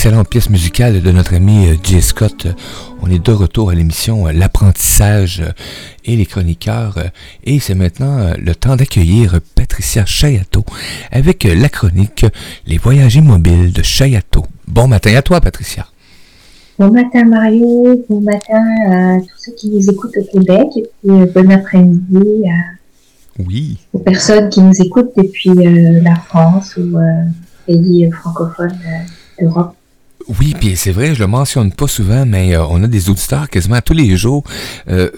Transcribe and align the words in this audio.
excellente 0.00 0.30
pièce 0.30 0.48
musicale 0.48 1.02
de 1.02 1.10
notre 1.12 1.34
ami 1.34 1.66
euh, 1.66 1.74
J. 1.82 2.00
Scott, 2.00 2.46
euh, 2.46 2.52
on 3.02 3.10
est 3.10 3.22
de 3.22 3.32
retour 3.32 3.68
à 3.68 3.74
l'émission 3.74 4.26
euh, 4.26 4.32
L'apprentissage 4.32 5.42
et 6.06 6.16
les 6.16 6.24
chroniqueurs. 6.24 6.98
Et 7.44 7.60
c'est 7.60 7.74
maintenant 7.74 8.32
le 8.38 8.54
temps 8.54 8.76
d'accueillir 8.76 9.40
Patricia 9.54 10.06
Chayato 10.06 10.64
avec 11.12 11.44
la 11.44 11.68
chronique 11.68 12.24
Les 12.66 12.78
voyages 12.78 13.16
immobiles 13.16 13.74
de 13.74 13.82
Chayato. 13.82 14.46
Bon 14.66 14.88
matin 14.88 15.14
à 15.16 15.20
toi, 15.20 15.38
Patricia. 15.42 15.86
Bon 16.78 16.90
matin, 16.90 17.24
Mario. 17.26 18.02
Bon 18.08 18.22
matin 18.22 18.64
à 18.90 19.18
tous 19.20 19.36
ceux 19.36 19.52
qui 19.52 19.68
nous 19.68 19.90
écoutent 19.90 20.16
au 20.16 20.24
Québec. 20.32 20.66
Et 20.76 20.82
puis, 20.82 21.26
bon 21.34 21.50
après-midi 21.50 22.44
oui. 23.38 23.76
aux 23.92 23.98
personnes 23.98 24.48
qui 24.48 24.62
nous 24.62 24.80
écoutent 24.80 25.12
depuis 25.14 25.52
la 26.02 26.14
France 26.14 26.78
ou 26.78 26.96
pays 27.66 28.10
francophones 28.10 28.78
d'Europe. 29.38 29.74
Oui, 30.38 30.54
puis 30.58 30.76
c'est 30.76 30.92
vrai, 30.92 31.12
je 31.12 31.20
le 31.20 31.26
mentionne 31.26 31.72
pas 31.72 31.88
souvent, 31.88 32.24
mais 32.24 32.54
euh, 32.54 32.64
on 32.64 32.84
a 32.84 32.86
des 32.86 33.10
auditeurs 33.10 33.48
quasiment 33.48 33.80
tous 33.80 33.94
les 33.94 34.16
jours. 34.16 34.44
Euh, 34.88 35.10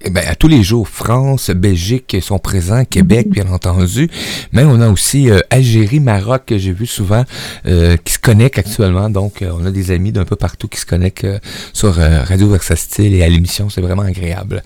eh 0.00 0.10
ben, 0.10 0.24
à 0.28 0.36
tous 0.36 0.46
les 0.46 0.62
jours, 0.62 0.86
France, 0.86 1.50
Belgique 1.50 2.16
sont 2.22 2.38
présents, 2.38 2.84
Québec, 2.84 3.26
mhm. 3.26 3.32
bien 3.32 3.48
entendu, 3.52 4.08
mais 4.52 4.62
on 4.62 4.80
a 4.80 4.88
aussi 4.88 5.28
euh, 5.28 5.40
Algérie, 5.50 5.98
Maroc, 5.98 6.42
que 6.46 6.56
j'ai 6.56 6.72
vu 6.72 6.86
souvent, 6.86 7.24
euh, 7.66 7.96
qui 8.04 8.12
se 8.12 8.18
connectent 8.20 8.58
actuellement. 8.58 9.10
Donc, 9.10 9.42
euh, 9.42 9.50
on 9.58 9.66
a 9.66 9.72
des 9.72 9.90
amis 9.90 10.12
d'un 10.12 10.24
peu 10.24 10.36
partout 10.36 10.68
qui 10.68 10.78
se 10.78 10.86
connectent 10.86 11.26
sur 11.72 11.94
Radio 11.94 12.48
Versatile 12.48 13.14
et 13.14 13.24
à 13.24 13.28
l'émission. 13.28 13.70
C'est 13.70 13.80
vraiment 13.80 14.02
agréable. 14.02 14.62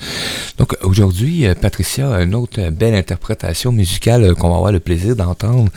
Donc, 0.58 0.76
aujourd'hui, 0.82 1.46
Patricia 1.60 2.22
une 2.22 2.34
autre 2.34 2.70
belle 2.70 2.94
interprétation 2.94 3.72
musicale 3.72 4.34
qu'on 4.34 4.50
va 4.50 4.56
avoir 4.56 4.72
le 4.72 4.80
plaisir 4.80 5.16
d'entendre. 5.16 5.70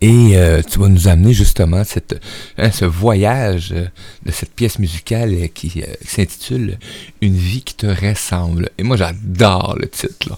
Et 0.00 0.36
tu 0.70 0.78
vas 0.78 0.88
nous 0.88 1.08
amener 1.08 1.32
justement 1.32 1.84
cette, 1.84 2.20
hein, 2.58 2.70
ce 2.70 2.84
voyage 2.84 3.70
de 3.70 4.30
cette 4.30 4.52
pièce 4.52 4.78
musicale 4.78 5.48
qui 5.54 5.82
s'intitule 6.04 6.78
Une 7.20 7.36
vie 7.36 7.62
qui 7.62 7.74
te 7.74 7.86
ressemble. 7.86 8.70
Et 8.78 8.82
moi, 8.82 8.91
j'adore 8.96 9.76
le 9.80 9.88
titre. 9.88 10.28
Là. 10.30 10.36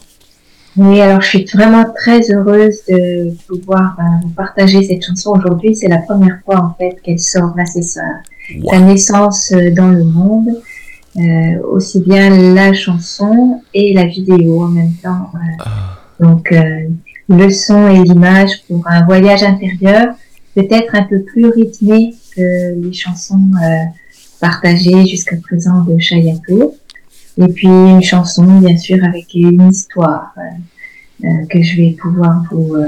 Oui, 0.77 1.01
alors 1.01 1.21
je 1.21 1.29
suis 1.29 1.45
vraiment 1.45 1.85
très 1.95 2.21
heureuse 2.33 2.83
de 2.89 3.33
pouvoir 3.47 3.97
euh, 3.99 4.03
vous 4.23 4.31
partager 4.31 4.83
cette 4.83 5.05
chanson 5.05 5.31
aujourd'hui. 5.31 5.77
C'est 5.77 5.89
la 5.89 5.99
première 5.99 6.41
fois 6.45 6.57
en 6.57 6.75
fait 6.75 7.01
qu'elle 7.01 7.21
sort. 7.21 7.55
Là, 7.57 7.65
c'est 7.65 7.83
sa, 7.83 8.03
naissance 8.81 9.53
euh, 9.53 9.71
dans 9.71 9.89
le 9.89 10.05
monde. 10.05 10.49
Euh, 11.17 11.63
aussi 11.71 12.01
bien 12.01 12.29
la 12.55 12.73
chanson 12.73 13.63
et 13.73 13.95
la 13.95 14.05
vidéo 14.05 14.65
en 14.65 14.69
même 14.69 14.95
temps. 15.01 15.31
Ah. 15.61 16.01
Donc 16.19 16.53
le 17.29 17.51
son 17.51 17.87
et 17.87 18.03
l'image 18.03 18.65
pour 18.67 18.85
un 18.89 19.05
voyage 19.05 19.45
intérieur, 19.45 20.09
peut-être 20.57 20.93
un 20.97 21.05
peu 21.05 21.23
plus 21.23 21.47
rythmé 21.51 22.17
que 22.35 22.81
les 22.81 22.93
chansons 22.93 23.49
partagées 24.41 25.07
jusqu'à 25.07 25.37
présent 25.37 25.85
de 25.85 25.97
Chayato. 26.01 26.75
Et 27.37 27.49
puis 27.49 27.67
une 27.67 28.03
chanson, 28.03 28.45
bien 28.61 28.77
sûr, 28.77 29.03
avec 29.05 29.35
une 29.35 29.69
histoire 29.69 30.33
euh, 30.39 31.27
euh 31.27 31.47
que 31.51 31.63
je 31.63 31.77
vais 31.77 31.97
pouvoir 32.01 32.45
vous, 32.51 32.75
euh, 32.75 32.87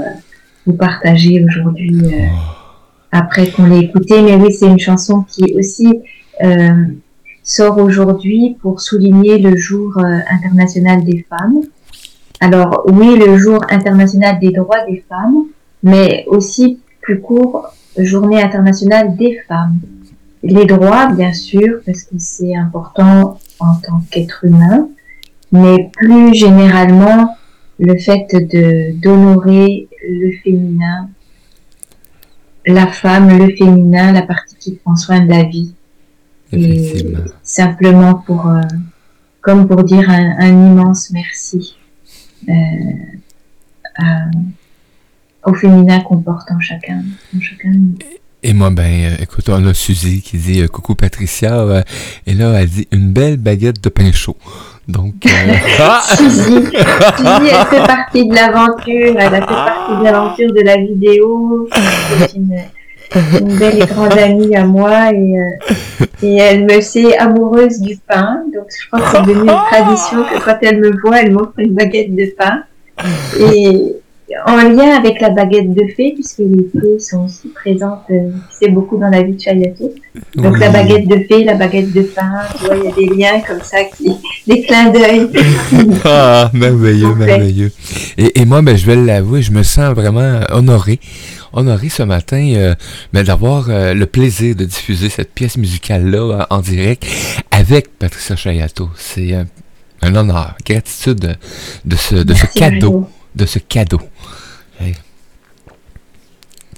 vous 0.65 0.73
partager 0.73 1.43
aujourd'hui 1.43 2.01
euh, 2.05 2.27
après 3.11 3.49
qu'on 3.49 3.65
l'ait 3.65 3.85
écoutée. 3.85 4.21
Mais 4.21 4.35
oui, 4.35 4.53
c'est 4.53 4.67
une 4.67 4.79
chanson 4.79 5.23
qui 5.23 5.53
aussi 5.57 6.01
sort 7.43 7.77
aujourd'hui 7.77 8.57
pour 8.61 8.81
souligner 8.81 9.37
le 9.37 9.55
jour 9.55 9.97
international 9.97 11.03
des 11.03 11.25
femmes. 11.29 11.61
Alors 12.39 12.83
oui, 12.87 13.17
le 13.17 13.37
jour 13.37 13.59
international 13.69 14.37
des 14.39 14.51
droits 14.51 14.85
des 14.85 15.03
femmes, 15.09 15.45
mais 15.81 16.25
aussi 16.27 16.79
plus 17.01 17.19
court, 17.21 17.73
journée 17.97 18.41
internationale 18.41 19.15
des 19.15 19.39
femmes. 19.47 19.79
Les 20.43 20.65
droits, 20.65 21.07
bien 21.07 21.33
sûr, 21.33 21.79
parce 21.85 22.03
que 22.03 22.15
c'est 22.17 22.55
important 22.55 23.39
en 23.59 23.75
tant 23.75 24.01
qu'être 24.11 24.45
humain, 24.45 24.89
mais 25.51 25.89
plus 25.93 26.33
généralement 26.33 27.37
le 27.79 27.97
fait 27.97 28.27
de 28.33 28.91
d'honorer 28.99 29.87
le 30.07 30.31
féminin, 30.43 31.09
la 32.65 32.87
femme, 32.87 33.37
le 33.37 33.55
féminin, 33.55 34.11
la 34.11 34.23
partie 34.23 34.55
qui 34.55 34.75
prend 34.75 34.95
soin 34.95 35.21
de 35.21 35.29
la 35.29 35.43
vie. 35.43 35.73
Et 36.53 37.05
simplement 37.43 38.15
pour, 38.15 38.47
euh, 38.47 38.61
comme 39.41 39.67
pour 39.67 39.83
dire 39.83 40.09
un, 40.09 40.47
immense 40.47 41.11
merci 41.11 41.77
euh, 42.47 42.53
au 45.45 45.53
féminin 45.53 45.99
qu'on 46.01 46.19
porte 46.19 46.49
en 46.51 46.59
chacun, 46.59 47.03
en 47.35 47.39
chacun 47.41 47.73
et 48.47 48.53
moi, 48.53 48.69
ben, 48.69 48.83
euh, 48.83 49.15
écoute, 49.21 49.49
on 49.49 49.67
a 49.67 49.73
Suzy 49.73 50.21
qui 50.21 50.37
dit 50.37 50.61
euh, 50.61 50.67
Coucou 50.67 50.95
Patricia. 50.95 51.59
Euh, 51.59 51.81
et 52.25 52.33
là, 52.33 52.53
elle 52.61 52.69
dit 52.69 52.87
une 52.93 53.11
belle 53.11 53.35
baguette 53.35 53.83
de 53.83 53.89
pain 53.89 54.09
chaud. 54.13 54.37
Donc. 54.87 55.15
Ah! 55.79 56.01
Suzy, 56.15 56.39
Suzy, 56.39 56.71
elle 56.71 57.65
fait 57.69 57.85
partie 57.85 58.25
de 58.25 58.33
l'aventure. 58.33 59.15
Elle 59.19 59.35
a 59.35 59.41
fait 59.41 59.45
partie 59.47 59.99
de 59.99 60.03
l'aventure 60.05 60.53
de 60.53 60.61
la 60.61 60.77
vidéo. 60.77 61.67
C'est 62.19 62.35
une, 62.35 62.57
une, 63.41 63.57
belle 63.57 63.83
et 63.83 63.85
grande 63.85 64.17
amie 64.17 64.55
à 64.55 64.63
moi. 64.63 65.11
Et, 65.13 65.35
et 66.23 66.35
elle 66.37 66.63
me 66.63 66.79
sait 66.79 67.17
amoureuse 67.17 67.81
du 67.81 67.97
pain. 67.97 68.43
Donc, 68.53 68.67
je 68.69 68.87
crois 68.87 69.01
que 69.01 69.11
c'est 69.11 69.23
devenu 69.23 69.49
une 69.49 69.59
tradition 69.69 70.23
que 70.23 70.41
quand 70.41 70.57
elle 70.61 70.79
me 70.79 70.97
voit, 71.01 71.21
elle 71.21 71.33
m'offre 71.33 71.51
une 71.57 71.73
baguette 71.73 72.15
de 72.15 72.33
pain. 72.37 72.63
Et 73.41 73.93
en 74.45 74.57
lien 74.57 74.97
avec 74.97 75.21
la 75.21 75.29
baguette 75.29 75.73
de 75.73 75.83
fée, 75.95 76.11
puisque 76.13 76.39
les 76.39 76.67
fées 76.73 76.99
sont 76.99 77.25
aussi 77.25 77.47
présentes, 77.49 78.03
euh, 78.09 78.31
c'est 78.59 78.69
beaucoup 78.69 78.97
dans 78.97 79.09
la 79.09 79.23
vie 79.23 79.33
de 79.33 79.39
Chayato. 79.39 79.93
Donc 80.35 80.59
la 80.59 80.69
baguette 80.69 81.07
de 81.07 81.23
fée, 81.27 81.45
la 81.45 81.53
baguette 81.53 81.93
de 81.93 82.01
pain, 82.01 82.41
tu 82.57 82.65
vois, 82.65 82.75
il 82.75 82.83
y 82.83 82.87
a 82.87 82.91
des 82.91 83.15
liens 83.15 83.39
comme 83.47 83.61
ça, 83.61 83.77
qui, 83.85 84.11
des 84.45 84.63
clins 84.63 84.89
d'œil. 84.91 85.29
ah, 86.05 86.51
merveilleux, 86.53 87.15
merveilleux. 87.15 87.71
Et, 88.17 88.41
et, 88.41 88.45
moi, 88.45 88.61
ben, 88.61 88.75
je 88.75 88.85
vais 88.85 88.97
l'avouer, 88.97 89.41
je 89.41 89.51
me 89.51 89.63
sens 89.63 89.93
vraiment 89.95 90.41
honoré, 90.51 90.99
honoré 91.53 91.87
ce 91.87 92.03
matin 92.03 92.51
euh, 92.55 92.75
ben, 93.13 93.23
d'avoir 93.23 93.67
euh, 93.69 93.93
le 93.93 94.05
plaisir 94.07 94.55
de 94.55 94.65
diffuser 94.65 95.07
cette 95.09 95.33
pièce 95.33 95.57
musicale-là 95.57 96.47
en 96.49 96.59
direct 96.59 97.05
avec 97.51 97.97
Patricia 97.97 98.35
Chayato. 98.35 98.89
C'est 98.97 99.35
un 100.01 100.15
honneur, 100.15 100.55
gratitude 100.65 101.37
de 101.85 101.95
ce, 101.95 102.15
de 102.15 102.33
ce 102.33 102.45
cadeau 102.47 103.07
de 103.37 103.45
ce 103.45 103.59
cadeau. 103.59 104.01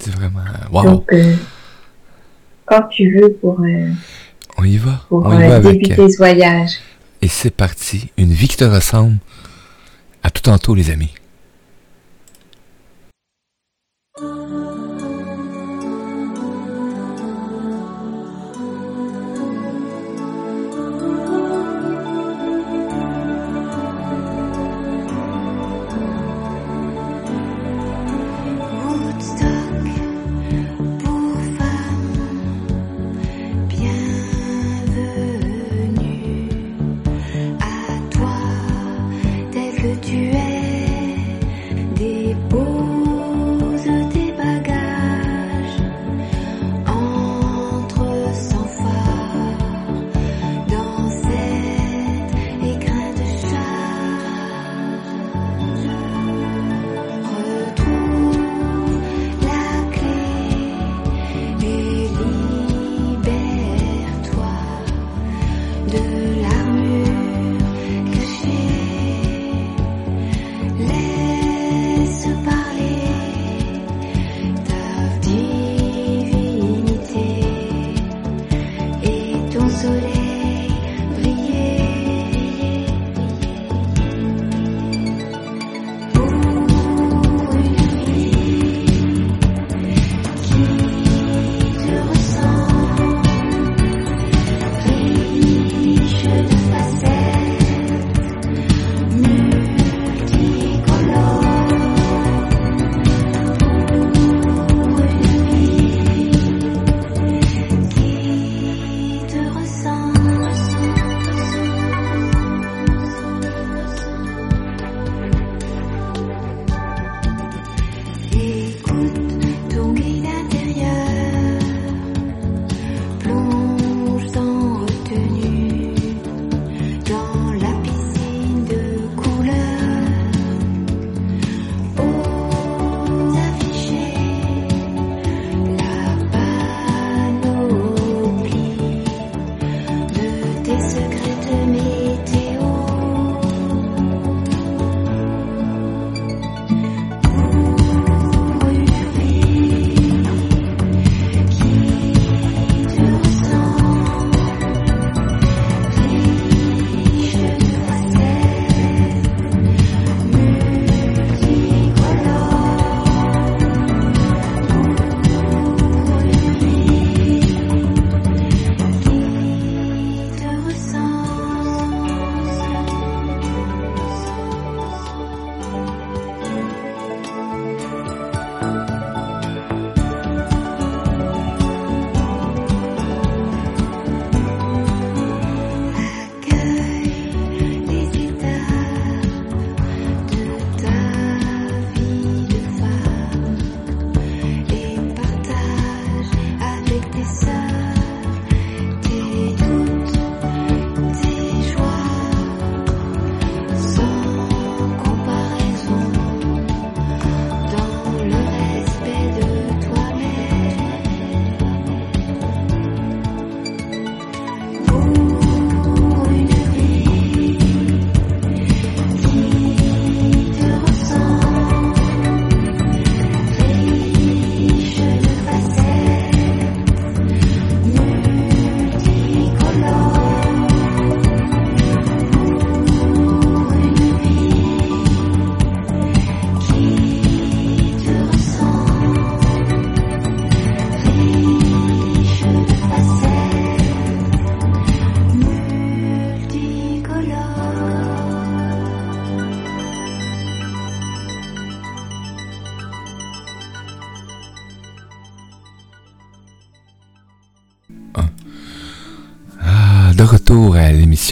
C'est 0.00 0.14
vraiment. 0.14 0.40
Wow. 0.72 0.84
Donc, 0.84 1.12
euh, 1.12 1.34
quand 2.64 2.82
tu 2.88 3.18
veux 3.18 3.32
pour. 3.34 3.60
Euh, 3.60 3.90
on 4.56 4.64
y 4.64 4.78
va. 4.78 5.04
Pour 5.08 5.26
on 5.26 5.38
y 5.38 5.46
va 5.46 5.56
euh, 5.56 5.60
débuter 5.60 6.08
ce 6.10 6.16
voyage. 6.16 6.70
Et 7.20 7.28
c'est 7.28 7.50
parti. 7.50 8.10
Une 8.16 8.32
vie 8.32 8.48
qui 8.48 8.56
te 8.56 8.64
ressemble. 8.64 9.18
À 10.22 10.30
tout 10.30 10.42
tantôt, 10.42 10.74
les 10.74 10.90
amis. 10.90 11.12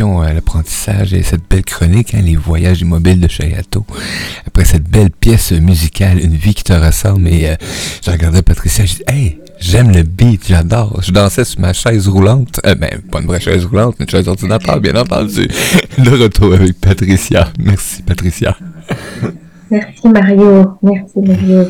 À 0.01 0.33
L'apprentissage 0.33 1.13
et 1.13 1.25
cette 1.25 1.49
belle 1.51 1.65
chronique, 1.65 2.15
hein, 2.15 2.21
les 2.25 2.37
voyages 2.37 2.81
immobiles 2.83 3.19
de 3.19 3.27
Chayato. 3.27 3.85
Après 4.47 4.65
cette 4.65 4.89
belle 4.89 5.11
pièce 5.11 5.51
musicale, 5.51 6.21
Une 6.21 6.35
vie 6.35 6.55
qui 6.55 6.63
te 6.63 6.73
ressemble, 6.73 7.27
et 7.27 7.49
euh, 7.49 7.57
je 8.05 8.11
regardais 8.13 8.43
Patricia, 8.43 8.85
je 8.85 8.95
dis 8.95 9.03
Hey, 9.09 9.41
j'aime 9.59 9.91
le 9.91 10.03
beat, 10.03 10.47
j'adore. 10.47 11.01
Je 11.03 11.11
dansais 11.11 11.45
sur 11.45 11.61
ma 11.61 11.73
chaise 11.73 12.07
roulante. 12.07 12.61
Euh, 12.65 12.77
ben, 12.77 12.91
pas 13.11 13.21
une 13.21 13.27
vraie 13.27 13.41
chaise 13.41 13.65
roulante, 13.65 13.97
mais 13.99 14.05
une 14.05 14.11
chaise 14.11 14.29
ordinateur, 14.29 14.81
bien 14.81 14.95
entendu. 14.95 15.49
De 15.99 16.11
retour 16.11 16.55
avec 16.55 16.81
Patricia. 16.81 17.49
Merci, 17.59 18.03
Patricia. 18.03 18.57
Merci, 19.69 20.09
Mario. 20.09 20.79
Merci, 20.81 21.19
Mario. 21.19 21.65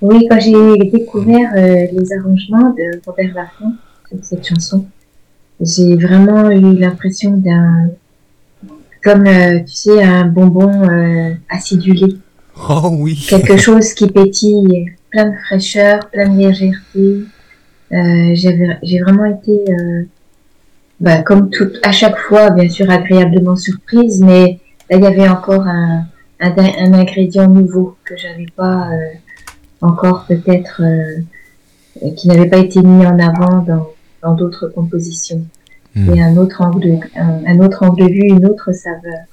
Oui, 0.00 0.28
quand 0.30 0.38
j'ai 0.38 0.90
découvert 0.90 1.50
euh, 1.56 1.86
les 1.92 2.12
arrangements 2.20 2.70
de 2.70 3.00
Robert 3.04 3.34
Laffont, 3.34 3.74
cette 4.22 4.46
chanson, 4.46 4.86
j'ai 5.60 5.96
vraiment 5.96 6.50
eu 6.50 6.76
l'impression 6.76 7.32
d'un, 7.36 7.90
comme 9.02 9.26
euh, 9.26 9.60
tu 9.60 9.74
sais, 9.74 10.02
un 10.02 10.24
bonbon 10.26 10.88
euh, 10.90 11.34
acidulé. 11.48 12.16
Oh 12.68 12.90
oui. 12.92 13.26
Quelque 13.28 13.56
chose 13.56 13.92
qui 13.92 14.08
pétille, 14.08 14.92
plein 15.10 15.30
de 15.30 15.36
fraîcheur, 15.36 16.08
plein 16.10 16.28
de 16.28 16.38
légèreté. 16.38 17.24
Euh, 17.92 18.34
j'ai 18.34 19.00
vraiment 19.00 19.26
été, 19.26 19.64
bah, 21.00 21.22
comme 21.22 21.50
tout, 21.50 21.68
à 21.82 21.92
chaque 21.92 22.18
fois, 22.18 22.50
bien 22.50 22.68
sûr, 22.68 22.90
agréablement 22.90 23.56
surprise, 23.56 24.20
mais 24.20 24.58
là, 24.90 24.96
il 24.96 25.02
y 25.02 25.06
avait 25.06 25.28
encore 25.28 25.66
un, 25.66 26.06
un, 26.40 26.52
un 26.56 26.92
ingrédient 26.94 27.48
nouveau 27.48 27.96
que 28.04 28.16
j'avais 28.16 28.46
pas 28.56 28.88
encore 29.80 30.24
peut-être, 30.26 30.80
qui 32.16 32.28
n'avait 32.28 32.48
pas 32.48 32.58
été 32.58 32.80
mis 32.80 33.06
en 33.06 33.18
avant 33.18 33.58
dans 33.62 33.88
dans 34.24 34.34
d'autres 34.34 34.68
compositions. 34.68 35.44
Hmm. 35.94 36.12
Et 36.12 36.22
un 36.22 36.36
autre 36.36 36.60
angle 36.60 36.80
de, 36.80 36.98
un, 37.16 37.60
autre 37.60 37.84
angle 37.84 38.02
de 38.02 38.12
vue, 38.12 38.28
une 38.28 38.46
autre 38.46 38.72
saveur. 38.72 39.24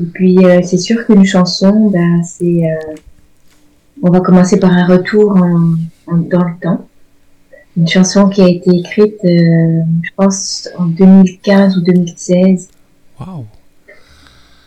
Et 0.00 0.06
puis 0.06 0.44
euh, 0.44 0.60
c'est 0.62 0.78
sûr 0.78 1.04
qu'une 1.04 1.24
chanson, 1.24 1.90
ben, 1.90 2.22
c'est, 2.24 2.70
euh, 2.70 2.94
on 4.02 4.10
va 4.10 4.20
commencer 4.20 4.58
par 4.58 4.72
un 4.72 4.86
retour 4.86 5.36
en, 5.36 6.16
dans 6.16 6.44
le 6.44 6.54
temps. 6.60 6.88
Une 7.76 7.88
chanson 7.88 8.28
qui 8.28 8.40
a 8.40 8.48
été 8.48 8.70
écrite, 8.70 9.16
euh, 9.24 9.82
je 10.02 10.10
pense, 10.16 10.68
en 10.78 10.86
2015 10.86 11.76
ou 11.76 11.80
2016. 11.82 12.68
Wow. 13.20 13.46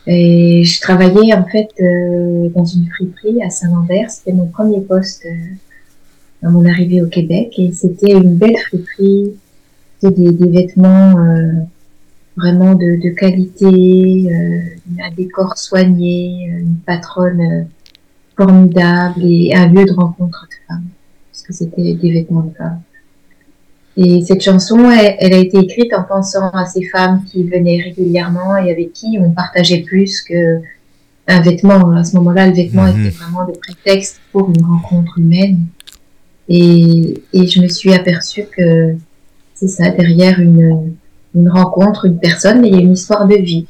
Et 0.06 0.64
je 0.64 0.80
travaillais 0.80 1.34
en 1.34 1.44
fait 1.44 1.68
dans 2.54 2.64
une 2.64 2.88
friperie 2.88 3.42
à 3.42 3.50
Saint-Lambert. 3.50 4.10
C'était 4.10 4.32
mon 4.32 4.46
premier 4.46 4.80
poste 4.80 5.26
à 6.42 6.48
mon 6.50 6.64
arrivée 6.64 7.02
au 7.02 7.08
Québec 7.08 7.54
et 7.58 7.72
c'était 7.72 8.12
une 8.12 8.36
belle 8.36 8.56
friperie, 8.56 9.34
des, 10.02 10.32
des 10.32 10.48
vêtements 10.48 11.18
euh, 11.18 11.52
vraiment 12.36 12.74
de, 12.74 13.02
de 13.02 13.10
qualité, 13.10 13.66
euh, 13.66 15.02
un 15.02 15.10
décor 15.16 15.56
soigné, 15.58 16.44
une 16.44 16.76
patronne 16.86 17.40
euh, 17.40 17.62
formidable 18.36 19.20
et 19.24 19.52
un 19.54 19.66
lieu 19.66 19.84
de 19.84 19.92
rencontre 19.92 20.46
de 20.48 20.54
femmes, 20.68 20.86
parce 21.32 21.42
que 21.42 21.52
c'était 21.52 21.94
des 21.94 22.12
vêtements 22.12 22.42
de 22.42 22.54
femmes. 22.54 22.80
Et 23.96 24.22
cette 24.22 24.42
chanson, 24.42 24.88
elle, 24.92 25.16
elle, 25.18 25.32
a 25.32 25.38
été 25.38 25.58
écrite 25.58 25.92
en 25.92 26.04
pensant 26.04 26.50
à 26.50 26.66
ces 26.66 26.84
femmes 26.84 27.24
qui 27.24 27.42
venaient 27.42 27.82
régulièrement 27.82 28.56
et 28.56 28.70
avec 28.70 28.92
qui 28.92 29.18
on 29.20 29.32
partageait 29.32 29.82
plus 29.82 30.22
que 30.22 30.60
un 31.28 31.40
vêtement. 31.40 31.90
À 31.92 32.04
ce 32.04 32.16
moment-là, 32.16 32.46
le 32.46 32.54
vêtement 32.54 32.84
mhm. 32.84 33.06
était 33.06 33.16
vraiment 33.16 33.44
le 33.44 33.52
prétexte 33.52 34.20
pour 34.32 34.48
une 34.48 34.64
rencontre 34.64 35.18
humaine. 35.18 35.66
Et, 36.48 37.22
et 37.32 37.46
je 37.46 37.60
me 37.60 37.68
suis 37.68 37.92
aperçue 37.92 38.46
que 38.56 38.94
c'est 39.54 39.68
ça, 39.68 39.90
derrière 39.90 40.38
une, 40.40 40.94
une 41.34 41.48
rencontre, 41.48 42.06
une 42.06 42.18
personne, 42.18 42.60
mais 42.60 42.68
il 42.68 42.74
y 42.74 42.78
a 42.78 42.80
une 42.80 42.92
histoire 42.92 43.26
de 43.26 43.36
vie. 43.36 43.66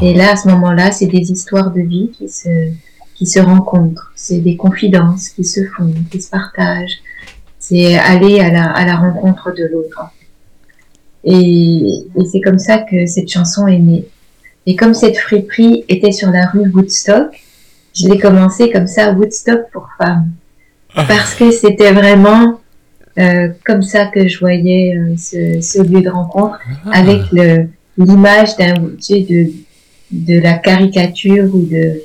Et 0.00 0.14
là, 0.14 0.32
à 0.32 0.36
ce 0.36 0.48
moment-là, 0.48 0.92
c'est 0.92 1.06
des 1.06 1.30
histoires 1.30 1.70
de 1.70 1.80
vie 1.80 2.10
qui 2.16 2.28
se, 2.28 2.48
qui 3.14 3.26
se 3.26 3.38
rencontrent. 3.38 4.12
C'est 4.16 4.38
des 4.38 4.56
confidences 4.56 5.28
qui 5.28 5.44
se 5.44 5.60
font, 5.64 5.92
qui 6.10 6.20
se 6.20 6.30
partagent. 6.30 6.98
C'est 7.58 7.96
aller 7.96 8.40
à 8.40 8.50
la, 8.50 8.64
à 8.70 8.84
la 8.84 8.96
rencontre 8.96 9.52
de 9.52 9.64
l'autre. 9.72 10.00
Et, 11.24 12.04
et 12.16 12.24
c'est 12.30 12.40
comme 12.40 12.58
ça 12.58 12.78
que 12.78 13.06
cette 13.06 13.30
chanson 13.30 13.66
est 13.68 13.78
née. 13.78 14.08
Et 14.66 14.74
comme 14.74 14.94
cette 14.94 15.18
friperie 15.18 15.84
était 15.88 16.12
sur 16.12 16.30
la 16.30 16.46
rue 16.46 16.68
Woodstock, 16.70 17.40
je 17.94 18.08
l'ai 18.08 18.18
commencé 18.18 18.70
comme 18.70 18.86
ça, 18.86 19.12
Woodstock 19.12 19.70
pour 19.72 19.88
femmes 19.98 20.30
parce 20.94 21.34
que 21.34 21.50
c'était 21.50 21.92
vraiment 21.92 22.60
euh, 23.18 23.48
comme 23.64 23.82
ça 23.82 24.06
que 24.06 24.26
je 24.26 24.38
voyais 24.38 24.96
euh, 24.96 25.14
ce, 25.16 25.60
ce, 25.60 25.82
lieu 25.82 26.00
de 26.00 26.08
rencontre, 26.08 26.58
ah. 26.86 26.90
avec 26.92 27.20
le 27.32 27.68
l'image 27.98 28.56
d'un 28.56 28.74
tu 28.74 28.96
sais, 29.00 29.20
de 29.28 29.52
de 30.10 30.40
la 30.40 30.54
caricature 30.54 31.54
ou 31.54 31.66
de 31.66 32.02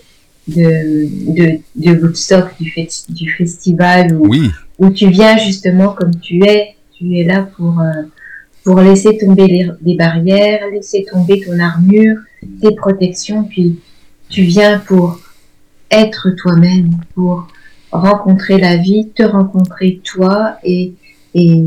de, 0.48 1.34
de, 1.34 1.60
de 1.75 2.01
Woodstock 2.01 2.51
du, 2.60 2.74
du 3.10 3.29
festival 3.32 4.15
où, 4.15 4.29
oui. 4.29 4.50
où 4.79 4.89
tu 4.89 5.10
viens 5.10 5.38
justement 5.38 5.89
comme 5.89 6.15
tu 6.20 6.41
es, 6.46 6.75
tu 6.98 7.17
es 7.17 7.24
là 7.25 7.50
pour 7.56 7.79
euh, 7.82 8.03
pour 8.63 8.82
laisser 8.82 9.17
tomber 9.17 9.48
les, 9.48 9.70
les, 9.82 9.96
barrières, 9.96 10.60
laisser 10.74 11.06
tomber 11.10 11.39
ton 11.39 11.58
armure, 11.58 12.17
tes 12.62 12.75
protections, 12.75 13.44
puis 13.44 13.79
tu 14.29 14.41
viens 14.41 14.79
pour 14.79 15.22
être 15.89 16.32
toi-même, 16.32 16.91
pour 17.15 17.48
rencontrer 17.91 18.58
la 18.58 18.77
vie, 18.77 19.10
te 19.10 19.24
rencontrer 19.24 20.01
toi 20.03 20.58
et, 20.63 20.94
et, 21.34 21.63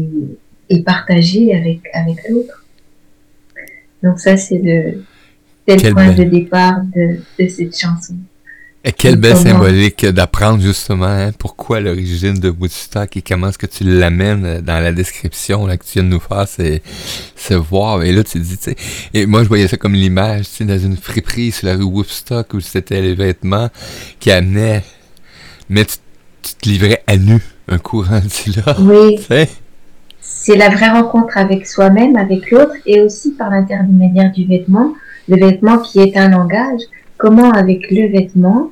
et 0.69 0.83
partager 0.83 1.55
avec, 1.55 1.81
avec 1.93 2.17
l'autre. 2.29 2.65
Donc 4.03 4.19
ça, 4.19 4.37
c'est 4.37 4.59
le, 4.59 5.05
le 5.67 5.93
point 5.93 6.13
de 6.13 6.25
départ 6.25 6.81
de, 6.95 7.21
de 7.39 7.49
cette 7.49 7.77
chanson. 7.79 8.17
Et 8.83 8.93
quelle 8.93 9.17
belle 9.17 9.37
symbolique 9.37 10.07
d'apprendre 10.07 10.63
justement 10.63 11.05
hein, 11.05 11.33
pourquoi 11.39 11.81
l'origine 11.81 12.33
de 12.41 12.49
Woodstock 12.49 13.15
et 13.15 13.21
comment 13.21 13.51
est-ce 13.51 13.59
que 13.59 13.67
tu 13.67 13.85
l'amènes 13.85 14.63
dans 14.63 14.83
la 14.83 14.93
description 14.93 15.67
là, 15.67 15.77
que 15.77 15.85
tu 15.85 15.93
viens 15.95 16.05
de 16.05 16.09
nous 16.09 16.21
faire, 16.21 16.49
c'est 16.49 16.81
se 17.37 17.53
voir. 17.53 18.03
Et 18.05 18.13
là, 18.13 18.25
tu 18.25 18.39
dis, 18.39 18.57
tu 18.57 18.71
sais, 18.71 18.77
et 19.13 19.27
moi 19.27 19.43
je 19.43 19.49
voyais 19.49 19.69
ça 19.69 19.77
comme 19.77 19.93
l'image, 19.93 20.49
tu 20.49 20.57
sais, 20.57 20.65
dans 20.65 20.79
une 20.79 20.97
friperie 20.97 21.53
sur 21.53 21.67
la 21.67 21.77
rue 21.77 21.83
Woodstock 21.83 22.55
où 22.55 22.61
c'était 22.61 23.03
les 23.03 23.15
vêtements 23.15 23.69
qui 24.19 24.31
amenaient, 24.31 24.83
mais 25.69 25.85
tu 25.85 25.97
te 26.43 26.69
livrais 26.69 27.03
à 27.07 27.17
nu 27.17 27.41
un 27.69 27.79
courant 27.79 28.21
là. 28.57 28.77
Oui. 28.81 29.19
C'est 30.21 30.57
la 30.57 30.69
vraie 30.71 30.91
rencontre 30.91 31.37
avec 31.37 31.67
soi-même, 31.67 32.17
avec 32.17 32.51
l'autre, 32.51 32.75
et 32.87 33.01
aussi 33.01 33.33
par 33.33 33.51
l'intermédiaire 33.51 34.33
du 34.33 34.47
vêtement. 34.47 34.95
Le 35.29 35.37
vêtement 35.37 35.79
qui 35.79 36.01
est 36.01 36.17
un 36.17 36.31
langage. 36.31 36.81
Comment 37.19 37.51
avec 37.51 37.91
le 37.91 38.09
vêtement, 38.09 38.71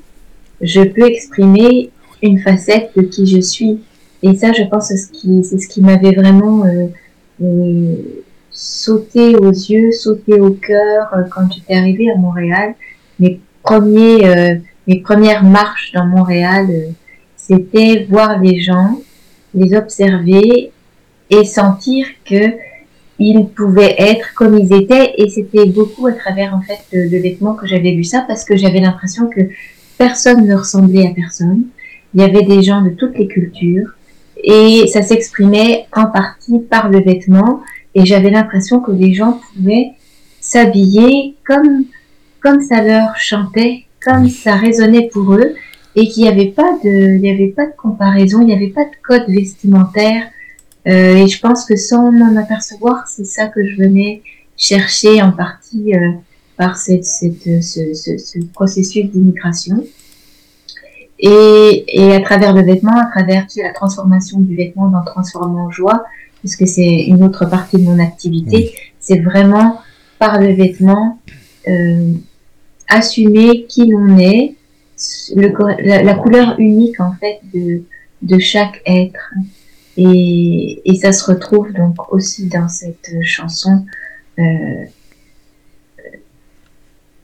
je 0.60 0.80
peux 0.80 1.06
exprimer 1.06 1.90
une 2.22 2.38
facette 2.38 2.90
de 2.96 3.02
qui 3.02 3.26
je 3.26 3.40
suis? 3.40 3.80
Et 4.22 4.34
ça, 4.34 4.52
je 4.52 4.62
pense, 4.64 4.88
c'est 4.88 4.96
ce 4.96 5.12
qui, 5.12 5.44
c'est 5.44 5.58
ce 5.58 5.68
qui 5.68 5.80
m'avait 5.80 6.12
vraiment 6.12 6.64
euh, 6.64 6.86
euh, 7.42 7.94
sauté 8.50 9.36
aux 9.36 9.50
yeux, 9.50 9.92
sauté 9.92 10.40
au 10.40 10.50
cœur 10.50 11.12
euh, 11.12 11.22
quand 11.30 11.52
j'étais 11.52 11.74
arrivée 11.74 12.10
à 12.10 12.16
Montréal. 12.16 12.74
Mes 13.20 13.40
premiers, 13.62 14.60
mes 14.86 15.00
premières 15.00 15.42
marches 15.42 15.92
dans 15.92 16.06
Montréal 16.06 16.68
c'était 17.48 18.06
voir 18.08 18.40
les 18.40 18.60
gens, 18.60 19.00
les 19.54 19.74
observer 19.74 20.70
et 21.30 21.44
sentir 21.44 22.06
que 22.24 22.52
ils 23.18 23.46
pouvaient 23.46 23.96
être 23.98 24.34
comme 24.34 24.56
ils 24.58 24.72
étaient. 24.72 25.14
Et 25.16 25.28
c'était 25.30 25.66
beaucoup 25.66 26.06
à 26.06 26.12
travers 26.12 26.54
en 26.54 26.60
fait 26.60 26.80
de, 26.92 27.16
vêtements 27.16 27.54
que 27.54 27.66
j'avais 27.66 27.92
vu 27.92 28.04
ça 28.04 28.24
parce 28.28 28.44
que 28.44 28.56
j'avais 28.56 28.80
l'impression 28.80 29.28
que 29.28 29.40
personne 29.96 30.46
ne 30.46 30.54
ressemblait 30.54 31.06
à 31.06 31.10
personne. 31.10 31.64
Il 32.14 32.20
y 32.20 32.24
avait 32.24 32.44
des 32.44 32.62
gens 32.62 32.82
de 32.82 32.90
toutes 32.90 33.18
les 33.18 33.26
cultures. 33.26 33.88
Et 34.44 34.86
ça 34.86 35.02
s'exprimait 35.02 35.86
en 35.92 36.06
partie 36.06 36.60
par 36.60 36.90
le 36.90 37.00
vêtement. 37.00 37.62
Et 37.94 38.06
j'avais 38.06 38.30
l'impression 38.30 38.80
que 38.80 38.92
les 38.92 39.14
gens 39.14 39.40
pouvaient 39.54 39.92
s'habiller 40.40 41.34
comme 41.46 41.84
comme 42.40 42.60
ça 42.60 42.84
leur 42.84 43.16
chantait, 43.16 43.86
comme 44.00 44.28
ça 44.28 44.54
résonnait 44.54 45.08
pour 45.12 45.34
eux 45.34 45.54
et 45.98 46.08
qu'il 46.08 46.22
n'y 46.22 46.28
avait 46.28 46.52
pas 46.60 46.78
de, 46.84 47.18
il 47.18 47.28
avait 47.28 47.48
pas 47.48 47.66
de 47.66 47.76
comparaison, 47.76 48.40
il 48.40 48.46
n'y 48.46 48.54
avait 48.54 48.68
pas 48.68 48.84
de 48.84 48.96
code 49.02 49.28
vestimentaire. 49.28 50.22
Euh, 50.86 51.16
et 51.16 51.26
je 51.26 51.40
pense 51.40 51.64
que 51.64 51.74
sans 51.74 52.12
m'en 52.12 52.36
apercevoir, 52.36 53.08
c'est 53.08 53.24
ça 53.24 53.48
que 53.48 53.66
je 53.66 53.74
venais 53.76 54.22
chercher 54.56 55.20
en 55.20 55.32
partie 55.32 55.94
euh, 55.94 56.12
par 56.56 56.76
cette, 56.76 57.04
cette, 57.04 57.62
ce, 57.62 57.94
ce, 57.94 58.16
ce 58.16 58.38
processus 58.54 59.06
d'immigration. 59.10 59.84
Et, 61.18 61.84
et 61.88 62.14
à 62.14 62.20
travers 62.20 62.54
le 62.54 62.62
vêtement, 62.62 62.96
à 62.96 63.06
travers 63.06 63.48
tu 63.48 63.60
la 63.60 63.72
transformation 63.72 64.38
du 64.38 64.54
vêtement 64.54 64.88
dans 64.88 65.02
transformant 65.02 65.64
en 65.64 65.70
joie, 65.72 66.04
puisque 66.38 66.68
c'est 66.68 67.06
une 67.06 67.24
autre 67.24 67.44
partie 67.46 67.76
de 67.76 67.82
mon 67.82 67.98
activité, 67.98 68.72
c'est 69.00 69.18
vraiment 69.18 69.80
par 70.20 70.40
le 70.40 70.52
vêtement 70.52 71.18
euh, 71.66 72.12
assumer 72.88 73.66
qui 73.68 73.88
l'on 73.88 74.16
est, 74.16 74.54
la, 75.36 76.14
couleur 76.14 76.58
unique 76.58 77.00
en 77.00 77.12
fait 77.14 77.40
de, 77.54 77.82
de 78.22 78.38
chaque 78.38 78.82
être. 78.86 79.32
Et, 79.96 80.80
et 80.84 80.94
ça 80.96 81.12
se 81.12 81.24
retrouve 81.24 81.72
donc 81.72 82.12
aussi 82.12 82.46
dans 82.46 82.68
cette 82.68 83.10
chanson 83.22 83.84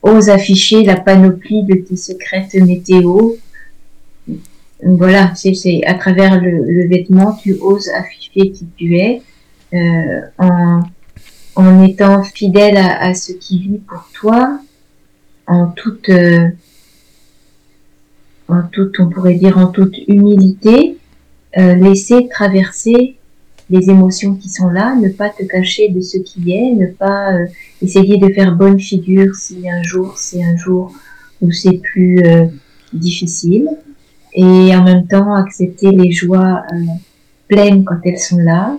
ose 0.05 0.29
afficher 0.29 0.85
la 0.85 0.97
panoplie 0.97 1.63
de 1.65 1.77
tes 1.77 1.97
secrètes 1.97 2.55
météo. 2.55 3.33
Voilà, 4.83 5.33
c'est 5.35 5.83
à 5.87 5.95
travers 5.95 6.41
le, 6.41 6.87
vêtement, 6.89 7.33
tu 7.33 7.57
oses 7.61 7.89
afficher 7.89 8.51
qui 8.51 8.67
tu 8.77 8.99
es 8.99 9.23
en, 10.39 10.81
en 11.57 11.85
étant 11.85 12.23
fidèle 12.23 12.77
à, 12.77 13.15
ce 13.15 13.33
qui 13.33 13.61
vit 13.61 13.79
pour 13.79 14.09
toi, 14.13 14.61
en 15.47 15.69
toute, 15.69 16.11
en 18.49 18.63
toute, 18.63 19.01
on 19.01 19.09
pourrait 19.09 19.35
dire 19.35 19.59
en 19.59 19.69
toute 19.69 19.97
humilité, 20.09 20.99
euh, 21.57 21.75
laisser 21.75 22.29
traverser 22.29 23.17
les 23.71 23.89
émotions 23.89 24.35
qui 24.35 24.49
sont 24.49 24.69
là, 24.69 24.95
ne 24.97 25.09
pas 25.09 25.31
te 25.31 25.45
cacher 25.45 25.89
de 25.89 26.01
ce 26.01 26.19
qui 26.19 26.53
est, 26.53 26.73
ne 26.73 26.87
pas 26.87 27.33
euh, 27.33 27.47
essayer 27.81 28.19
de 28.19 28.33
faire 28.33 28.55
bonne 28.55 28.79
figure 28.79 29.35
si 29.35 29.69
un 29.69 29.83
jour 29.83 30.19
c'est 30.19 30.43
un 30.43 30.57
jour 30.57 30.93
où 31.41 31.51
c'est 31.51 31.79
plus 31.79 32.19
euh, 32.25 32.47
difficile, 32.93 33.69
et 34.35 34.75
en 34.75 34.83
même 34.83 35.07
temps 35.07 35.35
accepter 35.35 35.93
les 35.93 36.11
joies 36.11 36.63
pleines 37.49 37.85
quand 37.85 38.01
elles 38.05 38.19
sont 38.19 38.39
là, 38.39 38.77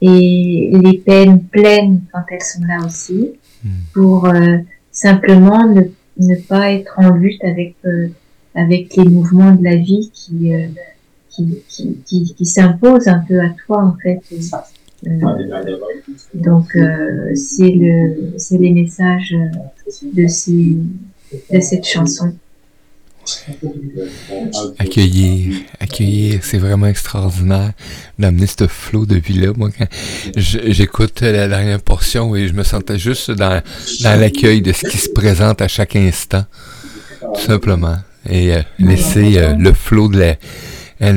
et 0.00 0.72
les 0.72 0.98
peines 0.98 1.42
pleines 1.42 2.02
quand 2.12 2.22
elles 2.30 2.42
sont 2.42 2.64
là 2.64 2.86
aussi, 2.86 3.32
hmm. 3.64 3.68
pour 3.92 4.28
simplement 4.92 5.66
ne, 5.66 5.82
ne, 6.18 6.36
pas 6.36 6.72
être 6.72 6.94
en 6.98 7.10
lutte 7.10 7.42
avec 7.42 7.74
avec 8.54 8.96
les 8.96 9.04
mouvements 9.04 9.52
de 9.52 9.64
la 9.64 9.76
vie 9.76 10.10
qui 10.12 10.52
qui, 11.32 11.62
qui, 12.04 12.34
qui, 12.34 12.46
s'impose 12.46 13.08
un 13.08 13.20
peu 13.20 13.40
à 13.40 13.48
toi 13.66 13.84
en 13.84 13.96
fait. 14.02 14.20
Euh, 15.06 15.10
donc 16.34 16.76
euh, 16.76 17.34
c'est 17.34 17.70
le 17.70 18.34
c'est 18.36 18.58
les 18.58 18.70
messages 18.70 19.34
de 20.02 20.26
ces 20.26 20.76
de 21.52 21.60
cette 21.60 21.86
chanson. 21.86 22.34
Accueillir, 24.78 25.60
accueillir, 25.78 26.40
c'est 26.42 26.58
vraiment 26.58 26.86
extraordinaire 26.86 27.72
d'amener 28.18 28.46
ce 28.46 28.66
flot 28.66 29.06
de 29.06 29.14
vie-là. 29.14 29.52
Moi, 29.56 29.70
quand 29.76 29.86
j'écoute 30.36 31.20
la 31.20 31.46
dernière 31.46 31.80
portion 31.80 32.34
et 32.34 32.48
je 32.48 32.52
me 32.52 32.64
sentais 32.64 32.98
juste 32.98 33.30
dans, 33.30 33.62
dans 34.02 34.20
l'accueil 34.20 34.60
de 34.60 34.72
ce 34.72 34.88
qui 34.88 34.98
se 34.98 35.08
présente 35.08 35.62
à 35.62 35.68
chaque 35.68 35.94
instant, 35.94 36.44
tout 37.20 37.40
simplement. 37.40 37.96
Et 38.28 38.54
euh, 38.54 38.62
laisser 38.78 39.54
le 39.58 39.72
flot 39.72 40.08
de 40.08 40.18
la, 40.18 40.34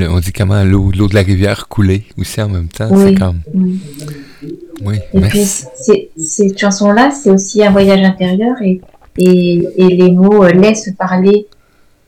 on 0.10 0.20
dit 0.20 0.34
comment 0.34 0.64
l'eau, 0.64 0.92
l'eau 0.98 1.08
de 1.08 1.14
la 1.14 1.22
rivière 1.22 1.68
couler 1.68 2.04
aussi 2.18 2.42
en 2.42 2.50
même 2.50 2.68
temps. 2.68 2.90
c'est 2.96 3.16
comme. 3.16 3.42
Oui. 3.54 3.80
oui 4.84 4.98
et 5.14 5.22
puis, 5.22 5.46
cette 5.46 6.58
chanson-là, 6.58 7.12
c'est 7.12 7.30
aussi 7.30 7.64
un 7.64 7.72
voyage 7.72 8.04
intérieur 8.04 8.56
et, 8.62 8.82
et, 9.18 9.68
les 9.78 10.12
mots 10.12 10.44
euh, 10.44 10.52
laisse 10.52 10.90
parler 10.98 11.48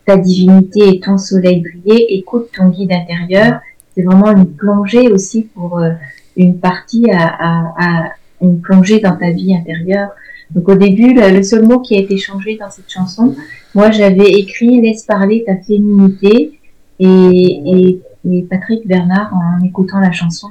ta 0.06 0.18
divinité 0.18 0.89
et 0.89 1.00
ton 1.00 1.18
soleil 1.18 1.62
briller, 1.62 2.18
écoute 2.18 2.50
ton 2.56 2.70
guide 2.70 2.92
intérieur. 2.92 3.60
C'est 3.96 4.04
vraiment 4.04 4.32
une 4.32 4.48
plongée 4.48 5.10
aussi 5.10 5.44
pour 5.44 5.80
euh, 5.80 5.92
une 6.36 6.60
partie 6.60 7.10
à, 7.12 7.74
à, 7.77 8.04
une 8.42 8.62
plongée 8.62 9.00
dans 9.00 9.16
ta 9.16 9.32
vie 9.32 9.56
intérieure. 9.56 10.10
Donc 10.51 10.70
au 10.70 10.75
début, 10.75 11.13
le, 11.13 11.44
seul 11.44 11.66
mot 11.66 11.80
qui 11.80 11.96
a 11.96 12.00
été 12.00 12.18
changé 12.18 12.58
dans 12.58 12.70
cette 12.70 12.89
chanson, 12.89 13.36
moi 13.75 13.92
j'avais 13.92 14.30
écrit 14.32 14.82
laisse 14.82 15.04
parler 15.04 15.44
ta 15.46 15.58
féminité 15.58 16.60
et, 17.00 18.00
et, 18.25 18.42
Patrick 18.50 18.86
Bernard, 18.86 19.34
en 19.34 19.63
écoutant 19.63 20.00
la 20.00 20.12
chanson, 20.12 20.50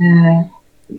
euh, 0.00 0.04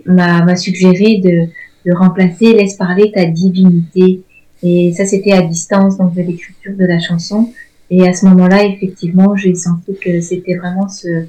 m'a 0.06 0.56
suggéré 0.56 1.18
de, 1.18 1.48
de 1.86 1.94
remplacer 1.94 2.54
Laisse 2.54 2.76
parler 2.76 3.12
ta 3.12 3.26
divinité. 3.26 4.22
Et 4.62 4.94
ça, 4.94 5.06
c'était 5.06 5.34
à 5.34 5.42
distance 5.42 5.98
donc 5.98 6.14
de 6.14 6.22
l'écriture 6.22 6.74
de 6.78 6.86
la 6.86 7.00
chanson. 7.00 7.52
Et 7.90 8.08
à 8.08 8.14
ce 8.14 8.26
moment-là, 8.28 8.64
effectivement, 8.66 9.36
j'ai 9.36 9.56
senti 9.56 9.94
que 10.02 10.22
c'était 10.22 10.56
vraiment 10.56 10.88
ce 10.88 11.26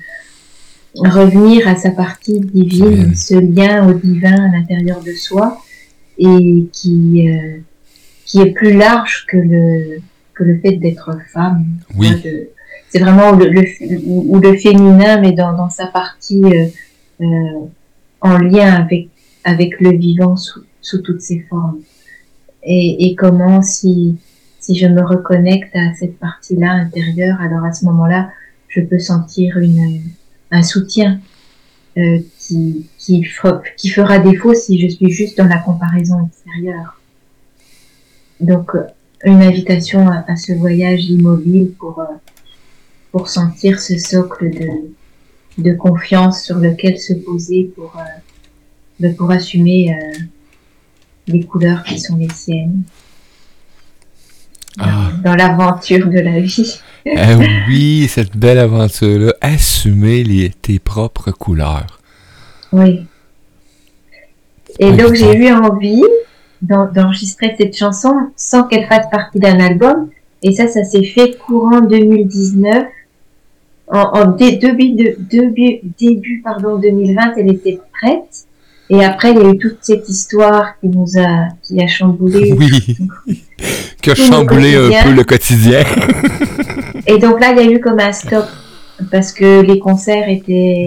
revenir 0.95 1.67
à 1.67 1.75
sa 1.75 1.91
partie 1.91 2.39
divine, 2.39 3.15
ce 3.17 3.35
lien 3.35 3.89
au 3.89 3.95
divin 3.95 4.49
à 4.49 4.57
l'intérieur 4.57 5.03
de 5.03 5.11
soi, 5.13 5.59
et 6.19 6.69
qui 6.73 7.29
euh, 7.29 7.59
qui 8.25 8.41
est 8.41 8.53
plus 8.53 8.75
large 8.75 9.27
que 9.29 9.37
le 9.37 10.01
que 10.35 10.45
le 10.45 10.59
fait 10.61 10.77
d'être 10.77 11.11
femme. 11.33 11.65
Oui 11.97 12.09
c'est 12.95 13.01
vraiment 13.01 13.33
le, 13.33 13.49
le, 13.49 14.41
le 14.41 14.57
féminin, 14.57 15.21
mais 15.21 15.33
dans, 15.33 15.53
dans 15.53 15.69
sa 15.69 15.89
partie 15.89 16.45
euh, 16.45 16.67
euh, 17.21 17.67
en 18.21 18.39
lien 18.39 18.73
avec, 18.73 19.09
avec 19.43 19.81
le 19.81 19.91
vivant 19.97 20.37
sous, 20.37 20.61
sous 20.81 20.99
toutes 20.99 21.21
ses 21.21 21.41
formes. 21.51 21.81
Et, 22.63 23.07
et 23.07 23.17
comment 23.17 23.63
si, 23.63 24.17
si 24.61 24.77
je 24.77 24.87
me 24.87 25.03
reconnecte 25.03 25.75
à 25.75 25.93
cette 25.99 26.21
partie-là 26.21 26.71
intérieure, 26.71 27.41
alors 27.41 27.65
à 27.65 27.73
ce 27.73 27.85
moment-là, 27.87 28.31
je 28.69 28.81
peux 28.81 29.01
sentir 29.01 29.59
une, 29.59 30.01
un 30.53 30.63
soutien 30.63 31.19
euh, 31.97 32.21
qui, 32.47 32.87
qui, 32.99 33.27
qui 33.77 33.89
fera 33.89 34.19
défaut 34.19 34.55
si 34.55 34.79
je 34.81 34.95
suis 34.95 35.11
juste 35.11 35.39
dans 35.39 35.47
la 35.47 35.59
comparaison 35.59 36.27
extérieure. 36.27 37.01
Donc, 38.41 38.73
une 39.25 39.43
invitation 39.43 40.09
à, 40.09 40.25
à 40.29 40.37
ce 40.37 40.53
voyage 40.53 41.07
immobile 41.07 41.73
pour, 41.79 42.01
euh, 42.01 42.05
pour 43.13 43.29
sentir 43.29 43.81
ce 43.81 43.97
socle 43.97 44.51
de, 44.51 45.63
de 45.63 45.73
confiance 45.73 46.43
sur 46.43 46.59
lequel 46.59 46.99
se 46.99 47.15
poser 47.15 47.73
pour, 47.75 47.97
euh, 49.03 49.13
pour 49.17 49.31
assumer 49.31 49.95
euh, 49.95 50.19
les 51.27 51.45
couleurs 51.45 51.83
qui 51.85 51.99
sont 51.99 52.17
les 52.17 52.29
siennes. 52.31 52.83
Ah. 54.79 55.13
Dans, 55.23 55.37
l'aventure 55.37 56.09
de 56.09 56.19
la 56.19 56.41
vie. 56.41 56.81
eh 57.07 57.35
oui, 57.69 58.09
cette 58.09 58.37
belle 58.37 58.59
aventure-là, 58.59 59.33
assumer 59.41 60.25
les, 60.25 60.51
tes 60.51 60.81
propres 60.81 61.31
couleurs. 61.31 62.01
Oui. 62.75 63.07
Et 64.79 64.93
donc 64.93 65.15
j'ai 65.15 65.37
eu 65.37 65.53
envie 65.53 66.03
d'enregistrer 66.61 67.55
cette 67.59 67.77
chanson 67.77 68.13
sans 68.37 68.65
qu'elle 68.65 68.87
fasse 68.87 69.09
partie 69.11 69.39
d'un 69.39 69.61
album. 69.61 70.11
Et 70.43 70.53
ça, 70.53 70.67
ça 70.67 70.85
s'est 70.85 71.05
fait 71.05 71.39
courant 71.39 71.81
2019 71.81 72.85
en, 73.87 74.31
début, 74.33 74.91
de, 74.91 75.17
début, 75.19 75.81
début 75.99 76.41
pardon, 76.43 76.79
2020, 76.79 77.35
elle 77.37 77.53
était 77.53 77.81
prête. 77.93 78.47
Et 78.91 79.05
après, 79.05 79.33
il 79.33 79.39
y 79.39 79.41
a 79.41 79.51
eu 79.51 79.59
toute 79.59 79.79
cette 79.81 80.09
histoire 80.09 80.79
qui 80.81 80.89
nous 80.89 81.19
a, 81.19 81.49
qui 81.63 81.81
a 81.83 81.87
chamboulé. 81.87 82.53
Oui. 82.59 82.99
qui 84.03 84.11
a 84.11 84.15
chamboulé 84.15 84.75
un 84.75 85.05
peu 85.05 85.13
le 85.13 85.25
quotidien. 85.25 85.83
et 87.07 87.19
donc 87.19 87.41
là, 87.41 87.53
il 87.53 87.65
y 87.65 87.69
a 87.69 87.71
eu 87.71 87.81
comme 87.81 88.01
un 88.01 88.13
stop 88.13 88.47
parce 89.11 89.33
que 89.33 89.63
les 89.63 89.79
concerts 89.79 90.29
étaient, 90.29 90.85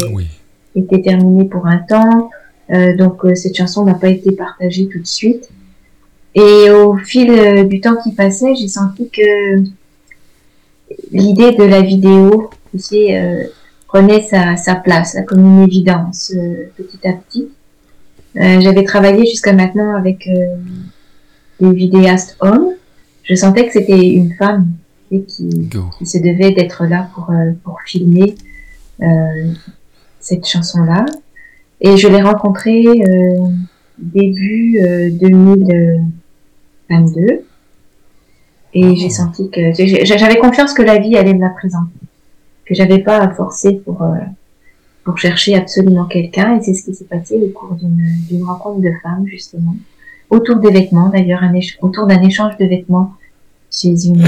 étaient 0.79 1.01
terminés 1.01 1.45
pour 1.45 1.67
un 1.67 1.77
temps. 1.77 2.29
Euh, 2.69 2.95
donc 2.95 3.23
euh, 3.25 3.33
cette 3.35 3.55
chanson 3.55 3.85
n'a 3.85 3.93
pas 3.93 4.09
été 4.09 4.31
partagée 4.31 4.87
tout 4.87 4.99
de 4.99 5.07
suite. 5.07 5.49
Et 6.35 6.69
au 6.69 6.97
fil 6.97 7.31
euh, 7.31 7.63
du 7.63 7.81
temps 7.81 7.95
qui 8.03 8.11
passait, 8.11 8.55
j'ai 8.55 8.67
senti 8.67 9.09
que 9.09 9.63
l'idée 11.11 11.51
de 11.53 11.63
la 11.63 11.81
vidéo 11.81 12.49
euh, 12.93 13.43
prenait 13.87 14.21
sa, 14.21 14.55
sa, 14.57 14.75
place, 14.75 15.17
comme 15.27 15.39
une 15.39 15.63
évidence 15.63 16.33
euh, 16.35 16.69
petit 16.75 17.07
à 17.07 17.13
petit. 17.13 17.47
Euh, 18.35 18.59
j'avais 18.59 18.83
travaillé 18.83 19.25
jusqu'à 19.25 19.53
maintenant 19.53 19.95
avec 19.95 20.29
des 21.59 21.73
vidéastes 21.73 22.35
hommes. 22.39 22.73
Je 23.23 23.35
sentais 23.35 23.65
que 23.65 23.73
c'était 23.73 24.07
une 24.09 24.33
femme 24.33 24.67
et 25.09 25.21
qui, 25.21 25.69
qui, 25.97 26.05
se 26.05 26.17
devait 26.17 26.51
d'être 26.51 26.85
là 26.85 27.09
pour, 27.15 27.31
pour 27.63 27.79
filmer 27.85 28.35
cette 30.27 30.45
chanson-là. 30.45 31.05
Et 31.79 31.95
je 31.95 32.07
l'ai 32.07 32.21
rencontrée 32.21 32.85
début 33.97 34.79
2022. 35.11 37.45
Et 38.73 38.95
j'ai 38.95 39.09
senti 39.09 39.49
que 39.49 39.71
j'avais 39.73 40.37
confiance 40.37 40.73
que 40.73 40.81
la 40.81 40.99
vie 40.99 41.17
allait 41.17 41.33
me 41.33 41.41
la 41.41 41.49
présenter. 41.49 41.99
Que 42.65 42.75
j'avais 42.75 42.99
pas 42.99 43.19
à 43.19 43.29
forcer 43.29 43.73
pour 43.73 44.03
euh, 44.03 44.15
pour 45.03 45.17
chercher 45.17 45.55
absolument 45.55 46.05
quelqu'un. 46.05 46.57
Et 46.57 46.61
c'est 46.61 46.73
ce 46.73 46.83
qui 46.83 46.93
s'est 46.93 47.05
passé 47.05 47.41
au 47.41 47.47
cours 47.57 47.75
d'une 47.75 48.43
rencontre 48.43 48.81
de 48.81 48.91
femmes 49.01 49.25
justement. 49.25 49.75
Autour 50.29 50.57
des 50.57 50.71
vêtements 50.71 51.07
d'ailleurs 51.09 51.41
autour 51.81 52.07
d'un 52.07 52.21
échange 52.21 52.57
de 52.57 52.65
vêtements 52.65 53.13
chez 53.71 54.07
une 54.07 54.27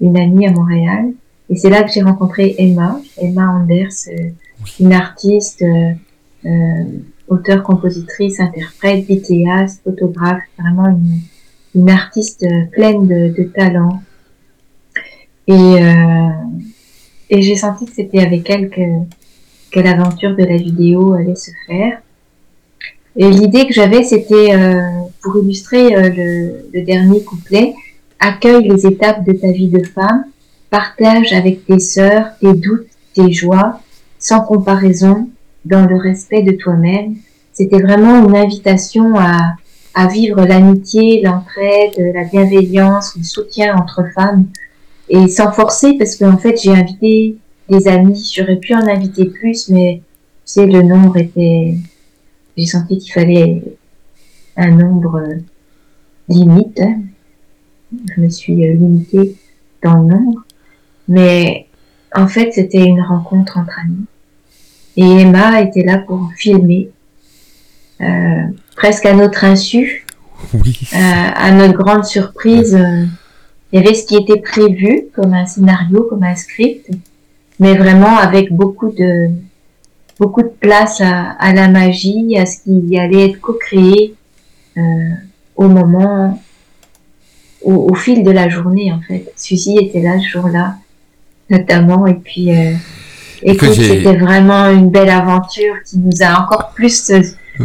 une 0.00 0.18
amie 0.18 0.46
à 0.46 0.50
Montréal 0.50 1.12
et 1.48 1.56
c'est 1.56 1.70
là 1.70 1.82
que 1.82 1.90
j'ai 1.92 2.02
rencontré 2.02 2.54
Emma 2.58 3.00
Emma 3.18 3.50
Anders 3.50 4.08
euh, 4.08 4.30
une 4.80 4.92
artiste 4.92 5.62
euh, 5.62 5.92
euh, 6.44 6.84
auteure 7.28 7.62
compositrice 7.62 8.40
interprète 8.40 9.04
vidéaste 9.04 9.82
photographe 9.84 10.42
vraiment 10.58 10.88
une 10.88 11.20
une 11.74 11.90
artiste 11.90 12.46
pleine 12.72 13.06
de, 13.06 13.34
de 13.36 13.42
talent. 13.48 14.00
Et 15.46 15.52
euh, 15.52 16.30
et 17.28 17.42
j'ai 17.42 17.56
senti 17.56 17.84
que 17.84 17.92
c'était 17.92 18.20
avec 18.20 18.48
elle 18.48 18.70
que, 18.70 18.80
que 19.70 19.80
l'aventure 19.80 20.34
de 20.34 20.44
la 20.44 20.56
vidéo 20.56 21.12
allait 21.12 21.34
se 21.34 21.50
faire. 21.66 22.00
Et 23.14 23.28
l'idée 23.28 23.66
que 23.66 23.74
j'avais, 23.74 24.04
c'était 24.04 24.54
pour 25.22 25.36
illustrer 25.42 25.90
le, 25.90 26.82
dernier 26.84 27.22
couplet, 27.24 27.74
accueille 28.20 28.68
les 28.68 28.86
étapes 28.86 29.26
de 29.26 29.32
ta 29.32 29.50
vie 29.50 29.68
de 29.68 29.82
femme, 29.84 30.24
partage 30.70 31.32
avec 31.32 31.64
tes 31.66 31.78
sœurs 31.78 32.26
tes 32.40 32.52
doutes, 32.54 32.88
tes 33.14 33.32
joies, 33.32 33.80
sans 34.18 34.40
comparaison, 34.40 35.28
dans 35.64 35.86
le 35.86 35.96
respect 35.96 36.42
de 36.42 36.52
toi-même. 36.52 37.16
C'était 37.52 37.80
vraiment 37.80 38.26
une 38.26 38.36
invitation 38.36 39.18
à, 39.18 39.56
à 39.94 40.06
vivre 40.06 40.44
l'amitié, 40.44 41.22
l'entraide, 41.22 42.12
la 42.14 42.24
bienveillance, 42.24 43.16
le 43.16 43.24
soutien 43.24 43.76
entre 43.76 44.04
femmes, 44.14 44.46
et 45.08 45.28
sans 45.28 45.52
forcer, 45.52 45.94
parce 45.98 46.16
qu'en 46.16 46.36
fait, 46.36 46.60
j'ai 46.62 46.72
invité 46.72 47.36
des 47.68 47.88
amis, 47.88 48.30
j'aurais 48.34 48.56
pu 48.56 48.74
en 48.74 48.86
inviter 48.86 49.26
plus, 49.26 49.68
mais 49.68 50.02
tu 50.44 50.52
sais, 50.52 50.66
le 50.66 50.82
nombre 50.82 51.16
était, 51.16 51.74
j'ai 52.56 52.66
senti 52.66 52.98
qu'il 52.98 53.12
fallait 53.12 53.62
un 54.56 54.70
nombre 54.70 55.22
limite. 56.28 56.80
Hein. 56.80 57.00
Je 58.14 58.20
me 58.20 58.28
suis 58.28 58.54
limitée 58.54 59.36
dans 59.82 59.94
le 59.94 60.08
nombre, 60.08 60.45
mais 61.08 61.66
en 62.14 62.28
fait, 62.28 62.52
c'était 62.52 62.84
une 62.84 63.02
rencontre 63.02 63.58
entre 63.58 63.78
amis. 63.80 64.06
Et 64.96 65.22
Emma 65.22 65.60
était 65.60 65.84
là 65.84 65.98
pour 65.98 66.30
filmer 66.36 66.90
euh, 68.00 68.42
presque 68.76 69.06
à 69.06 69.14
notre 69.14 69.44
insu. 69.44 70.04
Oui. 70.52 70.78
Euh, 70.92 70.96
à 70.98 71.50
notre 71.50 71.72
grande 71.72 72.04
surprise, 72.04 72.74
euh, 72.74 73.06
il 73.72 73.80
y 73.80 73.82
avait 73.82 73.94
ce 73.94 74.06
qui 74.06 74.16
était 74.16 74.40
prévu 74.40 75.06
comme 75.14 75.32
un 75.32 75.46
scénario, 75.46 76.06
comme 76.08 76.22
un 76.22 76.36
script, 76.36 76.90
mais 77.58 77.74
vraiment 77.74 78.18
avec 78.18 78.52
beaucoup 78.52 78.90
de 78.90 79.30
beaucoup 80.18 80.42
de 80.42 80.52
place 80.60 81.00
à, 81.00 81.52
la 81.52 81.68
magie, 81.68 82.38
à 82.38 82.46
ce 82.46 82.62
qui 82.62 82.98
allait 82.98 83.30
être 83.30 83.40
co-créé 83.40 84.14
euh, 84.76 84.80
au 85.56 85.68
moment, 85.68 86.42
au, 87.62 87.94
fil 87.94 88.22
de 88.22 88.30
la 88.30 88.48
journée 88.48 88.92
en 88.92 89.00
fait. 89.00 89.30
Suzy 89.36 89.76
était 89.78 90.02
là 90.02 90.18
ce 90.18 90.28
jour-là, 90.28 90.76
notamment, 91.50 92.06
et 92.06 92.14
puis 92.14 92.54
euh, 92.54 92.72
écoute, 93.42 93.74
c'était 93.74 94.16
vraiment 94.16 94.70
une 94.70 94.90
belle 94.90 95.10
aventure 95.10 95.74
qui 95.84 95.98
nous 95.98 96.22
a 96.22 96.40
encore 96.40 96.72
plus 96.74 97.10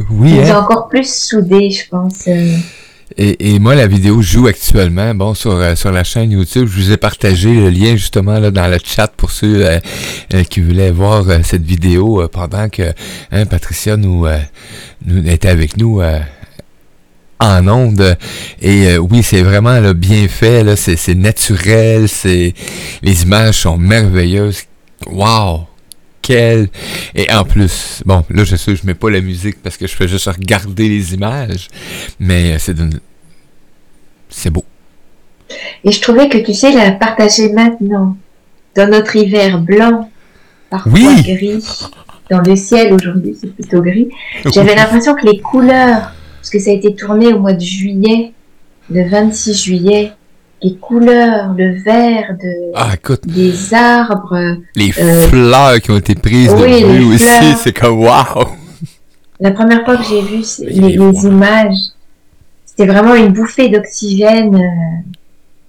oui, 0.10 0.40
hein? 0.40 0.58
encore 0.58 0.88
plus 0.88 1.14
soudé, 1.14 1.70
je 1.70 1.88
pense. 1.90 2.28
Euh. 2.28 2.58
Et, 3.18 3.54
et, 3.54 3.60
moi, 3.60 3.76
la 3.76 3.88
vidéo 3.88 4.22
joue 4.22 4.48
actuellement, 4.48 5.14
bon, 5.14 5.34
sur, 5.34 5.52
euh, 5.52 5.76
sur 5.76 5.92
la 5.92 6.06
chaîne 6.06 6.32
YouTube. 6.32 6.70
Je 6.72 6.82
vous 6.82 6.92
ai 6.92 6.98
partagé 6.98 7.54
le 7.54 7.70
lien 7.70 7.98
justement 7.98 8.40
là 8.40 8.52
dans 8.52 8.68
le 8.68 8.78
chat 8.82 9.10
pour 9.10 9.32
ceux 9.32 9.66
euh, 9.66 10.44
qui 10.50 10.62
voulaient 10.62 10.92
voir 10.92 11.26
cette 11.44 11.64
vidéo 11.64 12.26
pendant 12.32 12.70
que 12.70 12.94
hein, 13.32 13.46
Patricia 13.46 13.98
nous, 13.98 14.26
nous 15.06 15.30
était 15.30 15.50
avec 15.50 15.76
nous 15.76 16.02
en 17.42 17.68
onde. 17.68 18.18
Et 18.62 18.98
oui, 18.98 19.24
c'est 19.24 19.42
vraiment 19.42 19.80
là, 19.80 19.94
bien 19.94 20.28
fait, 20.30 20.64
là, 20.64 20.76
c'est 20.76 21.16
naturel, 21.16 22.08
c'est 22.08 22.54
les 23.02 23.24
images 23.24 23.60
sont 23.60 23.78
merveilleuses. 23.78 24.64
Wow! 25.08 25.66
Et 26.30 27.32
en 27.32 27.44
plus, 27.44 28.02
bon, 28.06 28.24
là, 28.30 28.44
je 28.44 28.56
sais, 28.56 28.76
je 28.76 28.86
mets 28.86 28.94
pas 28.94 29.10
la 29.10 29.22
musique 29.22 29.62
parce 29.62 29.78
que 29.78 29.88
je 29.88 29.96
fais 29.96 30.08
juste 30.08 30.28
regarder 30.28 30.88
les 30.88 31.14
images, 31.14 31.68
mais 32.20 32.58
c'est 32.60 32.76
C'est 34.30 34.50
beau. 34.50 34.64
Et 35.84 35.92
je 35.92 36.00
trouvais 36.00 36.30
que, 36.30 36.38
tu 36.38 36.54
sais, 36.54 36.72
la 36.72 36.92
partager 36.92 37.52
maintenant, 37.52 38.16
dans 38.76 38.90
notre 38.90 39.16
hiver 39.16 39.60
blanc, 39.60 40.10
parfois 40.70 41.16
gris, 41.16 41.66
dans 42.30 42.40
le 42.40 42.56
ciel 42.56 42.94
aujourd'hui, 42.94 43.36
c'est 43.40 43.54
plutôt 43.54 43.82
gris, 43.82 44.08
j'avais 44.54 44.76
l'impression 44.82 45.16
que 45.16 45.26
les 45.26 45.40
couleurs, 45.40 46.14
que 46.52 46.60
ça 46.60 46.72
a 46.72 46.74
été 46.74 46.94
tourné 46.94 47.34
au 47.34 47.40
mois 47.40 47.54
de 47.54 47.62
juillet, 47.62 48.34
le 48.90 49.08
26 49.10 49.64
juillet, 49.64 50.12
les 50.62 50.76
couleurs, 50.76 51.54
le 51.58 51.82
vert 51.82 52.36
de, 52.40 52.72
ah, 52.76 52.94
des 53.26 53.74
arbres. 53.74 54.58
Les 54.76 54.92
euh, 55.00 55.28
fleurs 55.28 55.82
qui 55.82 55.92
ont 55.92 55.98
été 55.98 56.14
prises 56.16 56.54
de 56.54 56.66
vue 56.66 57.16
aussi, 57.16 57.56
c'est 57.58 57.76
comme 57.78 58.00
waouh! 58.00 58.48
La 59.40 59.52
première 59.52 59.84
fois 59.86 59.98
que 59.98 60.04
j'ai 60.04 60.22
vu 60.22 60.44
les, 60.68 61.26
images, 61.26 61.78
c'était 62.66 62.86
vraiment 62.86 63.16
une 63.16 63.30
bouffée 63.30 63.70
d'oxygène 63.70 64.56
euh, 64.56 65.12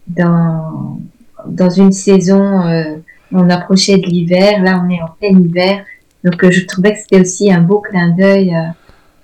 dans, 0.08 1.00
dans 1.46 1.70
une 1.70 1.92
saison. 1.92 2.66
Euh, 2.66 2.96
on 3.32 3.48
approchait 3.48 3.96
de 3.96 4.04
l'hiver, 4.04 4.62
là 4.62 4.82
on 4.84 4.90
est 4.90 5.00
en 5.00 5.08
plein 5.18 5.40
hiver. 5.40 5.84
Donc 6.22 6.50
je 6.50 6.66
trouvais 6.66 6.92
que 6.92 6.98
c'était 6.98 7.20
aussi 7.20 7.50
un 7.50 7.62
beau 7.62 7.80
clin 7.80 8.10
d'œil 8.10 8.54
à, 8.54 8.74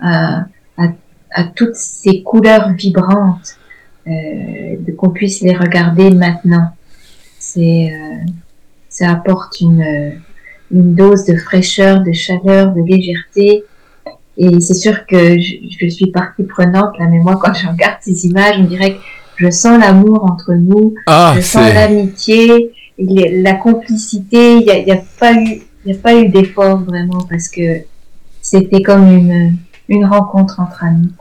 à 0.01 0.47
toutes 1.45 1.75
ces 1.75 2.23
couleurs 2.23 2.73
vibrantes 2.73 3.57
euh, 4.07 4.93
qu'on 4.97 5.11
puisse 5.11 5.41
les 5.43 5.55
regarder 5.55 6.11
maintenant. 6.11 6.71
C'est, 7.39 7.93
euh, 7.93 8.31
ça 8.89 9.11
apporte 9.11 9.61
une, 9.61 10.21
une 10.71 10.95
dose 10.95 11.25
de 11.25 11.37
fraîcheur, 11.37 12.03
de 12.03 12.13
chaleur, 12.13 12.73
de 12.73 12.81
légèreté. 12.83 13.65
Et 14.37 14.61
c'est 14.61 14.75
sûr 14.75 15.07
que 15.07 15.39
je, 15.39 15.55
je, 15.81 15.89
suis 15.89 16.11
partie 16.11 16.45
prenante 16.45 16.97
là, 16.99 17.07
mais 17.11 17.19
moi 17.19 17.39
quand 17.43 17.53
je 17.55 17.67
regarde 17.67 17.97
ces 18.01 18.27
images, 18.27 18.57
on 18.59 18.65
dirait 18.65 18.95
que 18.95 19.01
je 19.37 19.51
sens 19.51 19.79
l'amour 19.79 20.25
entre 20.25 20.55
nous, 20.55 20.95
ah, 21.07 21.35
je 21.37 21.41
sens 21.41 21.73
l'amitié, 21.75 22.73
la 22.99 23.55
complicité. 23.55 24.55
Il 24.55 24.65
n'y 24.65 24.71
a, 24.71 24.79
y 24.79 24.93
a, 24.93 25.03
pas 25.19 25.35
eu, 25.35 25.63
il 25.85 25.93
y 25.93 25.97
a 25.97 25.99
pas 25.99 26.15
eu 26.15 26.29
d'effort 26.29 26.79
vraiment 26.79 27.27
parce 27.29 27.49
que 27.49 27.83
c'était 28.41 28.83
comme 28.83 29.09
une, 29.09 29.57
une 29.89 30.05
rencontre 30.05 30.61
entre 30.61 30.85
amis. 30.85 31.13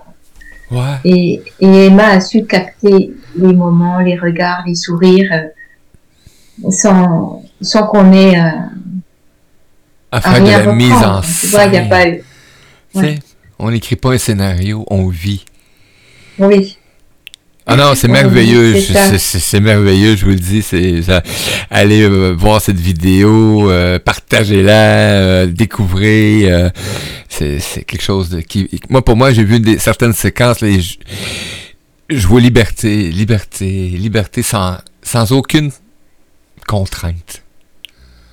Et, 1.04 1.42
Emma 1.60 2.08
a 2.10 2.22
su 2.22 2.46
capter 2.46 3.14
les 3.36 3.54
moments, 3.54 4.00
les 4.00 4.18
regards, 4.18 4.64
les 4.66 4.76
sourires, 4.76 5.32
euh, 5.32 6.70
sans, 6.72 7.44
sans 7.62 7.88
qu'on 7.88 8.12
ait 8.12 8.40
euh, 8.40 8.50
à 10.12 10.22
faire 10.22 10.44
de 10.44 10.66
la 10.66 10.74
mise 10.74 10.92
en 10.94 11.22
scène. 11.22 11.76
a 11.76 11.82
pas 11.86 12.08
eu. 12.10 12.24
On 13.60 13.72
n'écrit 13.72 13.96
pas 13.96 14.14
un 14.14 14.18
scénario, 14.18 14.86
on 14.90 15.08
vit. 15.08 15.46
Oui. 16.38 16.77
Ah 17.70 17.76
non, 17.76 17.96
c'est 17.96 18.08
merveilleux, 18.08 18.80
c'est 18.80 19.60
merveilleux, 19.60 20.16
je 20.16 20.24
vous 20.24 20.32
le 20.32 20.38
dis. 20.38 20.62
C'est 20.62 21.02
allez 21.70 22.04
euh, 22.04 22.32
voir 22.32 22.62
cette 22.62 22.80
vidéo, 22.80 23.70
euh, 23.70 24.00
partagez-la, 24.00 24.72
euh, 24.72 25.46
découvrez. 25.48 26.50
c'est 27.28 27.84
quelque 27.86 28.02
chose 28.02 28.30
de 28.30 28.40
qui. 28.40 28.70
Moi, 28.90 29.04
pour 29.04 29.18
moi, 29.18 29.34
j'ai 29.34 29.44
vu 29.44 29.60
des, 29.60 29.80
certaines 29.80 30.14
séquences. 30.14 30.60
Je, 30.62 30.96
je, 32.10 32.28
vois 32.28 32.40
liberté, 32.40 33.10
liberté, 33.10 33.66
liberté 33.68 34.44
sans 34.44 34.78
sans 35.02 35.34
aucune 35.34 35.72
contrainte. 36.68 37.44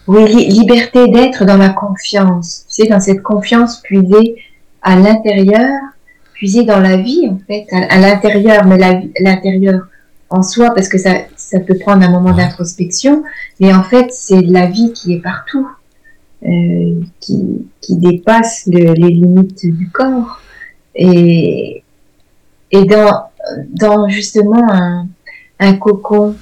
Oui, 0.07 0.47
liberté 0.47 1.09
d'être 1.09 1.45
dans 1.45 1.57
la 1.57 1.71
confiance. 1.71 2.67
Tu 2.69 2.85
sais, 2.85 2.89
dans 2.89 3.01
cette 3.01 3.23
confiance 3.23 3.81
puisée 3.83 4.37
à 4.81 4.95
l'intérieur 4.95 5.73
puiser 6.45 6.65
dans 6.65 6.81
la 6.81 6.99
vie, 6.99 7.27
en 7.27 7.39
fait, 7.47 7.65
à, 7.73 7.99
l'intérieur, 7.99 8.67
mais 8.67 8.77
l'intérieur 9.19 9.87
en 10.29 10.43
soi, 10.43 10.75
parce 10.75 10.91
que 10.91 10.99
ça, 10.99 11.13
ça 11.37 11.59
peut 11.59 11.79
prendre 11.79 12.05
un 12.05 12.11
moment 12.11 12.35
d'introspection, 12.35 13.25
mais 13.61 13.73
en 13.73 13.83
fait, 13.83 14.09
c'est 14.13 14.43
la 14.43 14.67
vie 14.67 14.93
qui 14.93 15.15
est 15.15 15.23
partout, 15.23 15.67
euh, 16.45 17.01
qui, 17.19 17.67
qui 17.81 17.97
dépasse 17.97 18.67
les 18.67 18.93
limites 18.93 19.65
du 19.65 19.89
corps. 19.89 20.43
Et, 20.95 21.83
et 22.71 22.85
dans, 22.85 23.23
dans 23.71 24.07
justement 24.11 24.71
un, 24.71 25.09
un 25.61 25.77
cocon, 25.77 26.35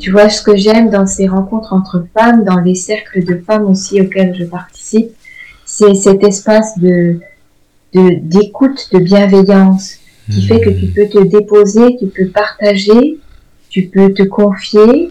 tu 0.00 0.10
vois, 0.10 0.30
ce 0.30 0.42
que 0.42 0.56
j'aime 0.56 0.90
dans 0.90 1.06
ces 1.06 1.28
rencontres 1.28 1.72
entre 1.72 2.04
femmes, 2.12 2.42
dans 2.42 2.58
les 2.58 2.74
cercles 2.74 3.24
de 3.24 3.40
femmes 3.46 3.66
aussi 3.66 4.00
auxquels 4.00 4.34
je 4.34 4.46
participe, 4.46 5.10
c'est 5.64 5.94
cet 5.94 6.24
espace 6.24 6.76
de, 6.80 7.20
d'écoute, 7.92 8.88
de, 8.92 8.98
bienveillance, 8.98 9.98
qui 10.30 10.46
fait 10.46 10.60
que 10.60 10.70
tu 10.70 10.86
hmm. 10.86 10.92
peux 10.92 11.08
te 11.08 11.18
déposer, 11.24 11.96
tu 11.98 12.06
peux 12.06 12.28
partager, 12.28 13.18
tu 13.70 13.86
peux 13.86 14.12
te 14.12 14.22
confier, 14.22 15.10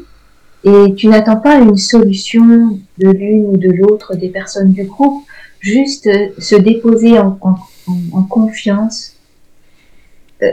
et 0.64 0.94
tu 0.96 1.08
n'attends 1.08 1.38
pas 1.38 1.56
une 1.56 1.78
solution 1.78 2.80
de 2.98 3.10
l'une 3.10 3.46
ou 3.46 3.58
de 3.58 3.70
l'autre 3.70 4.16
des 4.16 4.30
personnes 4.30 4.72
du 4.72 4.84
groupe, 4.84 5.24
juste 5.60 6.10
se 6.38 6.56
déposer 6.56 7.18
en, 7.20 7.38
en, 8.14 8.24
confiance 8.24 9.14
euh, 10.44 10.52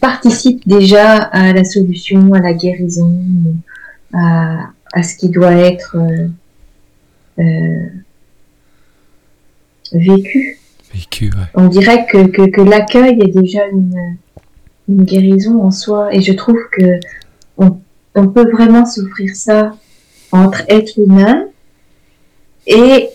participe 0.00 0.66
déjà 0.66 1.16
à 1.18 1.52
la 1.52 1.64
solution, 1.64 2.32
à 2.34 2.40
la 2.40 2.52
guérison, 2.52 3.20
à, 4.12 4.70
à 4.92 5.02
ce 5.02 5.16
qui 5.16 5.28
doit 5.28 5.52
être 5.52 5.96
euh, 5.96 6.28
euh 7.38 7.86
vécu. 9.92 10.58
On 11.54 11.68
dirait 11.68 12.06
que, 12.06 12.26
que, 12.26 12.60
l'accueil 12.60 13.18
est 13.20 13.28
déjà 13.28 13.66
une, 13.66 14.16
une, 14.88 15.04
guérison 15.04 15.62
en 15.62 15.70
soi. 15.70 16.14
Et 16.14 16.20
je 16.20 16.32
trouve 16.32 16.58
que 16.70 17.00
on, 17.56 17.78
on 18.14 18.28
peut 18.28 18.50
vraiment 18.50 18.84
souffrir 18.84 19.34
ça 19.34 19.76
entre 20.32 20.62
êtres 20.68 20.98
humains 20.98 21.46
et 22.66 23.08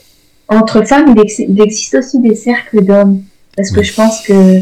entre 0.47 0.83
femmes. 0.83 1.15
Il, 1.15 1.61
existe 1.61 1.95
aussi 1.95 2.19
des 2.19 2.35
cercles 2.35 2.83
d'hommes 2.83 3.23
Parce 3.55 3.71
que 3.71 3.83
je 3.83 3.93
pense 3.93 4.21
que 4.21 4.61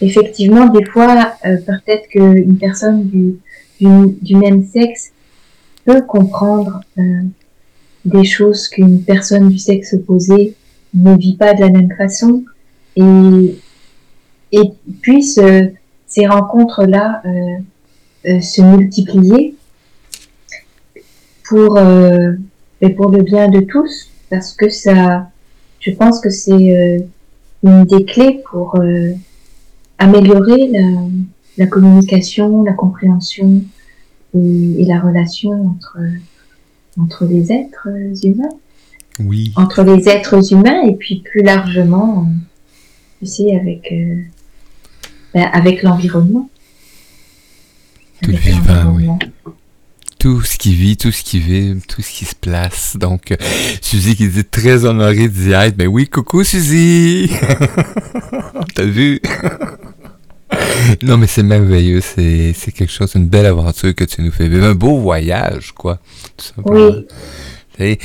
effectivement, 0.00 0.66
des 0.66 0.84
fois, 0.84 1.34
euh, 1.44 1.56
peut-être 1.66 2.08
qu'une 2.08 2.58
personne 2.58 3.06
du, 3.06 3.36
du, 3.80 4.36
même 4.36 4.66
sexe 4.66 5.12
peut 5.84 6.02
comprendre 6.02 6.80
euh, 6.98 7.22
des 8.04 8.24
choses 8.24 8.68
qu'une 8.68 9.02
personne 9.02 9.48
du 9.48 9.58
sexe 9.58 9.94
opposé 9.94 10.54
ne 10.94 11.16
vit 11.16 11.36
pas 11.36 11.54
de 11.54 11.60
la 11.60 11.70
même 11.70 11.92
façon 11.96 12.44
et, 12.96 13.56
et 14.52 14.72
euh, 15.38 15.68
ces 16.06 16.26
rencontres-là 16.26 17.22
se 18.24 18.60
multiplier 18.60 19.54
pour, 21.44 21.78
et 22.80 22.90
pour 22.90 23.10
le 23.10 23.22
bien 23.22 23.48
de 23.48 23.60
tous 23.60 24.10
parce 24.28 24.52
que 24.52 24.68
ça, 24.68 25.30
je 25.78 25.90
pense 25.92 26.20
que 26.20 26.30
c'est 26.30 27.06
une 27.62 27.84
des 27.84 28.04
clés 28.04 28.42
pour 28.50 28.78
améliorer 29.98 30.68
la, 30.68 30.80
la, 31.56 31.66
communication, 31.66 32.62
la 32.62 32.72
compréhension 32.72 33.62
et, 34.34 34.84
la 34.84 35.00
relation 35.00 35.52
entre, 35.52 35.98
entre 36.98 37.24
les 37.26 37.52
êtres 37.52 37.88
humains. 38.24 38.48
Oui. 39.18 39.52
Entre 39.56 39.82
les 39.82 40.08
êtres 40.08 40.52
humains 40.52 40.82
et 40.86 40.94
puis 40.94 41.22
plus 41.24 41.42
largement, 41.42 42.26
tu 43.20 43.26
sais, 43.26 43.56
avec, 43.56 43.90
euh, 43.92 44.16
ben, 45.34 45.48
avec 45.52 45.82
l'environnement. 45.82 46.48
Tout 48.22 48.30
le 48.30 48.36
vivant, 48.36 48.94
oui 48.94 49.08
tout 50.20 50.42
ce 50.42 50.58
qui 50.58 50.74
vit, 50.74 50.98
tout 50.98 51.10
ce 51.10 51.24
qui 51.24 51.40
vibre, 51.40 51.80
tout 51.88 52.02
ce 52.02 52.12
qui 52.12 52.26
se 52.26 52.34
place. 52.34 52.96
Donc, 53.00 53.32
euh, 53.32 53.36
Suzy 53.80 54.14
qui 54.14 54.28
dit 54.28 54.44
très 54.44 54.84
honorée 54.84 55.28
d'y 55.28 55.52
être. 55.52 55.76
Ben 55.76 55.88
oui, 55.88 56.06
coucou 56.08 56.44
Suzy! 56.44 57.30
T'as 58.74 58.84
vu? 58.84 59.18
non, 61.02 61.16
mais 61.16 61.26
c'est 61.26 61.42
merveilleux. 61.42 62.02
C'est, 62.02 62.52
c'est 62.54 62.70
quelque 62.70 62.92
chose, 62.92 63.14
une 63.14 63.28
belle 63.28 63.46
aventure 63.46 63.94
que 63.94 64.04
tu 64.04 64.20
nous 64.20 64.30
fais 64.30 64.46
vivre. 64.46 64.66
Un 64.66 64.74
beau 64.74 64.98
voyage, 64.98 65.72
quoi. 65.72 65.98
Tout 66.36 66.44
simplement. 66.44 66.90
Oui. 66.90 67.06
Et, 67.80 67.98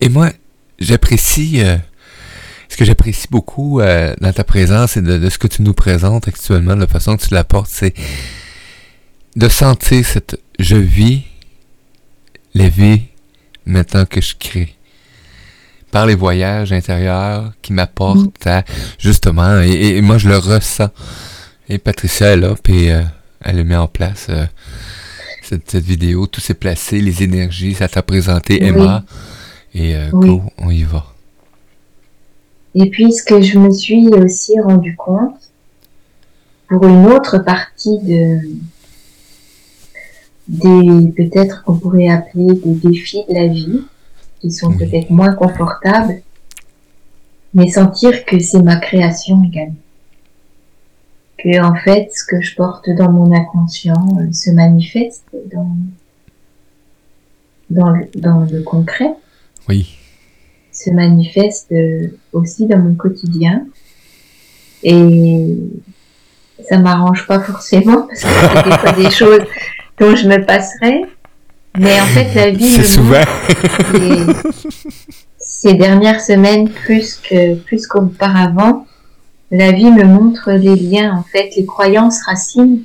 et, 0.00 0.08
moi, 0.08 0.30
j'apprécie, 0.78 1.62
euh, 1.62 1.76
ce 2.68 2.76
que 2.76 2.84
j'apprécie 2.84 3.26
beaucoup 3.30 3.80
euh, 3.80 4.14
dans 4.20 4.32
ta 4.32 4.44
présence 4.44 4.96
et 4.96 5.02
de, 5.02 5.18
de, 5.18 5.28
ce 5.30 5.38
que 5.38 5.46
tu 5.46 5.62
nous 5.62 5.74
présentes 5.74 6.28
actuellement, 6.28 6.74
de 6.74 6.80
la 6.80 6.86
façon 6.86 7.16
que 7.16 7.26
tu 7.26 7.34
l'apportes, 7.34 7.70
c'est 7.70 7.94
de 9.36 9.48
sentir 9.48 10.04
cette 10.04 10.38
je 10.58 10.76
vis 10.76 11.22
la 12.54 12.68
vie 12.68 13.02
maintenant 13.66 14.04
que 14.04 14.20
je 14.20 14.34
crée. 14.38 14.76
Par 15.90 16.06
les 16.06 16.14
voyages 16.14 16.72
intérieurs 16.72 17.52
qui 17.60 17.72
m'apportent 17.72 18.46
à, 18.46 18.64
justement, 18.98 19.60
et, 19.60 20.00
moi 20.00 20.16
je 20.18 20.28
le 20.28 20.38
ressens. 20.38 20.88
Et 21.68 21.78
Patricia 21.78 22.28
est 22.28 22.36
là, 22.36 22.54
puis 22.62 22.90
euh, 22.90 23.02
elle 23.42 23.58
a 23.58 23.64
mis 23.64 23.76
en 23.76 23.88
place 23.88 24.26
euh, 24.30 24.46
cette, 25.66 25.84
vidéo, 25.84 26.26
tout 26.26 26.40
s'est 26.40 26.54
placé, 26.54 27.00
les 27.00 27.22
énergies, 27.22 27.74
ça 27.74 27.88
t'a 27.88 28.02
présenté 28.02 28.64
Emma, 28.64 29.04
et 29.74 29.96
euh, 29.96 30.10
go, 30.10 30.42
on 30.58 30.70
y 30.70 30.82
va. 30.82 31.06
Et 32.74 32.88
puis 32.88 33.12
ce 33.12 33.22
que 33.22 33.42
je 33.42 33.58
me 33.58 33.70
suis 33.70 34.08
aussi 34.08 34.58
rendu 34.60 34.96
compte, 34.96 35.36
pour 36.68 36.86
une 36.86 37.06
autre 37.06 37.38
partie 37.38 37.98
de, 37.98 38.38
des 40.48 41.12
peut-être 41.14 41.62
qu'on 41.64 41.76
pourrait 41.76 42.08
appeler 42.08 42.54
des 42.64 42.74
défis 42.88 43.24
de 43.28 43.34
la 43.34 43.46
vie 43.48 43.82
qui 44.40 44.50
sont 44.50 44.72
peut-être 44.76 45.10
moins 45.10 45.34
confortables, 45.34 46.22
mais 47.52 47.68
sentir 47.68 48.24
que 48.24 48.38
c'est 48.38 48.62
ma 48.62 48.76
création 48.76 49.44
également. 49.44 49.74
Que 51.42 51.60
en 51.62 51.74
fait, 51.74 52.08
ce 52.14 52.24
que 52.24 52.40
je 52.40 52.54
porte 52.54 52.88
dans 52.90 53.10
mon 53.10 53.34
inconscient 53.34 54.06
euh, 54.20 54.32
se 54.32 54.50
manifeste 54.50 55.24
dans 55.52 55.76
dans 57.72 57.90
le, 57.90 58.08
dans 58.14 58.46
le 58.50 58.62
concret. 58.62 59.12
Oui. 59.68 59.96
Se 60.70 60.90
manifeste 60.90 61.72
euh, 61.72 62.08
aussi 62.32 62.66
dans 62.66 62.78
mon 62.78 62.94
quotidien. 62.94 63.66
Et 64.82 65.56
ça 66.68 66.78
m'arrange 66.78 67.26
pas 67.26 67.40
forcément 67.40 68.02
parce 68.08 68.22
que 68.22 68.28
c'est 68.28 68.64
des 68.64 68.78
fois 68.78 68.92
des 68.92 69.10
choses 69.10 69.46
dont 69.98 70.16
je 70.16 70.28
me 70.28 70.44
passerai. 70.44 71.04
Mais 71.78 72.00
en 72.00 72.06
fait, 72.06 72.34
la 72.34 72.50
vie. 72.50 72.70
C'est 72.70 72.84
souvent. 72.84 73.22
ces 75.38 75.74
dernières 75.74 76.20
semaines, 76.20 76.68
plus 76.68 77.14
que 77.14 77.54
plus 77.54 77.86
qu'auparavant, 77.86 78.86
la 79.52 79.70
vie 79.70 79.90
me 79.90 80.04
montre 80.04 80.50
les 80.50 80.74
liens, 80.74 81.14
en 81.14 81.22
fait, 81.22 81.50
les 81.56 81.66
croyances 81.66 82.22
racines, 82.22 82.82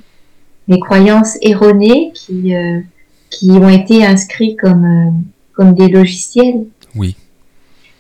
les 0.67 0.80
croyances 0.80 1.38
erronées 1.41 2.12
qui 2.13 2.53
euh, 2.53 2.82
qui 3.30 3.51
ont 3.51 3.69
été 3.69 4.06
inscrites 4.06 4.60
comme 4.60 4.86
euh, 4.86 5.12
comme 5.53 5.73
des 5.73 5.88
logiciels. 5.88 6.65
Oui. 6.93 7.15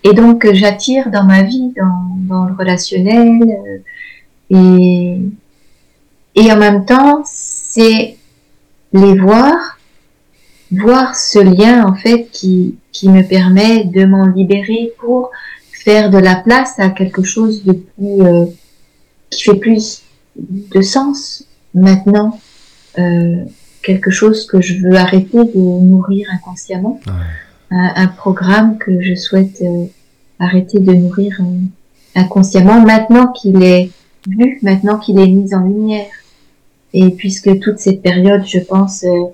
Et 0.03 0.13
donc 0.13 0.45
j'attire 0.53 1.09
dans 1.09 1.23
ma 1.23 1.43
vie, 1.43 1.73
dans, 1.75 2.17
dans 2.27 2.45
le 2.45 2.53
relationnel, 2.53 3.41
euh, 3.41 3.77
et 4.49 5.21
et 6.35 6.51
en 6.51 6.57
même 6.57 6.85
temps, 6.85 7.23
c'est 7.25 8.15
les 8.93 9.15
voir, 9.17 9.79
voir 10.71 11.15
ce 11.15 11.39
lien 11.39 11.87
en 11.87 11.95
fait 11.95 12.29
qui, 12.31 12.75
qui 12.91 13.09
me 13.09 13.23
permet 13.23 13.85
de 13.85 14.05
m'en 14.05 14.27
libérer 14.27 14.91
pour 14.99 15.31
faire 15.87 16.09
de 16.09 16.17
la 16.17 16.35
place 16.35 16.73
à 16.79 16.89
quelque 16.89 17.23
chose 17.23 17.63
de 17.63 17.71
plus 17.71 18.21
euh, 18.21 18.45
qui 19.29 19.43
fait 19.43 19.55
plus 19.55 20.03
de 20.75 20.81
sens 20.81 21.45
maintenant 21.73 22.39
euh, 22.99 23.43
quelque 23.83 24.11
chose 24.11 24.45
que 24.47 24.59
je 24.59 24.73
veux 24.81 24.95
arrêter 24.95 25.37
de 25.37 25.59
nourrir 25.91 26.27
inconsciemment. 26.33 26.99
Un, 27.69 28.07
programme 28.07 28.77
que 28.77 29.01
je 29.01 29.15
souhaite 29.15 29.61
euh, 29.61 29.85
arrêter 30.39 30.79
de 30.79 30.93
nourrir 30.93 31.41
inconsciemment 32.15 32.79
maintenant 32.81 33.27
qu'il 33.27 33.61
est 33.63 33.89
vu 34.27 34.59
maintenant 34.61 34.97
qu'il 34.97 35.17
est 35.19 35.27
mis 35.27 35.53
en 35.55 35.63
lumière. 35.63 36.15
Et 36.93 37.11
puisque 37.11 37.59
toute 37.59 37.79
cette 37.79 38.01
période, 38.01 38.43
je 38.45 38.59
pense, 38.59 39.03
euh, 39.03 39.25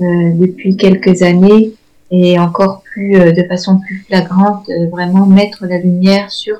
euh, 0.00 0.32
depuis 0.34 0.76
quelques 0.76 1.22
années, 1.22 1.72
et 2.10 2.38
encore 2.38 2.82
plus 2.82 3.16
euh, 3.16 3.32
de 3.32 3.42
façon 3.44 3.78
plus 3.80 4.04
flagrante, 4.06 4.70
vraiment 4.90 5.26
mettre 5.26 5.66
la 5.66 5.78
lumière 5.78 6.30
sur 6.30 6.56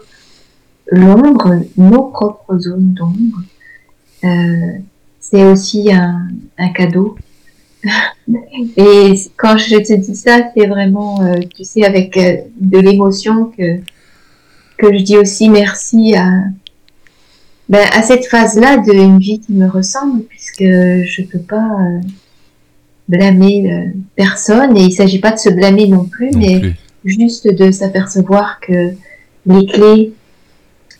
l'ombre, 0.91 1.61
nos 1.77 2.03
propres 2.05 2.59
zones 2.59 2.95
d'ombre, 2.95 3.43
c'est 5.21 5.45
aussi 5.45 5.93
un, 5.93 6.29
un 6.59 6.69
cadeau. 6.71 7.17
et 8.77 9.15
quand 9.37 9.57
je 9.57 9.77
te 9.77 9.93
dis 9.95 10.17
ça, 10.17 10.51
c'est 10.55 10.67
vraiment, 10.67 11.21
tu 11.55 11.65
sais, 11.65 11.85
avec 11.85 12.15
de 12.17 12.79
l'émotion 12.79 13.47
que 13.57 13.81
que 14.81 14.97
je 14.97 15.03
dis 15.03 15.19
aussi 15.19 15.49
merci 15.49 16.15
à 16.17 16.27
ben, 17.69 17.87
à 17.93 18.03
cette 18.03 18.27
phase-là 18.27 18.79
d'une 18.79 19.19
vie 19.19 19.39
qui 19.39 19.53
me 19.53 19.69
ressemble, 19.69 20.23
puisque 20.25 20.65
je 20.65 21.23
peux 21.23 21.39
pas 21.39 21.69
euh, 21.81 22.01
blâmer 23.11 23.73
euh, 23.73 23.91
personne, 24.17 24.77
et 24.77 24.83
il 24.85 24.93
s'agit 24.93 25.19
pas 25.19 25.33
de 25.33 25.39
se 25.39 25.51
blâmer 25.51 25.89
non 25.89 26.05
plus, 26.05 26.31
mais 26.37 26.75
juste 27.05 27.49
de 27.49 27.71
s'apercevoir 27.71 28.61
que 28.61 28.93
les 29.47 29.67
clés, 29.67 30.13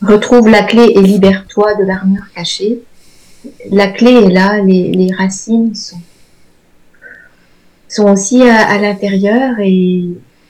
retrouve 0.01 0.49
la 0.49 0.63
clé 0.63 0.93
et 0.95 1.01
libère-toi 1.01 1.75
de 1.75 1.83
l'armure 1.83 2.25
cachée. 2.35 2.79
La 3.69 3.87
clé 3.87 4.11
est 4.11 4.29
là, 4.29 4.61
les, 4.61 4.91
les 4.91 5.13
racines 5.13 5.75
sont, 5.75 6.01
sont 7.87 8.11
aussi 8.11 8.41
à, 8.41 8.77
l'intérieur 8.79 9.59
et, 9.59 10.05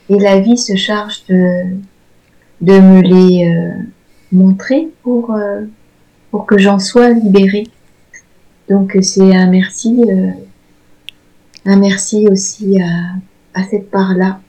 et, 0.09 0.19
la 0.19 0.39
vie 0.39 0.57
se 0.57 0.75
charge 0.75 1.23
de, 1.27 1.63
de 2.61 2.79
me 2.79 3.01
les 3.01 3.47
euh, 3.47 3.71
montrer 4.31 4.87
pour 5.03 5.35
pour 6.31 6.45
que 6.45 6.57
j'en 6.57 6.79
sois 6.79 7.09
libérée. 7.09 7.67
Donc 8.69 8.97
c'est 9.01 9.35
un 9.35 9.47
merci, 9.47 10.01
euh, 10.09 10.31
un 11.65 11.77
merci 11.77 12.27
aussi 12.27 12.79
à, 12.81 13.59
à 13.59 13.63
cette 13.63 13.89
part-là. 13.89 14.39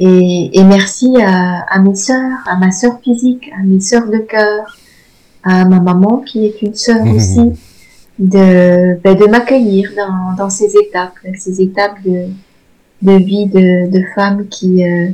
Et, 0.00 0.50
et, 0.52 0.64
merci 0.64 1.12
à, 1.20 1.60
à, 1.68 1.80
mes 1.80 1.94
sœurs, 1.94 2.38
à 2.46 2.56
ma 2.56 2.70
sœur 2.70 3.00
physique, 3.02 3.50
à 3.58 3.62
mes 3.64 3.80
sœurs 3.80 4.08
de 4.08 4.18
cœur, 4.18 4.78
à 5.42 5.64
ma 5.64 5.80
maman 5.80 6.18
qui 6.18 6.44
est 6.46 6.62
une 6.62 6.74
sœur 6.74 7.04
aussi, 7.14 7.52
de, 8.18 9.00
ben, 9.02 9.14
de 9.14 9.26
m'accueillir 9.26 9.90
dans, 9.96 10.36
dans 10.36 10.50
ces 10.50 10.76
étapes, 10.76 11.14
ces 11.36 11.60
étapes 11.60 12.00
de, 12.04 12.26
de 13.02 13.12
vie 13.12 13.46
de, 13.46 13.90
de 13.90 14.04
femme 14.14 14.46
qui, 14.48 14.84
euh, 14.84 15.10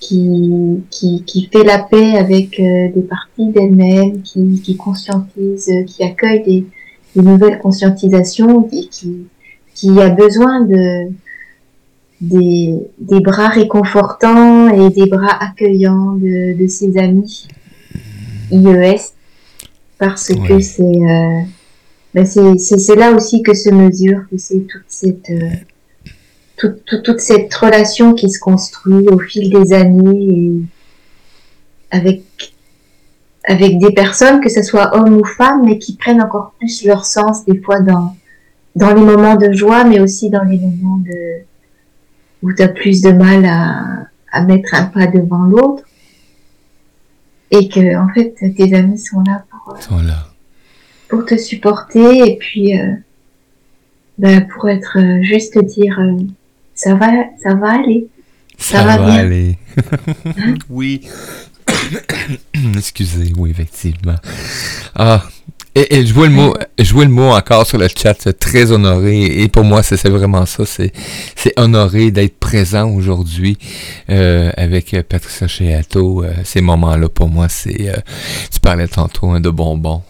qui, 0.00 0.82
qui, 0.90 1.22
qui 1.24 1.48
fait 1.50 1.64
la 1.64 1.78
paix 1.78 2.16
avec 2.16 2.60
euh, 2.60 2.90
des 2.94 3.02
parties 3.02 3.48
d'elle-même, 3.48 4.20
qui, 4.20 4.60
qui 4.62 4.76
conscientise, 4.76 5.70
qui 5.86 6.04
accueille 6.04 6.42
des, 6.42 6.66
des 7.16 7.22
nouvelles 7.22 7.58
conscientisations 7.58 8.68
et 8.70 8.86
qui, 8.88 9.26
qui 9.74 10.00
a 10.00 10.08
besoin 10.08 10.62
de 10.62 11.10
des, 12.20 12.74
des 12.98 13.20
bras 13.20 13.48
réconfortants 13.48 14.68
et 14.68 14.90
des 14.90 15.06
bras 15.06 15.36
accueillants 15.42 16.12
de, 16.12 16.56
de 16.56 16.66
ses 16.68 16.96
amis 16.96 17.48
IES 18.50 19.00
parce 19.98 20.28
que 20.28 20.60
c'est 20.60 20.82
euh, 20.82 21.40
ben 22.14 22.24
c'est 22.24 22.96
là 22.96 23.12
aussi 23.12 23.42
que 23.42 23.54
se 23.54 23.70
mesure 23.70 24.22
que 24.30 24.38
c'est 24.38 24.60
toute 24.60 24.84
cette 24.88 25.30
euh, 25.30 25.50
toute, 26.56 27.02
toute, 27.02 27.20
cette 27.20 27.52
relation 27.54 28.14
qui 28.14 28.30
se 28.30 28.38
construit 28.38 29.08
au 29.08 29.18
fil 29.18 29.50
des 29.50 29.72
années 29.72 30.28
et 30.28 30.52
avec 31.90 32.22
avec 33.46 33.78
des 33.78 33.92
personnes 33.92 34.40
que 34.40 34.48
ce 34.48 34.62
soit 34.62 34.96
hommes 34.96 35.18
ou 35.18 35.24
femmes 35.24 35.62
mais 35.64 35.78
qui 35.78 35.96
prennent 35.96 36.22
encore 36.22 36.54
plus 36.58 36.84
leur 36.84 37.04
sens 37.04 37.44
des 37.44 37.60
fois 37.60 37.80
dans 37.80 38.16
dans 38.76 38.92
les 38.92 39.02
moments 39.02 39.36
de 39.36 39.52
joie 39.52 39.84
mais 39.84 40.00
aussi 40.00 40.30
dans 40.30 40.42
les 40.42 40.58
moments 40.58 40.98
de 40.98 41.42
où 42.42 42.52
tu 42.52 42.62
as 42.62 42.68
plus 42.68 43.00
de 43.00 43.10
mal 43.10 43.44
à, 43.46 44.06
à 44.30 44.42
mettre 44.42 44.74
un 44.74 44.84
pas 44.84 45.06
devant 45.06 45.44
l'autre. 45.44 45.84
Et 47.50 47.68
que 47.68 47.96
en 47.96 48.12
fait 48.12 48.34
tes 48.56 48.74
amis 48.74 48.98
sont 48.98 49.20
là 49.20 49.44
pour 49.50 49.80
sont 49.80 50.02
là. 50.02 50.26
pour 51.08 51.24
te 51.24 51.36
supporter 51.36 52.28
et 52.28 52.36
puis 52.36 52.78
euh, 52.78 52.94
ben, 54.18 54.46
pour 54.48 54.68
être 54.68 54.98
euh, 54.98 55.22
juste 55.22 55.56
dire 55.64 55.98
euh, 56.00 56.16
ça 56.74 56.94
va 56.94 57.06
ça 57.42 57.54
va 57.54 57.74
aller. 57.74 58.08
Ça, 58.58 58.84
va, 58.84 59.12
aller. 59.12 59.58
Oui. 60.70 61.06
Excusez 62.76 63.32
oui 63.36 63.50
effectivement. 63.50 64.16
Ah 64.94 65.22
et, 65.74 66.06
je 66.06 66.14
vois 66.14 66.28
le 66.28 66.32
mot, 66.32 66.54
vois 66.92 67.04
le 67.04 67.10
mot 67.10 67.30
encore 67.30 67.66
sur 67.66 67.78
le 67.78 67.88
chat, 67.88 68.14
très 68.38 68.72
honoré. 68.72 69.24
Et 69.42 69.48
pour 69.48 69.64
moi, 69.64 69.82
c'est 69.82 70.08
vraiment 70.08 70.46
ça. 70.46 70.64
C'est, 70.66 70.92
c'est 71.36 71.52
honoré 71.56 72.10
d'être 72.10 72.38
présent 72.38 72.88
aujourd'hui 72.90 73.58
euh, 74.10 74.50
avec 74.56 74.96
Patricia 75.08 75.46
Cheato. 75.46 76.24
ces 76.44 76.60
moments-là, 76.60 77.08
pour 77.08 77.28
moi, 77.28 77.48
c'est. 77.48 77.92
tu 78.52 78.60
parlais 78.60 78.88
tantôt 78.88 79.30
hein, 79.30 79.40
de 79.40 79.50
bonbons. 79.50 80.02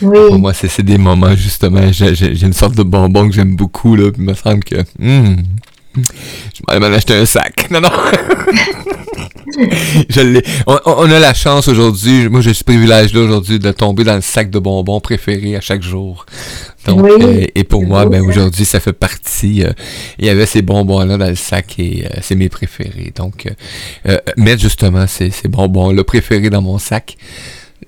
Pour 0.00 0.38
moi, 0.38 0.52
c'est 0.54 0.82
des 0.82 0.98
moments, 0.98 1.34
justement, 1.34 1.92
j'ai 1.92 2.44
une 2.44 2.52
sorte 2.52 2.74
de 2.74 2.82
bonbon 2.82 3.28
que 3.28 3.34
j'aime 3.34 3.56
beaucoup, 3.56 3.96
là, 3.96 4.10
il 4.16 4.22
me 4.22 4.34
semble 4.34 4.64
que... 4.64 4.76
Hmm, 4.98 5.36
je 5.96 6.72
vais 6.72 6.78
m'en 6.78 6.86
acheter 6.86 7.14
un 7.14 7.26
sac. 7.26 7.68
Non, 7.70 7.80
non. 7.80 7.90
je 10.08 10.40
on, 10.66 11.10
a 11.10 11.18
la 11.18 11.34
chance 11.34 11.68
aujourd'hui, 11.68 12.28
moi 12.28 12.40
j'ai 12.40 12.54
ce 12.54 12.62
privilège-là 12.64 13.20
aujourd'hui 13.20 13.58
de 13.58 13.72
tomber 13.72 14.04
dans 14.04 14.14
le 14.14 14.20
sac 14.20 14.50
de 14.50 14.58
bonbons 14.58 15.00
préféré 15.00 15.56
à 15.56 15.60
chaque 15.60 15.82
jour. 15.82 16.26
Donc, 16.86 17.04
euh, 17.04 17.44
et 17.54 17.64
pour 17.64 17.84
moi, 17.84 18.06
ben 18.06 18.22
aujourd'hui, 18.22 18.64
ça 18.64 18.80
fait 18.80 18.92
partie. 18.92 19.62
Euh, 19.62 19.72
il 20.18 20.26
y 20.26 20.28
avait 20.28 20.46
ces 20.46 20.62
bonbons-là 20.62 21.18
dans 21.18 21.28
le 21.28 21.34
sac 21.34 21.78
et 21.78 22.06
euh, 22.06 22.18
c'est 22.22 22.34
mes 22.34 22.48
préférés. 22.48 23.12
Donc, 23.14 23.46
mettre 24.36 24.62
justement 24.62 25.06
ces, 25.06 25.30
ces 25.30 25.48
bonbons-là 25.48 26.04
préférés 26.04 26.50
dans 26.50 26.62
mon 26.62 26.78
sac, 26.78 27.16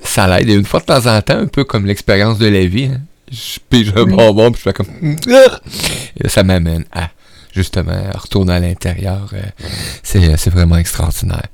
ça 0.03 0.27
l'aide. 0.27 0.49
Et 0.49 0.55
une 0.55 0.65
fois 0.65 0.81
de 0.81 0.87
temps 0.87 1.07
en 1.07 1.21
temps, 1.23 1.39
un 1.39 1.47
peu 1.47 1.65
comme 1.65 1.87
l'expérience 1.87 2.39
de 2.39 2.47
la 2.47 2.65
vie, 2.67 2.87
hein. 2.87 3.01
je 3.31 3.59
pige 3.69 3.93
un 3.97 4.05
bonbon, 4.05 4.51
puis 4.53 4.63
je 4.65 4.71
fais 4.71 4.73
comme... 4.73 5.17
Ça 6.29 6.43
m'amène 6.43 6.85
à, 6.93 7.11
justement, 7.55 8.01
retourner 8.15 8.55
à 8.55 8.61
l'intérieur. 8.61 9.33
Euh, 9.35 9.41
c'est 10.03 10.51
vraiment 10.51 10.77
extraordinaire. 10.77 11.49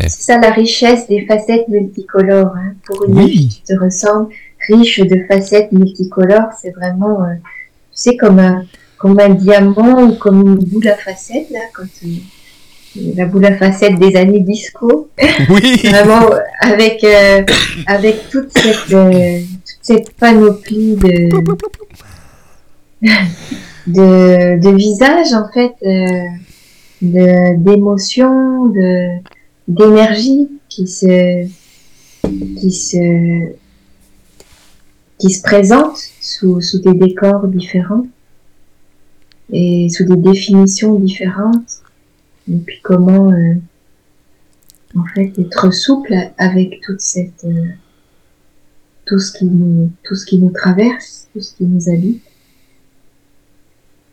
C'est 0.00 0.10
ça 0.10 0.38
la 0.38 0.50
richesse 0.50 1.08
des 1.08 1.26
facettes 1.26 1.68
multicolores. 1.68 2.54
Hein. 2.56 2.74
Pour 2.86 3.04
une 3.04 3.26
vie 3.26 3.48
qui 3.48 3.62
te 3.62 3.74
ressemble, 3.78 4.28
riche 4.68 5.00
de 5.00 5.24
facettes 5.26 5.72
multicolores, 5.72 6.52
c'est 6.60 6.70
vraiment, 6.70 7.22
euh, 7.22 7.34
tu 7.34 7.42
sais, 7.92 8.16
comme 8.16 8.38
un, 8.38 8.64
comme 8.96 9.18
un 9.18 9.30
diamant 9.30 10.04
ou 10.04 10.14
comme 10.14 10.40
une 10.42 10.54
boule 10.56 10.88
à 10.88 10.96
facettes, 10.96 11.50
là, 11.50 11.60
quand 11.74 11.86
la 13.16 13.26
boule 13.26 13.44
à 13.46 13.56
facettes 13.56 13.98
des 13.98 14.16
années 14.16 14.40
disco. 14.40 15.10
Oui. 15.50 15.80
Vraiment 15.84 16.30
avec 16.60 17.04
euh, 17.04 17.42
avec 17.86 18.28
toute 18.30 18.50
cette 18.56 18.92
euh, 18.92 19.40
toute 19.40 19.78
cette 19.82 20.10
panoplie 20.16 20.96
de 20.96 21.28
de, 23.88 24.60
de 24.60 24.76
visages 24.76 25.32
en 25.32 25.48
fait, 25.52 25.74
euh, 25.82 26.28
de 27.02 27.56
d'émotions, 27.56 28.66
de 28.66 29.18
d'énergie 29.66 30.48
qui 30.68 30.86
se 30.86 31.46
qui 32.22 32.72
se 32.72 33.52
qui 35.18 35.30
se 35.30 35.42
présentent 35.42 36.02
sous 36.20 36.60
sous 36.60 36.80
des 36.80 36.94
décors 36.94 37.48
différents 37.48 38.06
et 39.50 39.88
sous 39.88 40.04
des 40.04 40.16
définitions 40.16 40.94
différentes 40.98 41.82
et 42.50 42.56
puis 42.56 42.80
comment, 42.82 43.30
euh, 43.32 43.54
en 44.96 45.04
fait, 45.14 45.38
être 45.38 45.72
souple 45.72 46.14
avec 46.38 46.80
toute 46.82 47.00
cette, 47.00 47.44
euh, 47.44 47.66
tout 49.04 49.18
ce 49.18 49.32
qui 49.36 49.44
nous, 49.44 49.90
tout 50.02 50.14
ce 50.14 50.24
qui 50.24 50.38
nous 50.38 50.50
traverse, 50.50 51.28
tout 51.32 51.40
ce 51.40 51.54
qui 51.54 51.64
nous 51.64 51.88
habite. 51.90 52.22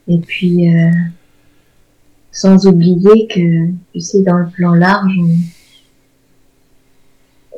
Et 0.08 0.20
puis, 0.20 0.76
euh, 0.76 0.92
sans 2.32 2.68
oublier 2.68 3.28
que, 3.28 3.70
tu 3.94 4.00
sais, 4.00 4.22
dans 4.22 4.38
le 4.38 4.48
plan 4.48 4.74
large, 4.74 5.18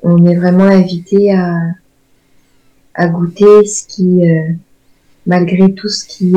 on, 0.03 0.25
est 0.25 0.35
vraiment 0.35 0.65
invité 0.65 1.33
à, 1.33 1.59
à 2.93 3.07
goûter 3.07 3.65
ce 3.65 3.85
qui, 3.87 4.21
malgré 5.25 5.73
tout 5.73 5.89
ce 5.89 6.05
qui 6.05 6.33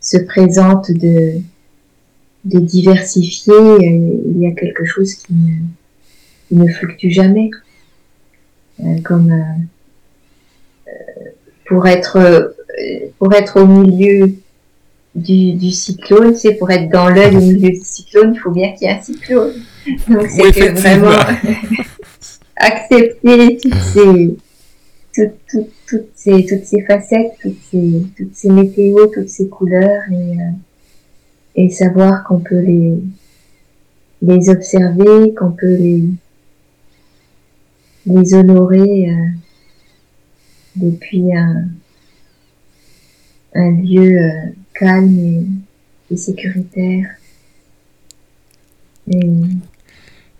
se 0.00 0.18
présente 0.18 0.90
de, 0.90 1.40
de 2.44 2.60
diversifier, 2.60 3.54
euh, 3.54 4.20
il 4.26 4.38
y 4.38 4.46
a 4.46 4.52
quelque 4.52 4.84
chose 4.84 5.14
qui 5.14 5.32
ne, 6.50 6.62
ne 6.62 6.70
fluctue 6.70 7.10
jamais. 7.10 7.50
Euh, 8.80 9.00
comme 9.04 9.30
euh, 9.30 10.90
pour 11.66 11.86
être 11.86 12.54
pour 13.18 13.32
être 13.32 13.60
au 13.60 13.66
milieu 13.66 14.34
du, 15.14 15.52
du 15.52 15.70
cyclone, 15.70 16.34
c'est 16.34 16.54
pour 16.54 16.70
être 16.70 16.90
dans 16.90 17.08
l'œil 17.08 17.36
au 17.36 17.40
milieu 17.40 17.70
du 17.70 17.80
cyclone, 17.82 18.32
il 18.34 18.40
faut 18.40 18.50
bien 18.50 18.72
qu'il 18.72 18.88
y 18.88 18.90
ait 18.90 18.94
un 18.94 19.00
cyclone. 19.00 19.54
Donc 20.08 20.26
c'est 20.28 20.52
que 20.52 20.72
vraiment 20.72 21.10
accepter 22.56 23.58
toutes 23.62 23.74
ces, 23.74 24.36
toutes, 25.14 25.68
toutes, 25.86 26.08
ces 26.14 26.46
toutes 26.46 26.64
ces 26.64 26.82
facettes, 26.82 27.32
toutes 27.42 27.60
ces 27.70 28.02
toutes 28.16 28.34
ces 28.34 28.50
météos, 28.50 29.06
toutes 29.12 29.28
ces 29.28 29.48
couleurs 29.48 30.02
et 30.10 30.36
et 31.56 31.70
savoir 31.70 32.24
qu'on 32.24 32.40
peut 32.40 32.60
les, 32.60 32.98
les 34.22 34.48
observer, 34.48 35.34
qu'on 35.34 35.52
peut 35.52 35.76
les, 35.76 36.04
les 38.06 38.34
honorer 38.34 39.10
euh, 39.10 39.26
depuis 40.76 41.34
un, 41.34 41.68
un 43.54 43.70
lieu 43.70 44.18
euh, 44.18 44.50
calme 44.74 45.18
et, 45.18 46.14
et, 46.14 46.16
sécuritaire. 46.16 47.06
Et, 49.08 49.20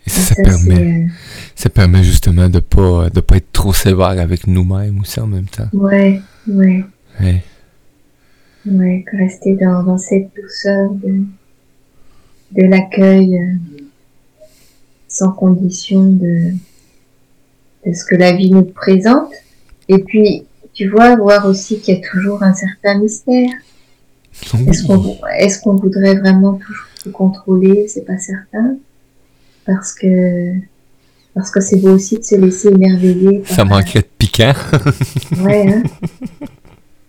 ça, 0.06 0.34
ça, 0.34 0.42
permet, 0.42 1.04
euh, 1.04 1.06
ça 1.54 1.70
permet 1.70 2.02
justement 2.02 2.48
de 2.48 2.60
pas 2.60 3.08
de 3.08 3.20
pas 3.20 3.36
être 3.36 3.52
trop 3.52 3.72
sévère 3.72 4.20
avec 4.20 4.46
nous-mêmes 4.46 5.00
aussi 5.00 5.18
en 5.20 5.26
même 5.26 5.46
temps. 5.46 5.68
Ouais, 5.72 6.20
ouais. 6.46 6.84
ouais. 7.20 7.42
Ouais, 8.66 9.04
rester 9.12 9.54
dans, 9.56 9.82
dans 9.82 9.98
cette 9.98 10.30
douceur 10.34 10.90
de, 10.90 11.22
de 12.52 12.62
l'accueil 12.62 13.38
euh, 13.38 13.82
sans 15.06 15.32
condition 15.32 16.04
de, 16.04 16.52
de 17.86 17.92
ce 17.92 18.04
que 18.04 18.14
la 18.14 18.32
vie 18.32 18.50
nous 18.50 18.64
présente. 18.64 19.32
Et 19.88 19.98
puis, 19.98 20.44
tu 20.72 20.88
vois, 20.88 21.16
voir 21.16 21.46
aussi 21.46 21.80
qu'il 21.80 21.94
y 21.94 21.98
a 21.98 22.08
toujours 22.10 22.42
un 22.42 22.54
certain 22.54 22.98
mystère. 22.98 23.50
Est-ce 24.42 25.60
qu'on 25.60 25.76
est 25.76 25.80
voudrait 25.80 26.16
vraiment 26.16 26.54
toujours 26.54 26.86
tout 27.02 27.12
contrôler? 27.12 27.86
C'est 27.88 28.04
pas 28.04 28.18
certain. 28.18 28.76
Parce 29.64 29.92
que 29.94 30.54
parce 31.34 31.50
que 31.50 31.60
c'est 31.60 31.78
beau 31.78 31.90
aussi 31.90 32.18
de 32.18 32.22
se 32.22 32.36
laisser 32.36 32.68
émerveiller. 32.68 33.42
Ça 33.46 33.64
manquerait 33.64 34.00
de 34.00 34.08
piquant. 34.18 34.52
ouais, 35.44 35.68
hein 35.68 35.82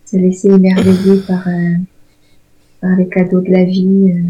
se 0.05 0.17
laisser 0.17 0.49
émerveiller 0.49 1.21
par, 1.27 1.47
euh, 1.47 1.75
par 2.81 2.91
les 2.95 3.07
cadeaux 3.07 3.41
de 3.41 3.51
la 3.51 3.63
vie. 3.63 4.13
Euh. 4.13 4.23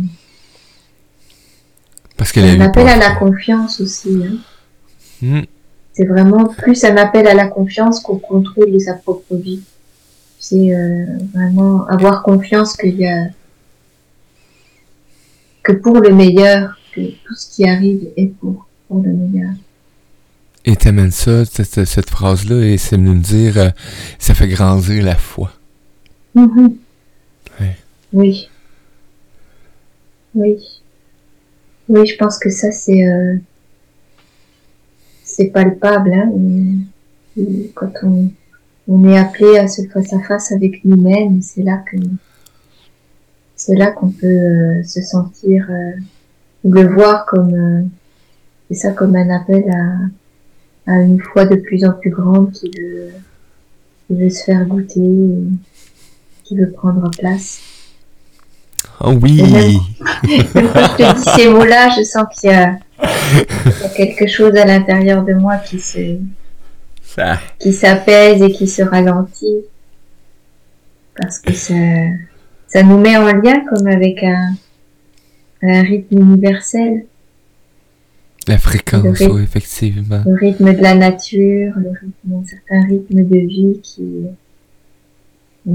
Parce 2.17 2.31
qu'elle 2.31 2.62
un 2.62 2.65
appel 2.65 2.88
à 2.88 2.97
la 2.97 3.15
confiance 3.15 3.81
aussi. 3.81 4.21
Hein. 4.23 4.38
Hmm. 5.21 5.41
C'est 5.93 6.05
vraiment 6.05 6.45
plus 6.45 6.84
un 6.84 6.97
appel 6.97 7.27
à 7.27 7.34
la 7.34 7.47
confiance 7.47 7.99
qu'au 7.99 8.17
contrôle 8.17 8.71
de 8.71 8.79
sa 8.79 8.93
propre 8.93 9.36
vie. 9.36 9.62
C'est 10.47 10.75
euh, 10.75 11.05
vraiment 11.34 11.88
avoir 11.88 12.21
confiance 12.21 12.77
qu'il 12.77 12.97
y 12.99 13.08
a 13.08 13.29
que 15.63 15.71
pour 15.71 15.99
le 15.99 16.13
meilleur, 16.13 16.79
que 16.93 17.01
tout 17.01 17.34
ce 17.34 17.55
qui 17.55 17.67
arrive 17.67 18.10
est 18.15 18.27
pour, 18.27 18.67
pour 18.88 19.01
le 19.01 19.12
meilleur. 19.12 19.53
Et 20.63 20.75
t'amènes 20.75 21.10
ça, 21.10 21.45
cette, 21.45 21.86
cette 21.86 22.12
phrase-là, 22.12 22.63
et 22.63 22.77
c'est 22.77 22.97
nous 22.97 23.17
dire, 23.17 23.73
ça 24.19 24.36
fait 24.36 24.47
grandir 24.47 25.03
la 25.03 25.15
foi. 25.15 25.51
Mhm. 26.36 26.75
Oui. 28.13 28.47
Oui. 30.36 30.79
Oui, 31.89 32.05
je 32.05 32.15
pense 32.17 32.38
que 32.38 32.51
ça, 32.51 32.71
c'est 32.71 33.03
euh, 33.03 33.38
c'est 35.23 35.47
palpable. 35.47 36.13
Hein, 36.13 36.29
quand 37.73 37.91
on, 38.03 38.29
on 38.88 39.08
est 39.10 39.17
appelé 39.17 39.58
à 39.58 39.67
se 39.67 39.82
face 39.88 40.13
à 40.13 40.19
face 40.19 40.52
avec 40.52 40.84
nous-mêmes, 40.86 41.41
c'est 41.41 41.63
là 41.63 41.78
que 41.78 41.98
c'est 43.56 43.76
là 43.76 43.91
qu'on 43.91 44.10
peut 44.10 44.28
euh, 44.28 44.84
se 44.84 45.02
sentir 45.02 45.65
euh, 45.69 45.91
ou 46.63 46.71
le 46.71 46.88
voir 46.88 47.26
comme 47.26 47.54
euh, 47.54 47.84
c'est 48.69 48.76
ça 48.76 48.91
comme 48.91 49.15
un 49.15 49.30
appel 49.30 49.63
à, 50.88 50.91
à 50.91 51.02
une 51.02 51.21
foi 51.21 51.45
de 51.45 51.56
plus 51.56 51.86
en 51.86 51.93
plus 51.93 52.10
grande 52.10 52.52
qui 52.52 52.69
veut, 52.78 53.12
qui 54.08 54.15
veut 54.15 54.30
se 54.30 54.43
faire 54.43 54.65
goûter, 54.65 55.39
qui 56.43 56.58
veut 56.58 56.71
prendre 56.71 57.10
place. 57.12 57.62
Oh 59.02 59.13
oui. 59.21 59.39
quand 59.41 60.28
je 60.28 60.95
te 60.98 61.15
dis 61.15 61.30
ces 61.36 61.50
mots-là, 61.50 61.89
je 61.98 62.04
sens 62.04 62.26
qu'il 62.34 62.50
y, 62.50 62.54
a 62.54 62.78
quelque 63.95 64.28
chose 64.28 64.56
à 64.56 64.65
l'intérieur 64.65 65.24
de 65.24 65.34
moi 65.34 65.58
qui 65.58 65.80
se 65.80 66.17
qui 67.60 67.73
s'apaise 67.73 68.41
et 68.41 68.51
qui 68.51 68.67
se 68.67 68.81
ralentit 68.81 69.63
parce 71.15 71.39
que 71.39 71.53
ça 71.53 71.73
ça 72.67 72.83
nous 72.83 72.97
met 72.97 73.15
en 73.15 73.27
lien 73.27 73.63
comme 73.69 73.87
avec 73.87 74.21
un, 74.23 74.53
un 75.62 75.81
rythme 75.81 76.17
universel. 76.19 77.06
La 78.47 78.58
fréquence, 78.58 79.19
oui, 79.21 79.43
effectivement. 79.43 80.21
Le 80.25 80.35
rythme 80.35 80.73
de 80.73 80.81
la 80.81 80.93
nature, 80.93 81.73
le 81.77 81.89
rythme, 81.89 82.33
un 82.33 82.45
certain 82.45 82.85
rythme 82.85 83.23
de 83.23 83.37
vie 83.37 83.79
qui, 83.81 84.25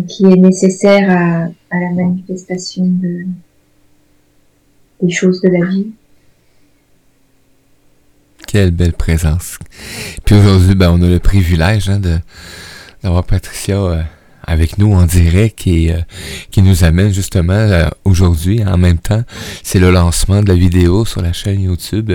qui 0.07 0.25
est 0.25 0.37
nécessaire 0.37 1.11
à, 1.11 1.45
à 1.75 1.81
la 1.81 1.91
manifestation 1.91 2.85
de, 2.85 3.25
des 5.03 5.11
choses 5.11 5.41
de 5.41 5.49
la 5.49 5.65
vie. 5.67 5.91
Quelle 8.51 8.73
belle 8.73 8.95
présence. 8.95 9.61
Puis 10.25 10.35
aujourd'hui, 10.35 10.75
ben, 10.75 10.91
on 10.91 11.01
a 11.03 11.07
le 11.07 11.21
privilège 11.21 11.89
hein, 11.89 12.01
de 12.01 12.19
d'avoir 13.01 13.23
Patricia 13.23 13.77
euh, 13.77 14.03
avec 14.43 14.77
nous 14.77 14.93
en 14.93 15.07
direct 15.07 15.69
et 15.69 15.93
euh, 15.93 16.01
qui 16.51 16.61
nous 16.61 16.83
amène 16.83 17.15
justement 17.15 17.53
euh, 17.53 17.87
aujourd'hui 18.05 18.65
en 18.65 18.77
même 18.77 18.99
temps. 18.99 19.23
C'est 19.63 19.79
le 19.79 19.93
lancement 19.93 20.43
de 20.43 20.49
la 20.49 20.57
vidéo 20.57 21.05
sur 21.05 21.23
la 21.23 21.33
chaîne 21.33 21.61
YouTube 21.61 22.11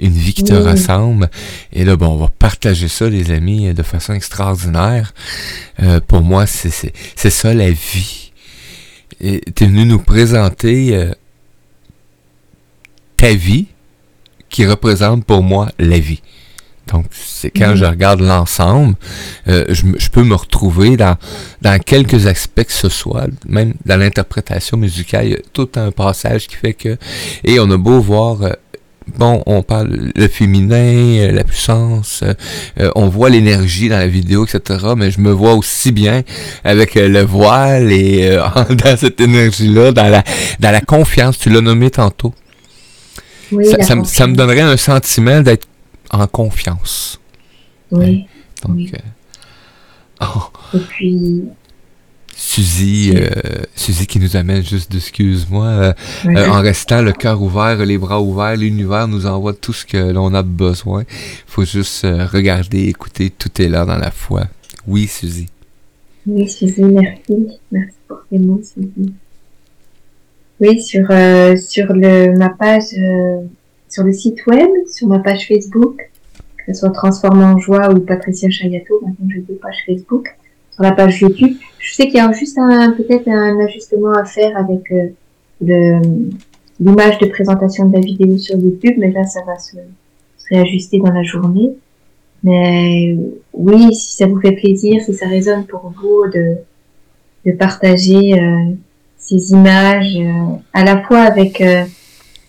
Une 0.00 0.10
vie 0.10 0.34
qui 0.34 0.42
te 0.42 0.54
ressemble. 0.54 1.30
Et 1.72 1.84
là, 1.84 1.94
bon, 1.94 2.08
on 2.08 2.16
va 2.16 2.30
partager 2.36 2.88
ça, 2.88 3.08
les 3.08 3.30
amis, 3.30 3.72
de 3.72 3.82
façon 3.84 4.12
extraordinaire. 4.12 5.14
pour 6.08 6.22
moi, 6.22 6.46
c'est 6.46 7.30
ça 7.30 7.54
la 7.54 7.70
vie. 7.70 8.32
Tu 9.20 9.26
es 9.28 9.66
venu 9.66 9.86
nous 9.86 10.00
présenter 10.00 11.12
ta 13.16 13.32
vie 13.32 13.68
qui 14.56 14.64
représente 14.64 15.22
pour 15.26 15.42
moi 15.42 15.68
la 15.78 15.98
vie. 15.98 16.22
Donc, 16.90 17.04
c'est 17.10 17.50
quand 17.50 17.76
je 17.76 17.84
regarde 17.84 18.22
l'ensemble, 18.22 18.94
euh, 19.48 19.66
je, 19.68 20.08
peux 20.08 20.22
me 20.22 20.34
retrouver 20.34 20.96
dans, 20.96 21.16
dans 21.60 21.78
quelques 21.78 22.26
aspects 22.26 22.64
que 22.64 22.72
ce 22.72 22.88
soit, 22.88 23.26
même 23.46 23.74
dans 23.84 23.98
l'interprétation 23.98 24.78
musicale, 24.78 25.26
il 25.26 25.30
y 25.32 25.34
a 25.34 25.40
tout 25.52 25.68
un 25.76 25.90
passage 25.90 26.46
qui 26.46 26.56
fait 26.56 26.72
que... 26.72 26.96
Et 27.44 27.60
on 27.60 27.70
a 27.70 27.76
beau 27.76 28.00
voir... 28.00 28.40
Euh, 28.40 28.52
bon, 29.18 29.42
on 29.44 29.62
parle 29.62 30.10
le 30.14 30.26
féminin, 30.26 31.18
euh, 31.18 31.32
la 31.32 31.44
puissance, 31.44 32.24
on 32.94 33.08
voit 33.08 33.28
l'énergie 33.28 33.90
dans 33.90 33.98
la 33.98 34.08
vidéo, 34.08 34.46
etc. 34.46 34.86
Mais 34.96 35.10
je 35.10 35.20
me 35.20 35.32
vois 35.32 35.52
aussi 35.52 35.92
bien 35.92 36.22
avec 36.64 36.94
le 36.94 37.20
voile 37.20 37.92
et 37.92 38.38
dans 38.70 38.96
cette 38.96 39.20
énergie-là, 39.20 39.92
dans 39.92 40.08
la, 40.08 40.24
dans 40.60 40.70
la 40.70 40.80
confiance. 40.80 41.36
Tu 41.36 41.50
l'as 41.50 41.60
nommé 41.60 41.90
tantôt. 41.90 42.32
Oui, 43.52 43.66
ça, 43.66 43.82
ça, 43.82 44.04
ça, 44.04 44.26
me 44.26 44.34
donnerait 44.34 44.60
un 44.60 44.76
sentiment 44.76 45.40
d'être 45.40 45.66
en 46.10 46.26
confiance. 46.26 47.20
Oui. 47.90 48.26
Donc, 48.64 48.78
euh, 48.78 48.98
oh. 50.22 50.76
Et 50.76 50.80
puis. 50.80 51.42
Suzy, 52.38 53.12
euh, 53.14 53.30
Suzy 53.74 54.06
qui 54.06 54.18
nous 54.18 54.36
amène 54.36 54.62
juste 54.62 54.92
d'excuse-moi, 54.92 55.64
euh, 55.64 55.92
en 56.26 56.60
restant 56.60 57.00
le 57.00 57.12
cœur 57.12 57.40
ouvert, 57.40 57.76
les 57.86 57.96
bras 57.96 58.20
ouverts, 58.20 58.56
l'univers 58.56 59.08
nous 59.08 59.24
envoie 59.24 59.54
tout 59.54 59.72
ce 59.72 59.86
que 59.86 60.12
l'on 60.12 60.34
a 60.34 60.42
besoin. 60.42 61.04
Il 61.08 61.44
faut 61.46 61.64
juste 61.64 62.02
regarder, 62.02 62.88
écouter, 62.88 63.30
tout 63.30 63.50
est 63.62 63.68
là 63.68 63.86
dans 63.86 63.96
la 63.96 64.10
foi. 64.10 64.48
Oui, 64.86 65.06
Suzy. 65.06 65.48
Oui, 66.26 66.46
Suzy, 66.46 66.82
merci. 66.82 67.48
Merci 67.72 67.96
pour 68.06 68.18
tes 68.28 68.38
mots, 68.38 68.60
Suzy. 68.62 69.14
Oui, 70.60 70.80
sur, 70.80 71.06
sur 71.58 71.92
le, 71.92 72.36
ma 72.36 72.50
page 72.50 72.94
sur 73.88 74.04
le 74.04 74.12
site 74.12 74.44
web, 74.46 74.68
sur 74.86 75.08
ma 75.08 75.20
page 75.20 75.46
Facebook, 75.48 76.10
que 76.58 76.72
ce 76.72 76.80
soit 76.80 76.90
Transforme 76.90 77.42
en 77.42 77.58
Joie 77.58 77.92
ou 77.92 78.00
Patricia 78.00 78.50
Chayato, 78.50 79.00
maintenant 79.00 79.26
j'ai 79.32 79.40
deux 79.40 79.54
pages 79.54 79.84
Facebook, 79.86 80.36
sur 80.70 80.82
la 80.82 80.92
page 80.92 81.20
YouTube. 81.20 81.56
Je 81.78 81.94
sais 81.94 82.04
qu'il 82.06 82.16
y 82.16 82.20
a 82.20 82.30
juste 82.32 82.58
un, 82.58 82.90
peut-être 82.92 83.28
un 83.28 83.58
ajustement 83.60 84.12
à 84.12 84.24
faire 84.24 84.56
avec 84.56 84.92
euh, 84.92 86.00
l'image 86.80 87.18
de 87.18 87.26
présentation 87.26 87.88
de 87.88 87.94
la 87.94 88.00
vidéo 88.00 88.36
sur 88.36 88.58
YouTube, 88.58 88.96
mais 88.98 89.10
là 89.10 89.24
ça 89.24 89.40
va 89.46 89.58
se, 89.58 89.76
réajuster 90.50 90.98
dans 90.98 91.12
la 91.12 91.22
journée. 91.22 91.72
Mais 92.42 93.16
oui, 93.52 93.94
si 93.94 94.16
ça 94.16 94.26
vous 94.26 94.40
fait 94.40 94.52
plaisir, 94.52 95.00
si 95.02 95.14
ça 95.14 95.26
résonne 95.26 95.64
pour 95.64 95.92
vous 96.00 96.30
de, 96.32 96.56
de 97.46 97.52
partager 97.52 98.34
euh, 98.34 98.72
ces 99.28 99.52
images, 99.52 100.16
euh, 100.16 100.56
à 100.72 100.84
la 100.84 101.02
fois 101.02 101.20
avec 101.20 101.62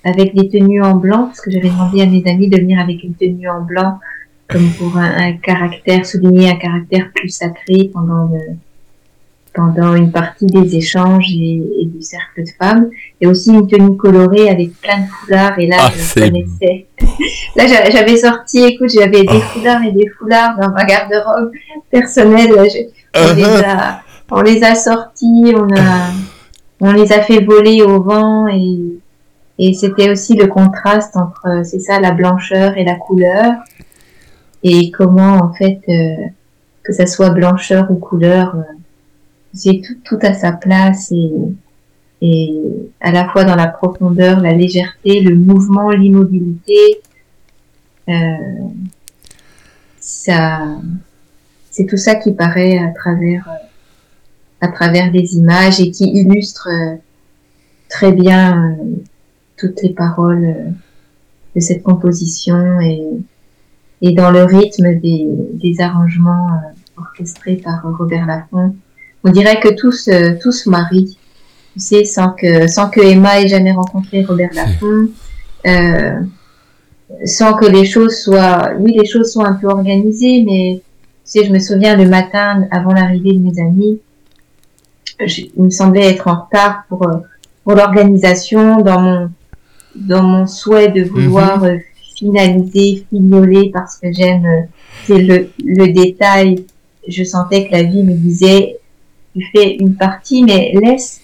avec 0.03 0.35
des 0.35 0.47
tenues 0.47 0.81
en 0.81 0.95
blanc, 0.95 1.25
parce 1.25 1.41
que 1.41 1.51
j'avais 1.51 1.69
demandé 1.69 2.01
à 2.01 2.05
mes 2.05 2.23
amis 2.29 2.47
de 2.47 2.57
venir 2.57 2.79
avec 2.79 3.03
une 3.03 3.13
tenue 3.13 3.49
en 3.49 3.61
blanc, 3.61 3.99
comme 4.47 4.69
pour 4.77 4.95
un, 4.97 5.33
caractère, 5.33 6.05
souligner 6.05 6.49
un 6.51 6.55
caractère 6.55 7.09
plus 7.13 7.29
sacré 7.29 7.89
pendant 7.93 8.29
pendant 9.57 9.95
une 9.95 10.11
partie 10.11 10.45
des 10.45 10.75
échanges 10.75 11.33
et, 11.33 11.85
du 11.85 12.01
cercle 12.03 12.43
de 12.43 12.49
femmes, 12.59 12.89
et 13.19 13.25
aussi 13.25 13.49
une 13.49 13.67
tenue 13.67 13.97
colorée 13.97 14.49
avec 14.49 14.79
plein 14.79 14.99
de 14.99 15.07
foulards, 15.07 15.57
et 15.57 15.65
là, 15.65 15.77
ah, 15.79 15.91
je 15.97 16.13
connaissais. 16.13 16.85
là, 17.55 17.65
j'avais 17.89 18.17
sorti, 18.17 18.63
écoute, 18.63 18.91
j'avais 18.93 19.23
des 19.23 19.41
ah. 19.41 19.49
foulards 19.51 19.83
et 19.83 19.91
des 19.93 20.07
foulards 20.09 20.55
dans 20.61 20.69
ma 20.69 20.85
garde-robe 20.85 21.51
personnelle, 21.89 22.51
on, 22.55 22.61
les 22.61 23.43
uh-huh. 23.43 23.65
a, 23.65 24.01
on 24.29 24.41
les 24.41 24.63
a 24.63 24.75
sortis, 24.75 25.55
on 25.55 25.75
a, 25.75 26.11
on 26.79 26.91
les 26.91 27.11
a 27.11 27.21
fait 27.21 27.43
voler 27.43 27.81
au 27.81 28.01
vent, 28.01 28.47
et 28.47 29.73
c'était 29.73 30.11
aussi 30.11 30.35
le 30.35 30.47
contraste 30.47 31.17
entre, 31.17 31.47
euh, 31.47 31.63
c'est 31.63 31.79
ça, 31.79 31.99
la 31.99 32.11
blancheur 32.11 32.77
et 32.77 32.83
la 32.83 32.95
couleur. 32.95 33.53
Et 34.63 34.91
comment, 34.91 35.37
en 35.37 35.53
fait, 35.53 35.79
euh, 35.89 36.27
que 36.83 36.93
ça 36.93 37.07
soit 37.07 37.31
blancheur 37.31 37.89
ou 37.89 37.95
couleur, 37.95 38.55
euh, 38.55 38.61
c'est 39.53 39.81
tout, 39.83 39.95
tout 40.03 40.19
à 40.21 40.33
sa 40.33 40.51
place 40.51 41.11
et, 41.11 41.31
et 42.21 42.53
à 43.01 43.11
la 43.11 43.27
fois 43.29 43.43
dans 43.43 43.55
la 43.55 43.67
profondeur, 43.67 44.39
la 44.39 44.53
légèreté, 44.53 45.21
le 45.21 45.35
mouvement, 45.35 45.89
l'immobilité. 45.89 47.01
Ça, 49.99 50.59
c'est 51.71 51.85
tout 51.85 51.97
ça 51.97 52.15
qui 52.15 52.31
paraît 52.31 52.77
à 52.77 52.89
travers, 52.89 53.47
à 54.61 54.67
travers 54.69 55.11
des 55.11 55.35
images 55.35 55.79
et 55.79 55.91
qui 55.91 56.05
illustre 56.05 56.67
très 57.89 58.11
bien 58.11 58.77
toutes 59.57 59.81
les 59.81 59.89
paroles 59.89 60.45
euh, 60.45 60.69
de 61.55 61.59
cette 61.59 61.83
composition 61.83 62.79
et, 62.79 63.01
et 64.01 64.13
dans 64.13 64.31
le 64.31 64.43
rythme 64.43 64.99
des, 64.99 65.27
des 65.53 65.81
arrangements 65.81 66.49
euh, 66.49 67.01
orchestrés 67.01 67.55
par 67.55 67.81
Robert 67.97 68.25
Laffont. 68.25 68.75
On 69.23 69.31
dirait 69.31 69.59
que 69.59 69.73
tous 69.73 70.09
tous 70.41 70.67
marient, 70.67 71.17
tu 71.73 71.79
sais, 71.79 72.05
sans 72.05 72.29
que 72.29 72.67
sans 72.67 72.89
que 72.89 73.01
Emma 73.01 73.41
ait 73.41 73.47
jamais 73.47 73.71
rencontré 73.71 74.23
Robert 74.23 74.51
Laffont, 74.53 75.09
euh, 75.65 76.19
sans 77.25 77.53
que 77.55 77.65
les 77.65 77.83
choses 77.83 78.15
soient, 78.19 78.73
oui, 78.79 78.95
les 78.97 79.05
choses 79.05 79.33
sont 79.33 79.43
un 79.43 79.53
peu 79.53 79.67
organisées, 79.67 80.43
mais 80.45 80.81
tu 81.25 81.41
sais, 81.41 81.45
je 81.45 81.51
me 81.51 81.59
souviens 81.59 81.97
le 81.97 82.07
matin 82.07 82.67
avant 82.71 82.93
l'arrivée 82.93 83.33
de 83.33 83.39
mes 83.39 83.59
amis, 83.59 83.99
il 85.19 85.63
me 85.63 85.69
semblait 85.69 86.11
être 86.11 86.27
en 86.27 86.41
retard 86.45 86.83
pour 86.89 87.07
pour 87.63 87.75
l'organisation 87.75 88.81
dans 88.81 88.99
mon 88.99 89.29
dans 89.97 90.23
mon 90.23 90.47
souhait 90.47 90.89
de 90.89 91.03
vouloir 91.03 91.59
mhm. 91.59 91.69
euh, 91.69 91.77
finaliser, 92.15 93.05
fignoler 93.09 93.71
parce 93.73 93.97
que 93.97 94.11
j'aime 94.11 94.45
euh, 94.45 95.17
le, 95.17 95.49
le 95.63 95.87
détail. 95.91 96.65
Je 97.07 97.23
sentais 97.23 97.67
que 97.67 97.71
la 97.71 97.83
vie 97.83 98.03
me 98.03 98.13
disait, 98.13 98.77
tu 99.35 99.45
fais 99.55 99.75
une 99.75 99.95
partie, 99.95 100.43
mais 100.43 100.73
laisse, 100.81 101.21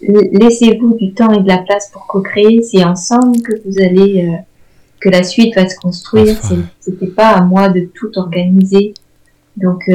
laissez-vous 0.00 0.94
du 0.94 1.12
temps 1.14 1.32
et 1.32 1.42
de 1.42 1.48
la 1.48 1.58
place 1.58 1.90
pour 1.92 2.06
co-créer. 2.06 2.62
C'est 2.62 2.84
ensemble 2.84 3.40
que 3.42 3.52
vous 3.64 3.80
allez, 3.80 4.28
euh, 4.28 4.36
que 5.00 5.08
la 5.08 5.22
suite 5.22 5.54
va 5.56 5.68
se 5.68 5.76
construire. 5.76 6.36
C'était 6.80 7.06
pas 7.06 7.30
à 7.30 7.40
moi 7.42 7.68
de 7.68 7.88
tout 7.94 8.10
organiser. 8.16 8.94
Donc 9.56 9.88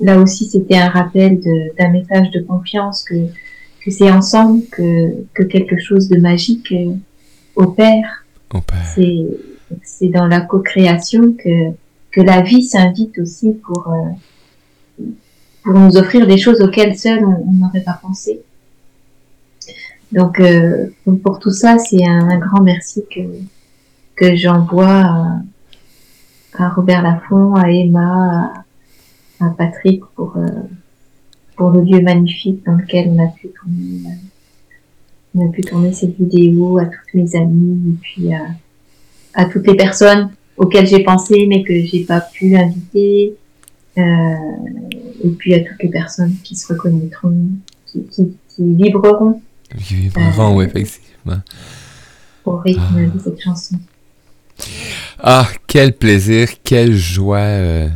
là 0.00 0.20
aussi, 0.20 0.46
c'était 0.46 0.76
un 0.76 0.88
rappel 0.88 1.40
d'un 1.76 1.88
message 1.90 2.30
de 2.30 2.40
confiance 2.40 3.02
que 3.02 3.14
que 3.84 3.90
c'est 3.90 4.10
ensemble 4.12 4.62
que 4.70 5.24
que 5.34 5.42
quelque 5.42 5.76
chose 5.78 6.08
de 6.08 6.18
magique 6.18 6.72
opère. 7.56 8.24
C'est 9.82 10.08
dans 10.08 10.26
la 10.26 10.40
co-création 10.42 11.32
que, 11.32 11.70
que 12.10 12.20
la 12.20 12.42
vie 12.42 12.62
s'invite 12.62 13.18
aussi 13.18 13.52
pour, 13.52 13.88
euh, 13.88 15.04
pour 15.64 15.74
nous 15.74 15.96
offrir 15.96 16.26
des 16.26 16.36
choses 16.36 16.60
auxquelles 16.60 16.98
seul 16.98 17.24
on 17.24 17.52
n'aurait 17.52 17.80
pas 17.82 17.98
pensé. 18.02 18.42
Donc 20.10 20.40
euh, 20.40 20.88
pour, 21.22 21.38
tout 21.38 21.50
ça, 21.50 21.78
c'est 21.78 22.04
un, 22.04 22.38
grand 22.38 22.62
merci 22.62 23.02
que, 23.10 23.20
que 24.14 24.36
j'envoie 24.36 25.42
à, 26.58 26.68
Robert 26.68 27.02
Laffont, 27.02 27.54
à 27.54 27.70
Emma, 27.70 28.52
à, 28.54 28.61
Patrick 29.50 30.02
pour, 30.14 30.36
euh, 30.36 30.46
pour 31.56 31.70
le 31.70 31.82
lieu 31.82 32.00
magnifique 32.00 32.64
dans 32.64 32.74
lequel 32.74 33.08
on 33.08 33.24
a 33.24 33.28
pu 33.28 33.48
tourner, 33.48 34.02
on 35.34 35.48
a 35.48 35.52
pu 35.52 35.62
tourner 35.62 35.92
cette 35.92 36.16
vidéo, 36.16 36.78
à 36.78 36.86
toutes 36.86 37.14
mes 37.14 37.34
amies 37.36 37.94
et 37.94 37.98
puis 38.00 38.34
à, 38.34 38.46
à 39.34 39.44
toutes 39.46 39.66
les 39.66 39.76
personnes 39.76 40.30
auxquelles 40.56 40.86
j'ai 40.86 41.02
pensé 41.02 41.46
mais 41.46 41.62
que 41.62 41.74
j'ai 41.84 42.04
pas 42.04 42.20
pu 42.20 42.56
inviter. 42.56 43.34
Euh, 43.98 44.02
et 45.22 45.28
puis 45.30 45.54
à 45.54 45.60
toutes 45.60 45.82
les 45.82 45.90
personnes 45.90 46.34
qui 46.42 46.56
se 46.56 46.72
reconnaîtront, 46.72 47.48
qui, 47.86 48.04
qui, 48.06 48.36
qui 48.48 48.74
vibreront. 48.74 49.40
Qui 49.78 49.94
vibreront, 49.94 50.56
oui, 50.56 50.64
effectivement. 50.64 51.40
Au 52.44 52.56
rythme 52.56 53.10
de 53.14 53.18
cette 53.18 53.40
chanson. 53.40 53.76
Ah, 55.18 55.46
quel 55.66 55.92
plaisir, 55.92 56.48
quelle 56.64 56.94
joie 56.94 57.38
euh, 57.38 57.88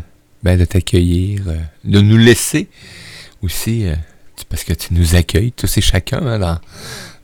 ben, 0.42 0.58
de 0.58 0.64
t'accueillir, 0.64 1.42
euh, 1.48 1.56
de 1.84 2.00
nous 2.00 2.16
laisser 2.16 2.68
aussi, 3.42 3.86
euh, 3.86 3.94
parce 4.48 4.64
que 4.64 4.72
tu 4.72 4.94
nous 4.94 5.14
accueilles 5.14 5.52
tous 5.52 5.78
et 5.78 5.80
chacun 5.80 6.18
hein, 6.26 6.38
dans, 6.38 6.58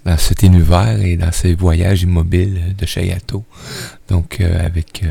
dans 0.05 0.19
cet 0.19 0.43
univers 0.43 1.01
et 1.01 1.17
dans 1.17 1.33
ces 1.33 1.55
voyages 1.55 2.03
immobiles 2.03 2.75
de 2.77 2.87
Chayato. 2.87 3.45
Donc, 4.09 4.41
avec 4.41 5.05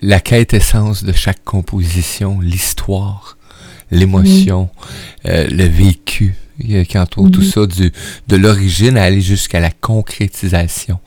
la 0.00 0.20
quête 0.20 0.54
essence 0.54 1.04
de 1.04 1.12
chaque 1.12 1.44
composition, 1.44 2.40
l'histoire, 2.40 3.36
l'émotion, 3.90 4.70
le 5.24 5.64
vécu 5.64 6.34
qui 6.58 6.98
entoure 6.98 7.30
tout 7.30 7.42
ça, 7.42 7.66
du, 7.66 7.92
de 8.28 8.36
l'origine 8.36 8.96
à 8.96 9.04
aller 9.04 9.20
jusqu'à 9.20 9.60
la 9.60 9.70
concrétisation. 9.70 10.98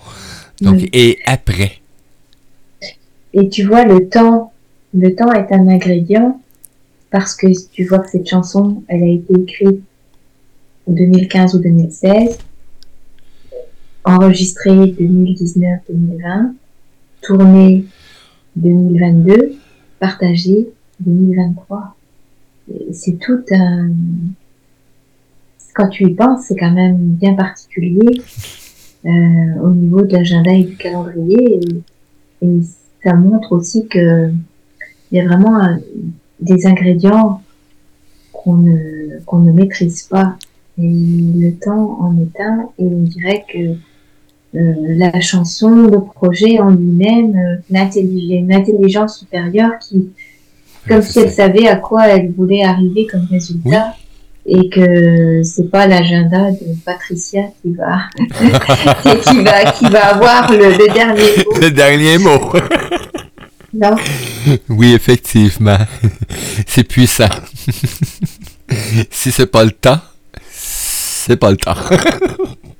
Donc, 0.61 0.88
et 0.93 1.19
après. 1.25 1.82
Et 3.34 3.49
tu 3.49 3.63
vois, 3.63 3.86
le 3.86 4.07
temps, 4.09 4.51
le 4.93 5.15
temps 5.15 5.31
est 5.33 5.53
un 5.53 5.67
ingrédient 5.67 6.41
parce 7.09 7.35
que 7.35 7.47
tu 7.71 7.85
vois 7.85 7.99
que 7.99 8.09
cette 8.09 8.27
chanson, 8.27 8.83
elle 8.87 9.03
a 9.03 9.07
été 9.07 9.33
écrite 9.33 9.81
en 10.87 10.93
2015 10.93 11.55
ou 11.55 11.59
2016, 11.59 12.37
enregistrée 14.03 14.71
2019-2020, 14.71 16.53
tournée 17.21 17.85
2022, 18.55 19.53
partagée 19.99 20.69
2023. 20.99 21.95
C'est 22.93 23.19
tout 23.19 23.43
un, 23.51 23.89
quand 25.73 25.89
tu 25.89 26.05
y 26.05 26.13
penses, 26.13 26.45
c'est 26.47 26.57
quand 26.57 26.71
même 26.71 26.97
bien 26.97 27.33
particulier 27.33 28.21
euh, 29.05 29.09
au 29.61 29.69
niveau 29.69 30.01
de 30.01 30.13
l'agenda 30.13 30.51
et 30.53 30.63
du 30.63 30.75
calendrier. 30.75 31.59
Et, 32.41 32.59
ça 33.03 33.15
montre 33.15 33.53
aussi 33.53 33.87
que 33.87 34.31
il 35.12 35.18
y 35.18 35.22
a 35.22 35.26
vraiment 35.26 35.59
des 36.39 36.66
ingrédients 36.66 37.41
qu'on 38.32 38.55
ne, 38.55 39.20
qu'on 39.26 39.39
ne 39.39 39.51
maîtrise 39.51 40.03
pas. 40.03 40.36
Et 40.78 40.82
le 40.84 41.51
temps 41.51 41.97
en 42.01 42.16
est 42.18 42.41
un, 42.41 42.70
et 42.80 42.86
on 42.86 43.03
dirait 43.03 43.45
que 43.51 43.76
euh, 44.57 44.74
la 44.97 45.20
chanson, 45.22 45.70
le 45.70 46.01
projet 46.01 46.59
en 46.59 46.72
lui-même, 46.72 47.36
euh, 47.36 47.95
une 47.95 48.53
intelligence 48.53 49.20
supérieure 49.20 49.72
qui, 49.80 50.09
comme 50.88 51.01
si 51.01 51.20
elle 51.20 51.32
savait 51.32 51.68
à 51.68 51.76
quoi 51.76 52.07
elle 52.07 52.32
voulait 52.32 52.64
arriver 52.64 53.05
comme 53.05 53.28
résultat 53.30 53.95
et 54.45 54.70
que 54.70 55.43
c'est 55.43 55.70
pas 55.70 55.86
l'agenda 55.86 56.51
de 56.51 56.76
Patricia 56.84 57.43
qui 57.62 57.74
va, 57.74 57.99
qui 58.18 59.43
va, 59.43 59.72
qui 59.72 59.86
va 59.86 60.16
avoir 60.16 60.51
le, 60.51 60.91
dernier 60.91 61.22
mot. 61.22 61.62
Le 61.62 61.70
dernier 61.70 62.18
mot. 62.18 62.39
non. 63.74 63.95
Oui, 64.69 64.93
effectivement. 64.93 65.78
C'est 66.67 66.84
puissant. 66.84 67.30
si 69.11 69.32
c'est 69.32 69.45
pas 69.45 69.63
le 69.63 69.72
temps, 69.72 69.99
c'est 70.49 71.38
pas 71.38 71.51
le 71.51 71.57
temps. 71.57 71.76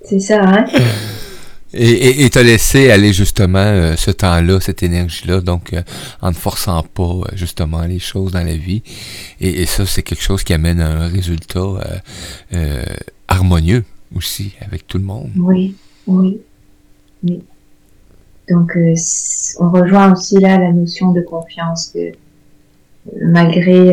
c'est 0.04 0.20
ça, 0.20 0.42
hein? 0.42 0.66
Et, 1.74 2.26
et, 2.26 2.30
te 2.30 2.40
laisser 2.40 2.92
aller 2.92 3.14
justement 3.14 3.60
euh, 3.60 3.96
ce 3.96 4.12
temps-là, 4.12 4.60
cette 4.60 4.84
énergie-là, 4.84 5.40
donc 5.40 5.72
euh, 5.72 5.82
en 6.22 6.30
ne 6.30 6.36
forçant 6.36 6.84
pas 6.84 7.04
euh, 7.04 7.24
justement 7.34 7.82
les 7.84 8.00
choses 8.00 8.34
dans 8.34 8.44
la 8.44 8.58
vie. 8.58 8.84
Et, 9.40 9.66
ça, 9.66 9.86
c'est 9.86 10.04
quelque 10.04 10.24
chose 10.24 10.44
qui 10.44 10.54
amène 10.54 10.82
un 10.82 11.08
résultat 11.08 12.02
harmonieux 13.28 13.86
aussi 14.14 14.54
avec 14.60 14.86
tout 14.86 14.98
le 14.98 15.06
monde. 15.06 15.32
Oui, 15.38 15.76
oui, 16.08 16.40
oui. 17.24 17.42
Donc 18.52 18.78
on 19.60 19.70
rejoint 19.70 20.12
aussi 20.12 20.38
là 20.38 20.58
la 20.58 20.72
notion 20.72 21.12
de 21.12 21.22
confiance 21.22 21.88
que 21.94 22.12
malgré 23.22 23.92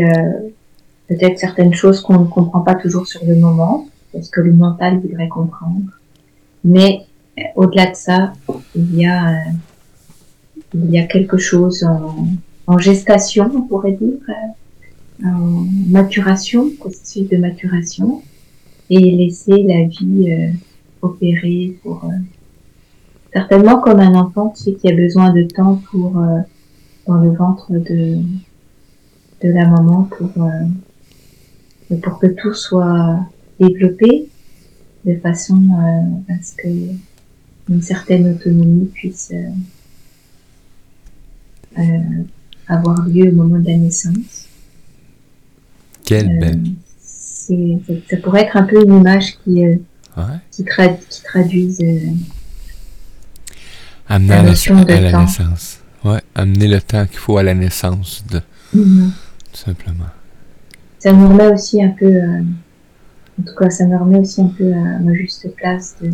peut-être 1.09 1.39
certaines 1.39 1.75
choses 1.75 2.01
qu'on 2.01 2.19
ne 2.21 2.27
comprend 2.27 2.61
pas 2.61 2.75
toujours 2.75 3.07
sur 3.07 3.25
le 3.25 3.35
moment, 3.37 3.89
parce 4.13 4.29
que 4.29 4.41
le 4.41 4.53
mental 4.53 4.99
voudrait 4.99 5.29
comprendre, 5.29 5.91
mais 6.65 7.07
au-delà 7.57 7.91
de 7.91 7.97
ça, 7.97 8.33
il 8.75 8.97
y 8.97 9.07
a, 9.07 9.37
euh, 10.75 11.07
quelque 11.09 11.39
chose 11.39 11.85
en, 12.67 12.79
gestation, 12.79 13.51
on 13.55 13.63
pourrait 13.63 13.93
dire, 13.93 14.19
euh, 14.29 15.27
en 15.27 15.67
maturation, 15.89 16.71
processus 16.79 17.29
de 17.29 17.37
maturation, 17.37 18.23
et 18.91 18.99
laisser 18.99 19.63
la 19.63 19.85
vie 19.85 20.33
euh, 20.33 20.51
opérer 21.03 21.77
pour 21.83 22.05
certainement 23.33 23.81
comme 23.81 24.01
un 24.01 24.15
enfant 24.15 24.51
qui 24.51 24.77
a 24.85 24.93
besoin 24.95 25.33
de 25.33 25.43
temps 25.43 25.81
pour 25.91 26.13
dans 27.07 27.15
le 27.15 27.31
ventre 27.31 27.73
de 27.73 28.19
de 29.43 29.53
la 29.53 29.67
maman 29.67 30.05
pour 30.05 30.31
pour 32.03 32.19
que 32.19 32.27
tout 32.27 32.55
soit 32.55 33.21
développé 33.61 34.29
de 35.05 35.17
façon 35.17 35.61
à 36.29 36.43
ce 36.43 36.55
que 36.57 36.69
une 37.69 37.83
certaine 37.83 38.35
autonomie 38.35 38.87
puisse 38.87 39.33
euh, 39.33 39.51
euh, 41.79 42.23
avoir 42.67 43.07
lieu 43.07 43.29
au 43.31 43.35
moment 43.35 43.59
de 43.59 43.67
la 43.67 43.77
naissance. 43.77 44.47
Quelle 46.05 46.31
euh, 46.31 46.41
belle. 46.41 46.63
Ça, 47.01 48.17
pourrait 48.23 48.43
être 48.43 48.57
un 48.57 48.65
peu 48.65 48.83
une 48.83 48.99
image 48.99 49.39
qui, 49.39 49.63
qui, 50.51 50.65
traduise 51.25 51.83
amener 54.09 54.29
la, 54.29 54.43
notion 54.43 54.83
de 54.83 54.93
à 54.93 55.01
la 55.01 55.21
naissance. 55.21 55.81
Ouais, 56.05 56.21
amener 56.35 56.69
le 56.69 56.81
temps 56.81 57.07
qu'il 57.07 57.19
faut 57.19 57.39
à 57.39 57.43
la 57.43 57.55
naissance 57.55 58.25
de. 58.31 58.41
Mm-hmm. 58.77 59.11
Tout 59.53 59.59
simplement. 59.59 60.07
Ça 60.99 61.13
nous 61.13 61.29
remet 61.29 61.49
aussi 61.49 61.83
un 61.83 61.91
peu, 61.91 62.21
en 63.39 63.43
tout 63.43 63.55
cas, 63.55 63.71
ça 63.71 63.87
me 63.87 63.97
remet 63.97 64.19
aussi 64.19 64.41
un 64.41 64.49
peu 64.49 64.73
à 64.73 64.99
ma 64.99 65.15
juste 65.15 65.55
place 65.55 65.97
de, 66.03 66.11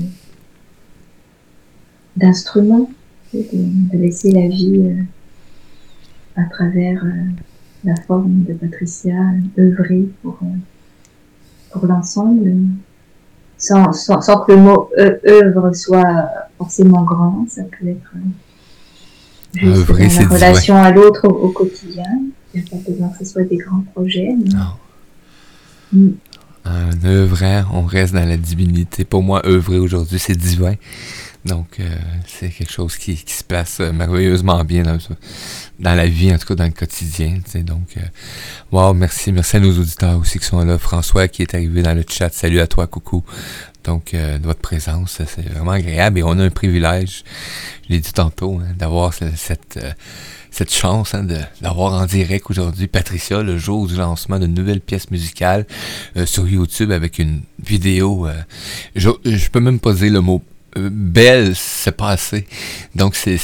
d'instruments, 2.17 2.91
de, 3.33 3.97
laisser 3.97 4.31
la 4.31 4.49
vie 4.49 4.81
euh, 4.83 5.03
à 6.37 6.45
travers 6.45 7.05
euh, 7.05 7.11
la 7.85 7.97
forme 7.97 8.45
de 8.45 8.55
Patricia 8.55 9.15
œuvrer 9.59 10.09
pour, 10.23 10.39
euh, 10.43 10.57
pour 11.73 11.87
l'ensemble, 11.87 12.55
sans, 13.59 13.93
sans, 13.93 14.21
sans, 14.21 14.41
que 14.41 14.53
le 14.53 14.59
mot 14.59 14.91
œuvre 14.99 15.73
soit 15.75 16.29
forcément 16.59 17.03
grand, 17.03 17.47
ça 17.49 17.63
peut 17.63 17.89
être 17.89 18.13
juste 19.55 19.87
dans 19.89 20.29
la 20.29 20.35
relation 20.35 20.77
à 20.77 20.91
l'autre 20.91 21.29
au, 21.29 21.49
quotidien. 21.51 22.05
Il 22.53 22.61
n'y 22.61 22.67
a 22.67 22.71
pas 22.71 22.91
besoin 22.91 23.09
que 23.09 23.25
ce 23.25 23.33
soit 23.33 23.45
des 23.45 23.57
grands 23.57 23.85
projets. 23.95 24.35
Non. 24.47 24.73
Mm. 25.93 26.11
Un 26.67 27.05
œuvre, 27.05 27.67
on 27.75 27.83
reste 27.83 28.15
dans 28.15 28.27
la 28.27 28.39
divinité. 28.39 29.05
Pour 29.05 29.23
moi, 29.23 29.43
œuvrer 29.47 29.79
aujourd'hui, 29.79 30.19
c'est 30.19 30.37
divin. 30.37 30.75
Donc, 31.45 31.79
euh, 31.79 31.85
c'est 32.27 32.49
quelque 32.49 32.73
chose 32.73 32.97
qui, 32.97 33.17
qui, 33.17 33.35
se 33.35 33.45
place 33.45 33.79
euh, 33.81 33.93
merveilleusement 33.93 34.65
bien 34.65 34.83
dans, 34.83 35.95
la 35.95 36.07
vie, 36.07 36.33
en 36.33 36.39
tout 36.39 36.47
cas 36.47 36.55
dans 36.55 36.65
le 36.65 36.71
quotidien. 36.71 37.39
Donc, 37.57 37.99
euh, 37.99 38.01
wow, 38.73 38.95
merci. 38.95 39.31
Merci 39.31 39.59
à 39.59 39.61
nos 39.61 39.79
auditeurs 39.79 40.19
aussi 40.19 40.39
qui 40.39 40.47
sont 40.47 40.65
là. 40.65 40.79
François 40.79 41.29
qui 41.29 41.43
est 41.43 41.55
arrivé 41.55 41.83
dans 41.83 41.95
le 41.95 42.05
chat. 42.09 42.33
Salut 42.33 42.61
à 42.61 42.67
toi, 42.67 42.87
coucou. 42.87 43.23
Donc, 43.85 44.15
euh, 44.15 44.39
de 44.39 44.47
votre 44.47 44.61
présence, 44.61 45.21
c'est 45.27 45.47
vraiment 45.51 45.73
agréable 45.73 46.19
et 46.19 46.23
on 46.23 46.39
a 46.39 46.45
un 46.45 46.51
privilège, 46.51 47.25
je 47.87 47.93
l'ai 47.93 48.01
dit 48.01 48.15
tantôt, 48.15 48.59
hein, 48.59 48.73
d'avoir 48.79 49.13
cette, 49.13 49.79
cette 50.51 50.73
chance 50.73 51.13
hein, 51.13 51.27
d'avoir 51.61 51.93
en 51.93 52.07
direct 52.07 52.47
aujourd'hui 52.49 52.87
Patricia 52.87 53.43
le 53.43 53.59
jour 53.59 53.87
du 53.87 53.97
lancement 53.97 54.39
d'une 54.39 54.55
nouvelle 54.55 54.81
pièce 54.81 55.11
musicale 55.11 55.67
sur 56.25 56.49
YouTube 56.49 56.93
avec 56.93 57.19
une 57.19 57.43
vidéo. 57.63 58.27
je, 58.97 59.11
je 59.27 59.51
peux 59.51 59.61
même 59.61 59.81
pas 59.81 59.93
dire 59.93 60.15
le 60.15 60.23
mot 60.23 60.43
belle, 60.77 61.55
c'est 61.55 61.97
pas 61.97 62.11
assez. 62.11 62.47
Donc, 62.95 63.17
c'est, 63.17 63.39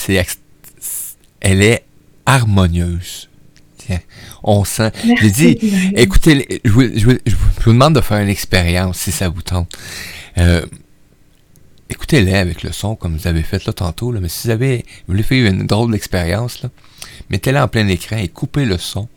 elle 1.41 1.63
est 1.63 1.85
harmonieuse. 2.27 3.29
Tiens, 3.79 4.01
on 4.43 4.65
sent. 4.65 4.93
J'ai 5.21 5.31
dit, 5.31 5.93
écoutez, 5.97 6.61
je 6.65 6.71
vous, 6.71 6.83
demande 7.67 7.95
de 7.95 8.01
faire 8.01 8.19
une 8.19 8.29
expérience 8.29 8.99
si 8.99 9.13
ça 9.13 9.29
vous 9.29 9.43
tente. 9.43 9.73
Euh, 10.39 10.65
écoutez-les 11.89 12.35
avec 12.35 12.63
le 12.63 12.73
son 12.73 12.95
comme 12.95 13.17
vous 13.17 13.27
avez 13.27 13.43
fait 13.43 13.65
là 13.65 13.73
tantôt, 13.73 14.13
là, 14.13 14.21
mais 14.21 14.29
si 14.29 14.47
vous 14.47 14.53
avez 14.53 14.85
voulez 15.09 15.23
faire 15.23 15.51
une 15.51 15.67
drôle 15.67 15.91
d'expérience, 15.91 16.63
mettez-la 17.31 17.65
en 17.65 17.69
plein 17.69 17.89
écran 17.89 18.17
et 18.17 18.29
coupez 18.29 18.65
le 18.65 18.79
son 18.79 19.09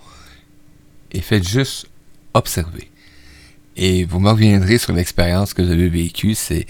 et 1.12 1.22
faites 1.22 1.48
juste 1.48 1.88
observer. 2.34 2.90
Et 3.76 4.06
vous 4.06 4.20
me 4.20 4.30
reviendrez 4.30 4.78
sur 4.78 4.94
l'expérience 4.94 5.54
que 5.54 5.62
vous 5.62 5.72
avez 5.72 5.90
vécue. 5.90 6.36
C'est 6.36 6.66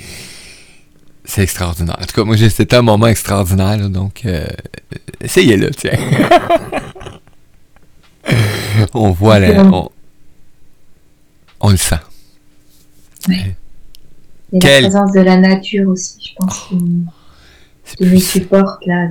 c'est 1.26 1.44
extraordinaire. 1.44 1.98
En 2.00 2.06
tout 2.06 2.16
cas, 2.16 2.24
moi, 2.24 2.38
c'était 2.38 2.76
un 2.76 2.82
moment 2.82 3.08
extraordinaire, 3.08 3.90
donc 3.90 4.22
euh, 4.26 4.46
essayez-le, 5.22 5.72
tiens. 5.72 5.98
on 8.94 9.12
voit 9.12 9.40
la, 9.40 9.64
on, 9.64 9.90
on, 11.62 11.70
le 11.70 11.78
sent. 11.78 11.96
Oui. 13.30 13.36
Et 14.54 14.60
la 14.60 14.80
présence 14.82 15.12
de 15.14 15.22
la 15.22 15.38
nature 15.38 15.90
aussi, 15.90 16.18
je 16.22 16.36
pense, 16.36 16.68
oh, 16.72 16.76
qui, 17.86 18.06
nous 18.06 18.20
supporte 18.20 18.86
là. 18.86 19.08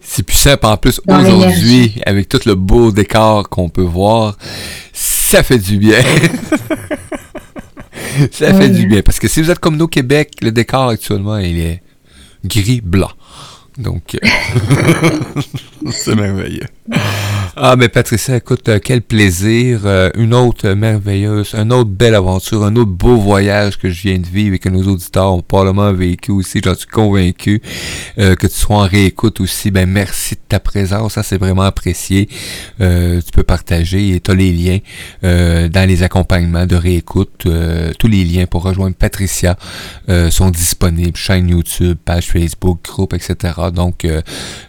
C'est 0.00 0.22
puissant. 0.22 0.54
En 0.62 0.76
plus, 0.76 1.00
aujourd'hui, 1.06 2.00
avec 2.06 2.28
tout 2.28 2.40
le 2.46 2.54
beau 2.54 2.90
décor 2.90 3.48
qu'on 3.48 3.68
peut 3.68 3.82
voir, 3.82 4.38
ça 4.92 5.42
fait 5.42 5.58
du 5.58 5.78
bien. 5.78 6.02
ça 8.32 8.54
fait 8.54 8.68
du 8.68 8.86
bien. 8.86 9.02
Parce 9.02 9.18
que 9.18 9.28
si 9.28 9.42
vous 9.42 9.50
êtes 9.50 9.58
comme 9.58 9.76
nous 9.76 9.84
au 9.84 9.88
Québec, 9.88 10.32
le 10.42 10.52
décor 10.52 10.88
actuellement, 10.88 11.38
il 11.38 11.58
est 11.58 11.82
gris-blanc. 12.44 13.10
Donc, 13.78 14.16
euh, 14.22 14.28
c'est 15.90 16.14
merveilleux. 16.14 16.66
Ah, 17.56 17.76
mais 17.76 17.88
Patricia, 17.88 18.36
écoute, 18.36 18.68
euh, 18.68 18.78
quel 18.82 19.02
plaisir. 19.02 19.82
Euh, 19.84 20.10
une 20.14 20.34
autre 20.34 20.70
merveilleuse, 20.70 21.54
une 21.54 21.72
autre 21.72 21.90
belle 21.90 22.14
aventure, 22.14 22.64
un 22.64 22.76
autre 22.76 22.90
beau 22.90 23.16
voyage 23.16 23.78
que 23.78 23.90
je 23.90 24.02
viens 24.02 24.18
de 24.18 24.26
vivre 24.26 24.54
et 24.54 24.58
que 24.58 24.68
nos 24.68 24.82
auditeurs 24.84 25.32
ont 25.32 25.42
probablement 25.42 25.92
vécu 25.92 26.30
aussi. 26.30 26.60
J'en 26.64 26.74
suis 26.74 26.86
convaincu. 26.86 27.62
que 28.16 28.46
tu 28.46 28.54
sois 28.54 28.76
en 28.76 28.86
réécoute 28.86 29.40
aussi. 29.40 29.70
Ben, 29.70 29.88
merci 29.88 30.34
de 30.34 30.40
ta 30.48 30.60
présence. 30.60 31.14
Ça, 31.14 31.22
c'est 31.22 31.38
vraiment 31.38 31.62
apprécié. 31.62 32.28
tu 32.78 33.32
peux 33.32 33.42
partager 33.42 34.10
et 34.14 34.20
tu 34.20 34.30
as 34.30 34.34
les 34.34 34.52
liens 34.52 34.78
dans 35.22 35.88
les 35.88 36.02
accompagnements 36.02 36.66
de 36.66 36.76
réécoute. 36.76 37.46
tous 37.98 38.08
les 38.08 38.24
liens 38.24 38.46
pour 38.46 38.62
rejoindre 38.62 38.96
Patricia 38.96 39.56
sont 40.30 40.50
disponibles. 40.50 41.16
Chaîne 41.16 41.48
YouTube, 41.48 41.96
page 42.04 42.28
Facebook, 42.28 42.80
groupe, 42.82 43.14
etc. 43.14 43.54
Donc, 43.72 44.04
euh, 44.04 44.22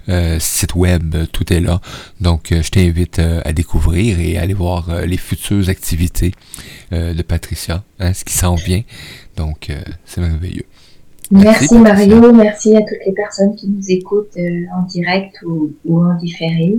euh, 0.10 0.38
site 0.40 0.76
web, 0.76 1.16
tout 1.32 1.52
est 1.54 1.60
là. 1.60 1.82
Donc, 2.20 2.52
euh, 2.52 2.62
je 2.62 2.71
t'invite 2.72 3.20
à 3.20 3.54
découvrir 3.54 4.20
et 4.20 4.38
à 4.38 4.42
aller 4.42 4.54
voir 4.54 5.06
les 5.06 5.18
futures 5.18 5.70
activités 5.70 6.32
de 6.92 7.22
Patricia, 7.22 7.84
hein, 8.00 8.14
ce 8.14 8.24
qui 8.24 8.34
s'en 8.34 8.56
vient. 8.56 8.82
Donc, 9.38 9.72
c'est 10.06 10.22
merveilleux. 10.22 10.66
Merci, 11.32 11.80
Mario, 11.80 12.34
merci 12.34 12.76
à 12.76 12.82
toutes 12.82 13.06
les 13.06 13.14
personnes 13.14 13.56
qui 13.56 13.70
nous 13.70 13.90
écoutent 13.90 14.38
en 14.76 14.84
direct 14.84 15.36
ou, 15.46 15.72
en 15.88 16.18
différé. 16.18 16.76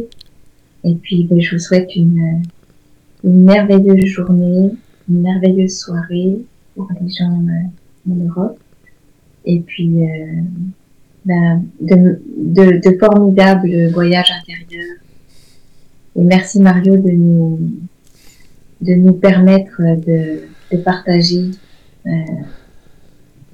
Et 0.84 0.94
puis, 0.94 1.24
ben, 1.24 1.40
je 1.40 1.52
vous 1.52 1.58
souhaite 1.58 1.96
une, 1.96 2.42
une, 3.24 3.44
merveilleuse 3.44 4.04
journée, 4.04 4.70
une 5.08 5.22
merveilleuse 5.22 5.78
soirée 5.78 6.36
pour 6.74 6.88
les 7.00 7.08
gens 7.08 7.40
en 8.10 8.14
Europe. 8.14 8.58
Et 9.46 9.60
puis, 9.60 10.06
ben, 11.24 11.64
de, 11.80 12.20
de, 12.36 12.80
de, 12.84 12.98
formidables 12.98 13.88
voyages 13.90 14.32
intérieurs. 14.38 14.96
Et 16.16 16.22
merci 16.22 16.60
Mario 16.60 16.96
de 16.96 17.10
nous, 17.10 17.58
de 18.80 18.94
nous 18.94 19.14
permettre 19.14 19.80
de, 19.80 20.42
de 20.70 20.76
partager 20.78 21.50
euh, 22.06 22.10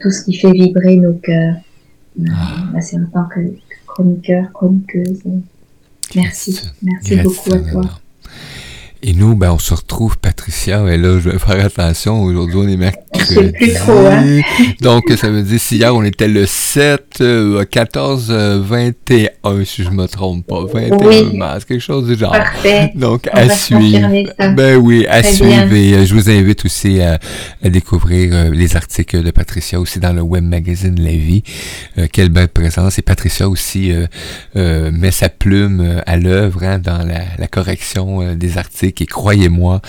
tout 0.01 0.11
ce 0.11 0.25
qui 0.25 0.35
fait 0.35 0.51
vibrer 0.51 0.97
nos 0.97 1.15
cœurs. 1.15 1.57
Euh, 2.21 2.25
ah. 2.33 2.81
c'est 2.81 2.97
en 2.97 3.07
tant 3.07 3.25
que 3.25 3.41
chroniqueur, 3.87 4.53
chroniqueuse. 4.53 5.23
Merci, 6.15 6.61
merci 6.83 7.17
beaucoup 7.17 7.53
à 7.53 7.59
toi. 7.59 8.01
Et 9.01 9.13
nous, 9.13 9.37
ben, 9.37 9.53
on 9.53 9.59
se 9.59 9.75
retrouve, 9.75 10.19
Patricia, 10.19 10.85
et 10.89 10.97
là, 10.97 11.21
je 11.21 11.31
vais 11.31 11.39
faire 11.39 11.65
attention, 11.65 12.25
aujourd'hui, 12.25 12.57
on 12.57 12.69
est 12.69 12.77
mercredi. 12.77 13.53
plus 13.53 13.75
trop, 13.75 14.07
hein? 14.07 14.41
Donc, 14.81 15.05
ça 15.17 15.31
veut 15.31 15.43
dire, 15.43 15.61
si 15.61 15.77
hier, 15.77 15.95
on 15.95 16.03
était 16.03 16.27
le 16.27 16.47
7, 16.47 17.23
14, 17.71 18.33
21, 18.33 19.65
si 19.65 19.85
je 19.85 19.91
me 19.91 20.07
trompe 20.07 20.45
pas, 20.49 20.65
21 20.65 21.33
mars, 21.35 21.65
quelque 21.65 21.81
chose 21.81 22.09
du 22.09 22.17
genre. 22.17 22.33
Parfait. 22.33 22.91
Donc, 22.97 23.29
à 23.33 23.49
suivre. 23.49 24.09
Ben 24.57 24.77
oui, 24.77 25.07
à 25.07 25.23
suivre. 25.23 25.73
Et 25.73 25.95
euh, 25.95 26.05
je 26.05 26.15
vous 26.15 26.29
invite 26.29 26.65
aussi 26.65 27.01
à, 27.01 27.21
découvrir 27.63 28.31
euh, 28.33 28.51
les 28.51 28.75
articles 28.75 29.23
de 29.23 29.31
Patricia 29.31 29.79
aussi 29.79 30.01
dans 30.01 30.13
le 30.13 30.23
web 30.23 30.43
magazine 30.43 31.01
La 31.01 31.13
Vie. 31.13 31.45
Euh, 31.99 32.09
quelle 32.13 32.31
belle 32.31 32.49
présence. 32.49 32.99
Et 32.99 33.03
Patricia 33.03 33.49
aussi 33.49 33.93
met 34.55 35.11
sa 35.13 35.29
plume 35.29 36.03
à 36.05 36.17
l'œuvre 36.17 36.65
hein, 36.65 36.79
dans 36.79 37.07
la, 37.07 37.21
la 37.39 37.47
correction 37.47 38.35
des 38.35 38.59
articles 38.59 38.88
et 38.89 39.07
croyez-moi, 39.07 39.81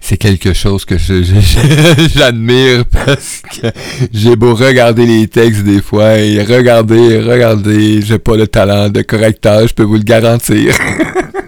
c'est 0.00 0.16
quelque 0.16 0.52
chose 0.52 0.84
que 0.84 0.96
j'admire 2.14 2.84
parce 2.86 3.42
que 3.42 3.68
j'ai 4.12 4.34
beau 4.36 4.54
regarder 4.54 5.06
les 5.06 5.28
textes 5.28 5.62
des 5.62 5.82
fois 5.82 6.18
et 6.18 6.42
regarder, 6.42 7.20
regarder, 7.20 8.00
j'ai 8.02 8.18
pas 8.18 8.36
le 8.36 8.46
talent 8.46 8.88
de 8.88 9.02
correcteur, 9.02 9.68
je 9.68 9.74
peux 9.74 9.82
vous 9.82 9.96
le 9.96 10.02
garantir. 10.02 10.74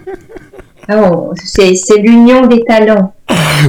oh, 0.93 1.33
c'est 1.45 1.73
l'union 2.03 2.47
des 2.47 2.63
talents. 2.65 3.15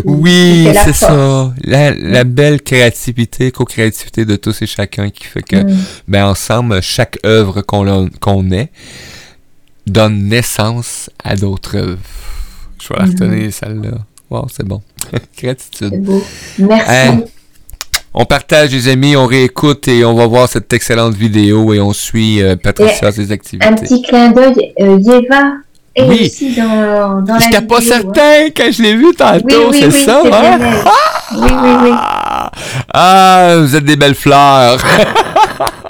Oui, 0.06 0.68
c'est 0.84 0.94
ça. 0.94 1.54
La, 1.64 2.24
belle 2.24 2.62
créativité, 2.62 3.52
co-créativité 3.52 4.26
de 4.26 4.36
tous 4.36 4.62
et 4.62 4.66
chacun 4.66 5.10
qui 5.10 5.26
fait 5.26 5.44
que, 5.44 5.56
mm. 5.56 5.78
ben, 6.08 6.26
ensemble, 6.26 6.82
chaque 6.82 7.18
œuvre 7.26 7.62
qu'on 7.62 8.10
qu'on 8.20 8.52
est 8.52 8.70
donne 9.86 10.28
naissance 10.30 11.10
à 11.24 11.36
d'autres 11.36 11.78
œuvres. 11.78 12.00
Je 12.84 12.90
vais 12.90 13.00
la 13.00 13.06
retenir, 13.06 13.46
mhm. 13.46 13.52
celle-là. 13.52 13.98
Wow, 14.30 14.48
c'est 14.52 14.66
bon. 14.66 14.82
Gratitude. 15.42 15.90
C'est 15.92 16.02
beau. 16.02 16.24
Merci. 16.60 16.92
Hein? 16.92 17.22
on 18.14 18.26
partage, 18.26 18.72
les 18.72 18.88
amis, 18.90 19.16
on 19.16 19.26
réécoute 19.26 19.88
et 19.88 20.04
on 20.06 20.14
va 20.14 20.28
voir 20.28 20.50
cette 20.50 20.72
excellente 20.74 21.16
vidéo 21.16 21.74
et 21.74 21.80
on 21.80 21.94
suit 21.94 22.42
euh, 22.42 22.56
Patricia, 22.56 23.12
ses 23.12 23.32
activités. 23.32 23.66
Un 23.66 23.74
petit 23.74 24.02
clin 24.02 24.32
d'œil, 24.32 24.74
euh, 24.80 25.00
Yeva 25.00 25.54
oui. 25.98 26.22
aussi 26.26 26.56
dans, 26.56 27.22
dans 27.22 27.38
la 27.52 27.62
pas 27.62 27.82
certain 27.82 28.50
quand 28.56 28.72
je 28.72 28.82
l'ai 28.82 28.96
vu 28.96 29.14
tantôt, 29.16 29.72
c'est 29.72 29.92
ça, 29.92 30.22
hein? 30.26 30.60
Oui, 31.36 31.50
oui, 31.50 31.72
oui. 31.84 31.92
Ah, 32.94 33.56
vous 33.60 33.76
êtes 33.76 33.86
des 33.86 33.96
belles 33.96 34.16
fleurs. 34.16 34.78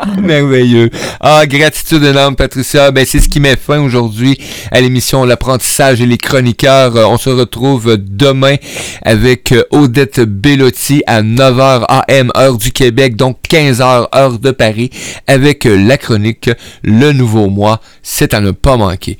Merveilleux. 0.22 0.90
Ah, 1.20 1.46
gratitude 1.46 2.04
énorme, 2.04 2.36
Patricia. 2.36 2.92
Ben, 2.92 3.06
c'est 3.06 3.20
ce 3.20 3.30
qui 3.30 3.40
met 3.40 3.56
fin 3.56 3.80
aujourd'hui 3.80 4.38
à 4.72 4.82
l'émission 4.82 5.24
L'apprentissage 5.26 6.02
et 6.02 6.06
les 6.06 6.18
chroniqueurs. 6.18 6.96
Euh, 6.96 7.06
on 7.06 7.18
se 7.18 7.30
retrouve 7.30 7.98
demain 7.98 8.56
avec 9.04 9.52
euh, 9.52 9.64
Odette 9.72 10.20
Bellotti 10.20 11.04
à 11.08 11.22
9h 11.22 11.86
AM, 11.88 12.32
heure 12.36 12.58
du 12.58 12.72
Québec, 12.72 13.16
donc 13.16 13.38
15h, 13.50 14.08
heure 14.16 14.40
de 14.40 14.52
Paris, 14.52 14.90
avec 15.28 15.66
euh, 15.66 15.76
la 15.76 15.98
chronique 15.98 16.50
Le 16.84 17.12
Nouveau 17.12 17.50
Mois. 17.50 17.82
C'est 18.02 18.34
à 18.34 18.42
ne 18.42 18.52
pas 18.52 18.78
manquer. 18.78 19.18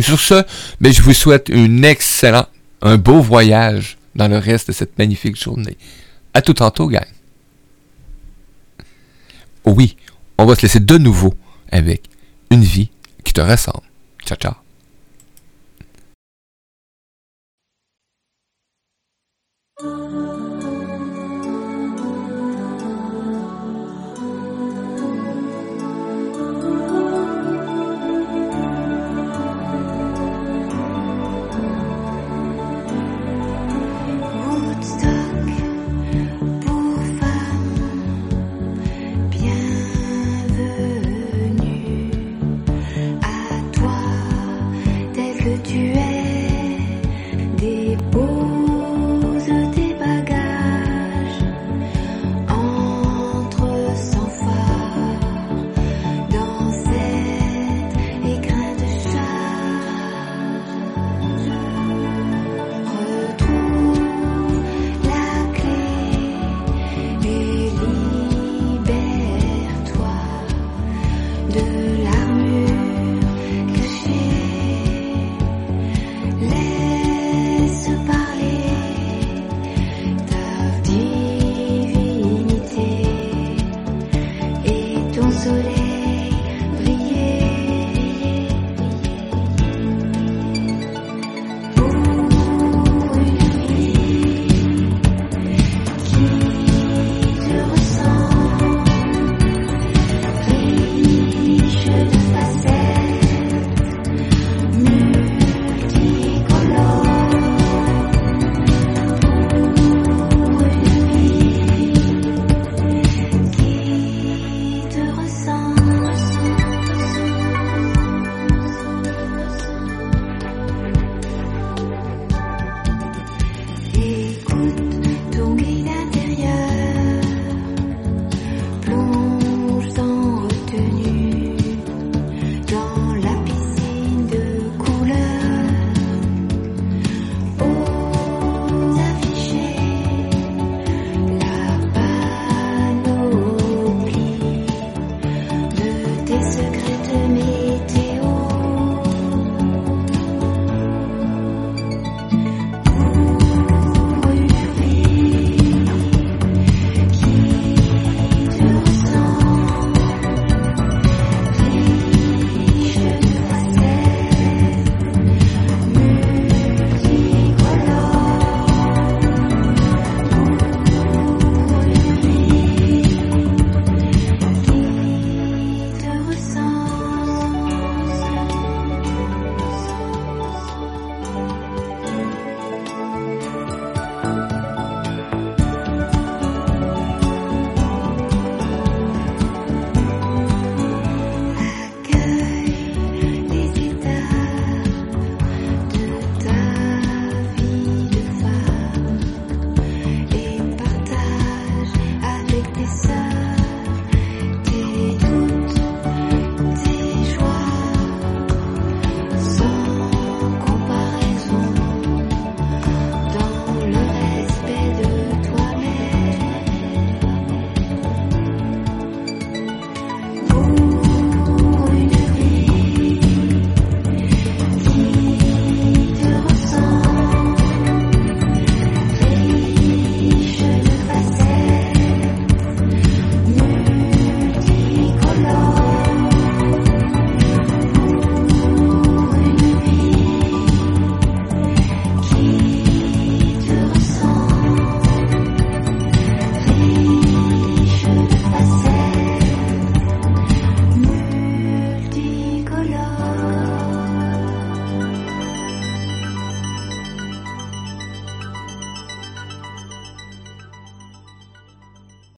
Sur 0.00 0.20
ce, 0.20 0.42
ben, 0.80 0.92
je 0.92 1.02
vous 1.02 1.12
souhaite 1.12 1.50
un 1.52 1.82
excellent, 1.82 2.46
un 2.80 2.96
beau 2.96 3.20
voyage 3.20 3.98
dans 4.14 4.28
le 4.28 4.38
reste 4.38 4.68
de 4.68 4.72
cette 4.72 4.98
magnifique 4.98 5.42
journée. 5.42 5.76
À 6.34 6.40
tout 6.40 6.54
tantôt, 6.54 6.88
gang. 6.88 7.04
Oui, 9.64 9.96
on 10.42 10.46
va 10.46 10.56
se 10.56 10.62
laisser 10.62 10.80
de 10.80 10.98
nouveau 10.98 11.34
avec 11.70 12.02
une 12.50 12.64
vie 12.64 12.90
qui 13.24 13.32
te 13.32 13.40
ressemble. 13.40 13.86
Ciao, 14.26 14.36
ciao. 14.36 14.61